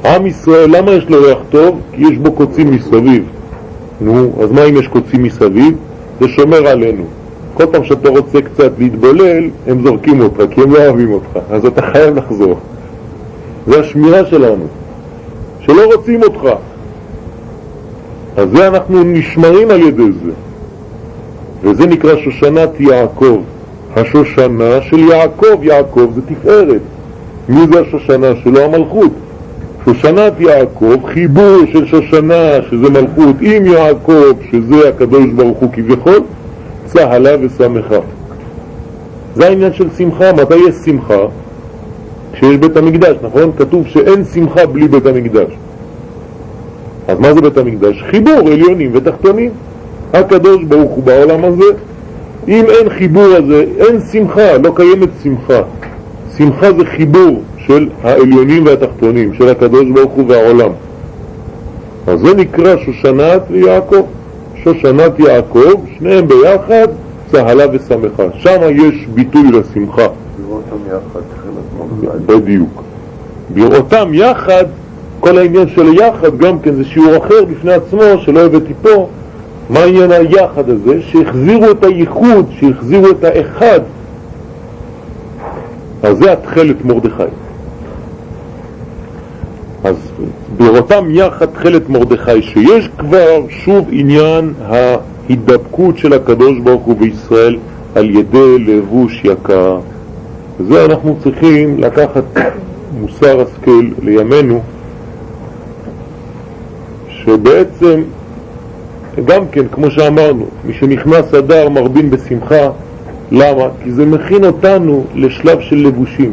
עם 0.06 0.26
ישראל, 0.26 0.78
למה 0.78 0.92
יש 0.92 1.10
לו 1.10 1.22
ריח 1.22 1.38
טוב? 1.50 1.80
כי 1.92 2.02
יש 2.02 2.18
בו 2.18 2.32
קוצים 2.32 2.72
מסביב. 2.72 3.24
נו, 4.02 4.32
אז 4.44 4.52
מה 4.52 4.64
אם 4.64 4.78
יש 4.78 4.88
קוצים 4.88 5.24
מסביב? 5.24 5.76
זה 6.22 6.28
שומר 6.28 6.68
עלינו. 6.68 7.04
כל 7.54 7.66
פעם 7.72 7.84
שאתה 7.84 8.10
רוצה 8.10 8.42
קצת 8.42 8.72
להתבולל, 8.80 9.44
הם 9.68 9.84
זורקים 9.84 10.22
אותך, 10.22 10.42
כי 10.52 10.62
הם 10.62 10.72
לא 10.72 10.78
אוהבים 10.78 11.12
אותך, 11.12 11.40
אז 11.50 11.66
אתה 11.66 11.82
חייב 11.82 12.18
לחזור. 12.18 12.56
זה 13.68 13.80
השמירה 13.80 14.26
שלנו, 14.26 14.66
שלא 15.60 15.82
רוצים 15.96 16.24
אותך. 16.24 16.50
אז 18.38 18.50
זה 18.50 18.68
אנחנו 18.68 19.04
נשמרים 19.04 19.72
על 19.72 19.82
ידי 19.82 20.12
זה. 20.26 20.32
וזה 21.64 21.86
נקרא 21.86 22.16
שושנת 22.16 22.80
יעקב. 22.80 23.42
השושנה 23.98 24.82
של 24.82 25.00
יעקב, 25.00 25.64
יעקב 25.64 26.12
זה 26.16 26.22
תפארת. 26.22 26.82
מי 27.50 27.62
זה 27.74 27.82
השושנה 27.82 28.28
שלו? 28.44 28.60
המלכות. 28.60 29.12
שושנת 29.86 30.34
יעקב, 30.40 30.96
חיבור 31.06 31.58
של 31.72 31.86
שושנה, 31.86 32.50
שזה 32.70 32.90
מלכות, 32.90 33.36
עם 33.42 33.66
יעקב, 33.66 34.34
שזה 34.52 34.90
הקדוש 34.90 35.26
ברוך 35.36 35.58
הוא 35.58 35.70
כביכול, 35.74 36.20
צהלה 36.86 37.32
ושמחה. 37.42 38.00
זה 39.36 39.48
העניין 39.48 39.74
של 39.74 39.88
שמחה. 39.98 40.34
מתי 40.34 40.56
יש 40.56 40.76
שמחה? 40.86 41.26
כשיש 42.34 42.58
בית 42.58 42.78
המקדש, 42.78 43.16
נכון? 43.22 43.52
כתוב 43.58 43.88
שאין 43.88 44.24
שמחה 44.34 44.66
בלי 44.66 44.88
בית 44.88 45.06
המקדש. 45.06 45.52
אז 47.08 47.20
מה 47.20 47.34
זה 47.34 47.42
בית 47.42 47.58
המקדש? 47.58 48.04
חיבור 48.10 48.40
עליונים 48.52 48.92
ותחתונים. 48.94 49.50
הקדוש 50.14 50.64
ברוך 50.64 50.92
הוא 50.92 51.04
בעולם 51.04 51.44
הזה, 51.44 51.66
אם 52.48 52.66
אין 52.66 52.90
חיבור 52.90 53.26
הזה, 53.26 53.66
אין 53.78 54.00
שמחה, 54.12 54.58
לא 54.58 54.72
קיימת 54.76 55.10
שמחה. 55.24 55.62
שמחה 56.38 56.74
זה 56.74 56.86
חיבור 56.86 57.42
של 57.58 57.90
העליונים 58.04 58.66
והתחתונים, 58.66 59.34
של 59.34 59.50
הקדוש 59.50 59.86
ברוך 59.94 60.12
הוא 60.12 60.26
והעולם. 60.28 60.72
אז 62.08 62.20
זה 62.20 62.34
נקרא 62.36 62.76
שושנת 62.86 63.42
ויעקב. 63.52 64.06
שושנת 64.64 65.20
יעקב, 65.20 65.74
שניהם 65.98 66.28
ביחד, 66.28 66.88
צהלה 67.32 67.66
ושמחה. 67.74 68.24
שם 68.34 68.62
יש 68.72 69.08
ביטוי 69.14 69.52
לשמחה. 69.52 70.08
בדיוק. 72.26 72.84
בראותם 73.54 74.14
יחד 74.14 74.66
כל 75.20 75.38
העניין 75.38 75.68
של 75.70 75.94
יחד 75.94 76.38
גם 76.38 76.60
כן 76.60 76.74
זה 76.74 76.86
שיעור 76.86 77.18
אחר 77.18 77.46
בפני 77.46 77.74
עצמו 77.74 78.02
שלא 78.20 78.40
הבאתי 78.40 78.74
פה 78.82 79.08
מה 79.70 79.80
העניין 79.80 80.12
היחד 80.12 80.70
הזה? 80.70 81.02
שהחזירו 81.02 81.72
את 81.72 81.84
הייחוד, 81.84 82.46
שהחזירו 82.60 83.10
את 83.10 83.24
האחד 83.24 83.80
אז 86.04 86.18
זה 86.18 86.32
התכלת 86.32 86.86
מרדכי. 86.86 87.24
אז 89.84 89.96
בראותם 90.58 91.06
יחד 91.10 91.46
תכלת 91.46 91.90
מרדכי, 91.90 92.42
שיש 92.42 92.90
כבר 92.98 93.42
שוב 93.50 93.88
עניין 93.92 94.54
ההידבקות 94.66 95.98
של 95.98 96.14
הקדוש 96.14 96.60
ברוך 96.60 96.84
הוא 96.84 96.98
בישראל 96.98 97.58
על 97.96 98.10
ידי 98.10 98.60
לבוש 98.60 99.22
יקר. 99.24 99.80
זה 100.68 100.86
אנחנו 100.86 101.18
צריכים 101.24 101.80
לקחת 101.80 102.24
מוסר 103.00 103.42
השכל 103.42 103.88
לימינו, 104.04 104.62
שבעצם 107.10 108.02
גם 109.26 109.48
כן, 109.52 109.66
כמו 109.72 109.92
שאמרנו, 109.92 110.46
מי 110.66 110.74
שנכנס 110.74 111.34
אדר 111.34 111.70
מרבין 111.70 112.10
בשמחה, 112.10 112.70
למה? 113.32 113.64
כי 113.84 113.92
זה 113.92 114.06
מכין 114.06 114.44
אותנו 114.46 115.04
לשלב 115.16 115.60
של 115.62 115.76
לבושים. 115.76 116.32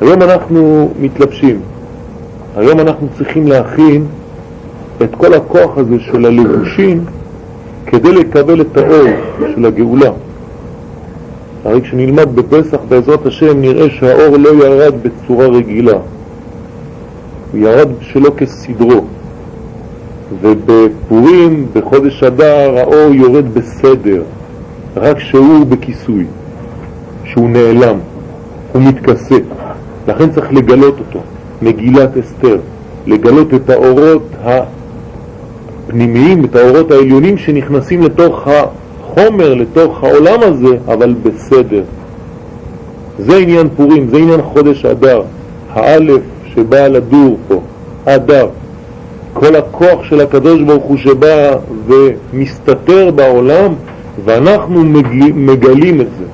היום 0.00 0.22
אנחנו 0.22 0.90
מתלבשים, 1.00 1.60
היום 2.56 2.80
אנחנו 2.80 3.08
צריכים 3.16 3.46
להכין 3.46 4.04
את 5.02 5.14
כל 5.14 5.34
הכוח 5.34 5.78
הזה 5.78 5.96
של 6.00 6.26
הלבושים 6.26 7.04
כדי 7.86 8.12
לקבל 8.12 8.60
את 8.60 8.76
האור 8.76 9.08
של 9.54 9.66
הגאולה. 9.66 10.10
הרי 11.64 11.80
כשנלמד 11.80 12.36
בפסח 12.36 12.78
בעזרת 12.88 13.26
השם 13.26 13.60
נראה 13.60 13.90
שהאור 13.90 14.36
לא 14.36 14.64
ירד 14.64 14.94
בצורה 15.02 15.46
רגילה, 15.46 15.98
הוא 17.52 17.60
ירד 17.60 17.88
שלא 18.00 18.30
כסדרו. 18.36 19.04
ובפורים, 20.42 21.66
בחודש 21.72 22.22
אדר, 22.22 22.78
האור 22.78 23.14
יורד 23.14 23.54
בסדר, 23.54 24.22
רק 24.96 25.18
שהוא 25.18 25.66
בכיסוי, 25.66 26.24
שהוא 27.24 27.50
נעלם, 27.50 27.96
הוא 28.72 28.82
מתכסה. 28.82 29.36
לכן 30.08 30.30
צריך 30.30 30.52
לגלות 30.52 30.98
אותו, 30.98 31.20
מגילת 31.62 32.16
אסתר, 32.16 32.58
לגלות 33.06 33.54
את 33.54 33.70
האורות 33.70 34.28
הפנימיים, 34.44 36.44
את 36.44 36.56
האורות 36.56 36.90
העליונים 36.90 37.38
שנכנסים 37.38 38.02
לתוך 38.02 38.48
החומר, 38.48 39.54
לתוך 39.54 40.04
העולם 40.04 40.40
הזה, 40.42 40.76
אבל 40.88 41.14
בסדר. 41.22 41.82
זה 43.18 43.36
עניין 43.36 43.68
פורים, 43.76 44.08
זה 44.08 44.16
עניין 44.16 44.42
חודש 44.42 44.84
אדר, 44.84 45.22
האלף 45.72 46.20
שבא 46.54 46.88
לדור 46.88 47.36
פה, 47.48 47.60
אדר. 48.04 48.48
כל 49.40 49.56
הכוח 49.56 50.04
של 50.04 50.20
הקדוש 50.20 50.62
ברוך 50.62 50.84
הוא 50.84 50.96
שבא 50.96 51.56
ומסתתר 51.86 53.10
בעולם 53.10 53.72
ואנחנו 54.24 54.84
מגלים, 54.84 55.46
מגלים 55.46 56.00
את 56.00 56.06
זה. 56.18 56.24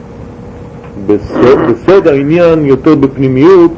בסוד, 1.06 1.58
בסוד 1.58 2.08
העניין 2.08 2.64
יותר 2.64 2.94
בפנימיות, 2.94 3.72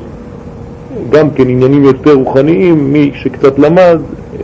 גם 1.11 1.31
כן 1.31 1.49
עניינים 1.49 1.85
יותר 1.85 2.13
רוחניים, 2.13 2.93
מי 2.93 3.11
שקצת 3.15 3.59
למד 3.59 3.99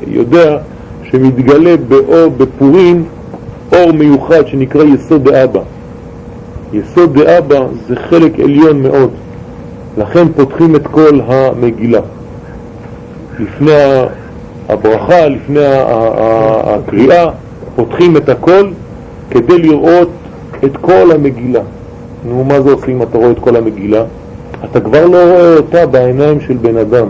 יודע 0.06 0.58
שמתגלה 1.04 1.76
באור 1.88 2.28
בפורים 2.36 3.04
אור 3.72 3.92
מיוחד 3.92 4.46
שנקרא 4.46 4.84
יסוד 4.84 5.24
דאבא. 5.24 5.60
יסוד 6.72 7.18
דאבא 7.18 7.66
זה 7.88 7.96
חלק 7.96 8.40
עליון 8.40 8.82
מאוד, 8.82 9.10
לכן 9.98 10.32
פותחים 10.32 10.76
את 10.76 10.86
כל 10.86 11.20
המגילה. 11.26 12.00
לפני 13.38 13.72
הברכה, 14.72 15.28
לפני 15.28 15.60
הקריאה, 16.64 17.30
פותחים 17.76 18.16
את 18.16 18.28
הכל 18.28 18.68
כדי 19.30 19.58
לראות 19.58 20.10
את 20.64 20.76
כל 20.76 21.12
המגילה. 21.14 21.60
נו, 22.24 22.44
מה 22.44 22.60
זה 22.60 22.72
עושים 22.72 22.96
אם 22.96 23.02
אתה 23.02 23.18
רואה 23.18 23.30
את 23.30 23.38
כל 23.38 23.56
המגילה? 23.56 24.04
אתה 24.64 24.80
כבר 24.80 25.06
לא 25.06 25.22
רואה 25.22 25.56
אותה 25.56 25.86
בעיניים 25.86 26.40
של 26.40 26.56
בן 26.56 26.76
אדם. 26.76 27.06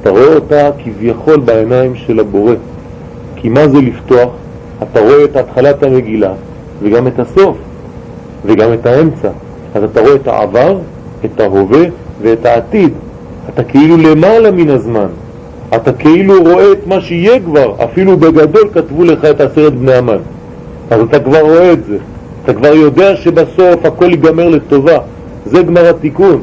אתה 0.00 0.10
רואה 0.10 0.34
אותה 0.34 0.70
כביכול 0.84 1.40
בעיניים 1.40 1.94
של 1.94 2.20
הבורא. 2.20 2.54
כי 3.36 3.48
מה 3.48 3.68
זה 3.68 3.78
לפתוח? 3.78 4.30
אתה 4.82 5.00
רואה 5.00 5.24
את 5.24 5.36
התחלת 5.36 5.82
המגילה 5.82 6.32
וגם 6.82 7.06
את 7.06 7.18
הסוף 7.18 7.56
וגם 8.44 8.72
את 8.72 8.86
האמצע. 8.86 9.28
אז 9.74 9.82
אתה 9.84 10.00
רואה 10.00 10.14
את 10.14 10.28
העבר, 10.28 10.78
את 11.24 11.40
ההווה 11.40 11.84
ואת 12.22 12.46
העתיד. 12.46 12.92
אתה 13.48 13.64
כאילו 13.64 13.96
למעלה 13.96 14.50
מן 14.50 14.70
הזמן. 14.70 15.06
אתה 15.76 15.92
כאילו 15.92 16.42
רואה 16.42 16.72
את 16.72 16.86
מה 16.86 17.00
שיהיה 17.00 17.40
כבר, 17.40 17.74
אפילו 17.84 18.16
בגדול 18.16 18.68
כתבו 18.72 19.04
לך 19.04 19.24
את 19.24 19.40
עשרת 19.40 19.74
בני 19.74 19.94
המן. 19.94 20.18
אז 20.90 21.00
אתה 21.00 21.20
כבר 21.20 21.40
רואה 21.40 21.72
את 21.72 21.84
זה. 21.84 21.96
אתה 22.44 22.54
כבר 22.54 22.74
יודע 22.74 23.16
שבסוף 23.16 23.84
הכל 23.84 24.10
ייגמר 24.10 24.48
לטובה. 24.48 24.98
זה 25.46 25.62
גמר 25.62 25.88
התיקון. 25.88 26.42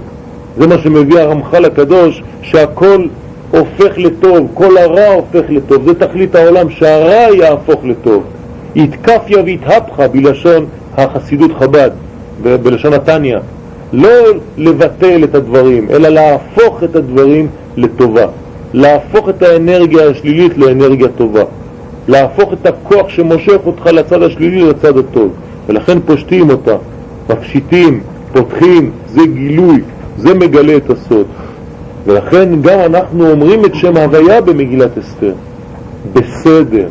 זה 0.57 0.67
מה 0.67 0.78
שמביא 0.78 1.19
הרמח"ל 1.19 1.65
הקדוש, 1.65 2.23
שהכל 2.41 3.07
הופך 3.51 3.97
לטוב, 3.97 4.47
כל 4.53 4.78
הרע 4.78 5.07
הופך 5.07 5.49
לטוב. 5.49 5.86
זה 5.86 5.93
תכלית 5.93 6.36
העולם, 6.36 6.69
שהרע 6.69 7.36
יהפוך 7.36 7.86
לטוב. 7.86 8.23
יתקפיה 8.76 9.43
ויתהפכה 9.45 10.07
בלשון 10.07 10.65
החסידות 10.97 11.51
חב"ד, 11.59 11.91
בלשון 12.43 12.93
התניא. 12.93 13.38
לא 13.93 14.09
לבטל 14.57 15.23
את 15.23 15.36
הדברים, 15.36 15.88
אלא 15.89 16.09
להפוך 16.09 16.84
את 16.84 16.95
הדברים 16.95 17.47
לטובה. 17.78 18.26
להפוך 18.76 19.30
את 19.30 19.41
האנרגיה 19.41 20.09
השלילית 20.09 20.57
לאנרגיה 20.57 21.07
טובה. 21.07 21.43
להפוך 22.07 22.53
את 22.53 22.65
הכוח 22.65 23.09
שמושך 23.09 23.57
אותך 23.65 23.86
לצד 23.86 24.23
השלילי 24.23 24.63
לצד 24.63 24.97
הטוב. 24.97 25.32
ולכן 25.67 25.97
פושטים 26.05 26.49
אותה, 26.49 26.76
מפשיטים, 27.30 27.99
פותחים, 28.34 28.91
זה 29.07 29.21
גילוי, 29.34 29.82
זה 30.17 30.34
מגלה 30.34 30.78
את 30.78 30.89
הסוד. 30.89 31.26
ולכן 32.05 32.61
גם 32.61 32.80
אנחנו 32.80 33.32
אומרים 33.32 33.65
את 33.65 33.76
שם 33.76 33.97
ההוויה 33.97 34.41
במגילת 34.41 34.97
אסתר. 34.97 35.34
בסדר. 36.13 36.88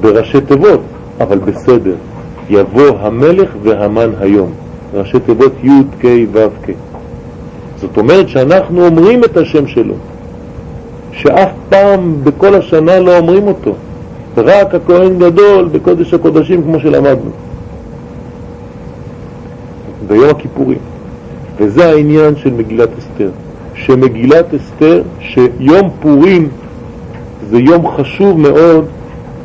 בראשי 0.00 0.40
תיבות, 0.40 0.80
אבל 1.20 1.38
בסדר. 1.38 1.94
יבוא 2.50 2.98
המלך 3.00 3.50
והמן 3.62 4.10
היום. 4.20 4.50
ראשי 4.94 5.18
תיבות 5.20 5.52
י' 5.62 5.70
כ' 6.00 6.06
ו' 6.32 6.46
כ'. 6.62 6.85
זאת 7.80 7.96
אומרת 7.96 8.28
שאנחנו 8.28 8.86
אומרים 8.86 9.24
את 9.24 9.36
השם 9.36 9.66
שלו, 9.66 9.94
שאף 11.12 11.50
פעם 11.68 12.14
בכל 12.24 12.54
השנה 12.54 12.98
לא 12.98 13.18
אומרים 13.18 13.48
אותו, 13.48 13.74
רק 14.36 14.74
הכהן 14.74 15.18
גדול 15.18 15.68
בקודש 15.72 16.14
הקודשים 16.14 16.62
כמו 16.62 16.80
שלמדנו, 16.80 17.30
ביום 20.08 20.30
הכיפורים. 20.30 20.78
וזה 21.58 21.88
העניין 21.90 22.36
של 22.36 22.52
מגילת 22.52 22.88
אסתר, 22.98 23.30
שמגילת 23.74 24.54
אסתר, 24.54 25.02
שיום 25.20 25.90
פורים 26.00 26.48
זה 27.50 27.58
יום 27.58 27.88
חשוב 27.96 28.40
מאוד, 28.40 28.84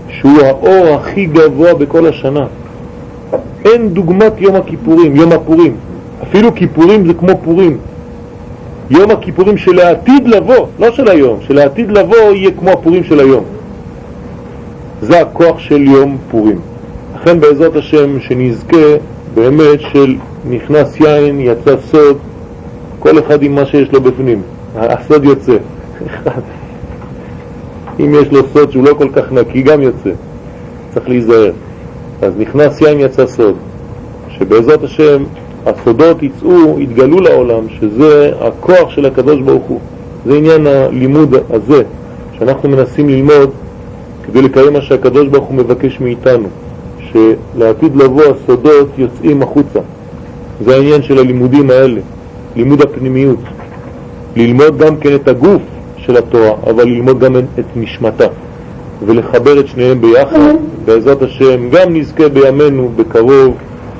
שהוא 0.09 0.41
האור 0.41 0.95
הכי 0.95 1.25
גבוה 1.25 1.73
בכל 1.73 2.07
השנה. 2.07 2.45
אין 3.65 3.89
דוגמת 3.89 4.33
יום 4.37 4.55
הכיפורים, 4.55 5.15
יום 5.15 5.31
הפורים. 5.31 5.75
אפילו 6.23 6.55
כיפורים 6.55 7.07
זה 7.07 7.13
כמו 7.13 7.29
פורים. 7.43 7.77
יום 8.91 9.11
הכיפורים 9.11 9.57
של 9.57 9.79
העתיד 9.79 10.27
לבוא, 10.27 10.67
לא 10.79 10.91
של 10.91 11.07
היום, 11.07 11.39
של 11.41 11.57
העתיד 11.57 11.91
לבוא 11.91 12.17
יהיה 12.17 12.51
כמו 12.51 12.69
הפורים 12.69 13.03
של 13.03 13.19
היום. 13.19 13.43
זה 15.01 15.21
הכוח 15.21 15.59
של 15.59 15.81
יום 15.81 16.17
פורים. 16.31 16.59
לכן 17.15 17.39
בעזרת 17.39 17.75
השם 17.75 18.19
שנזכה 18.19 18.95
באמת 19.33 19.81
של 19.81 20.15
נכנס 20.49 20.99
יין, 20.99 21.39
יצא 21.39 21.75
סוד, 21.91 22.17
כל 22.99 23.19
אחד 23.19 23.43
עם 23.43 23.55
מה 23.55 23.65
שיש 23.65 23.91
לו 23.91 24.01
בפנים. 24.01 24.41
הסוד 24.75 25.23
יוצא. 25.23 25.57
אם 27.99 28.15
יש 28.21 28.31
לו 28.31 28.41
סוד 28.53 28.71
שהוא 28.71 28.83
לא 28.83 28.93
כל 28.93 29.07
כך 29.13 29.31
נקי, 29.31 29.61
גם 29.61 29.81
יוצא. 29.81 30.09
צריך 30.93 31.09
להיזהר. 31.09 31.51
אז 32.21 32.33
נכנס 32.37 32.81
יין, 32.81 32.99
יצא 32.99 33.27
סוד. 33.27 33.55
שבעזרת 34.29 34.83
השם 34.83 35.23
הסודות 35.65 36.23
יצאו, 36.23 36.79
יתגלו 36.79 37.19
לעולם, 37.19 37.63
שזה 37.79 38.31
הכוח 38.41 38.89
של 38.89 39.05
הקדוש 39.05 39.41
ברוך 39.41 39.63
הוא. 39.63 39.79
זה 40.25 40.35
עניין 40.35 40.67
הלימוד 40.67 41.35
הזה, 41.49 41.83
שאנחנו 42.37 42.69
מנסים 42.69 43.09
ללמוד 43.09 43.49
כדי 44.23 44.41
לקיים 44.41 44.73
מה 44.73 44.81
שהקדוש 44.81 45.27
ברוך 45.27 45.45
הוא 45.45 45.55
מבקש 45.55 45.99
מאיתנו, 45.99 46.47
שלעתיד 47.11 47.95
לבוא 47.95 48.23
הסודות 48.23 48.87
יוצאים 48.97 49.41
החוצה. 49.41 49.79
זה 50.65 50.75
העניין 50.75 51.01
של 51.01 51.17
הלימודים 51.17 51.69
האלה, 51.69 52.01
לימוד 52.55 52.81
הפנימיות. 52.81 53.39
ללמוד 54.35 54.77
גם 54.77 54.97
כן 54.97 55.15
את 55.15 55.27
הגוף 55.27 55.61
של 55.97 56.17
התורה, 56.17 56.51
אבל 56.67 56.83
ללמוד 56.83 57.19
גם 57.19 57.35
את 57.37 57.65
נשמתה, 57.75 58.27
ולחבר 59.05 59.59
את 59.59 59.67
שניהם 59.67 60.01
ביחד. 60.01 60.55
בעזרת 60.85 61.21
השם 61.21 61.69
גם 61.69 61.95
נזכה 61.95 62.29
בימינו 62.29 62.89
בקרוב 62.95 63.55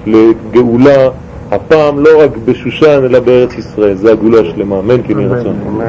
לגאולה 0.08 1.10
הפעם 1.52 2.00
לא 2.00 2.10
רק 2.24 2.38
בשושן 2.46 3.02
אלא 3.06 3.20
בארץ 3.20 3.54
ישראל, 3.54 3.96
זה 3.96 4.12
הגאולה 4.12 4.40
השלמה, 4.42 4.80
אמן 4.80 5.04
כן 5.08 5.20
יהיה 5.20 5.30
רצון. 5.30 5.82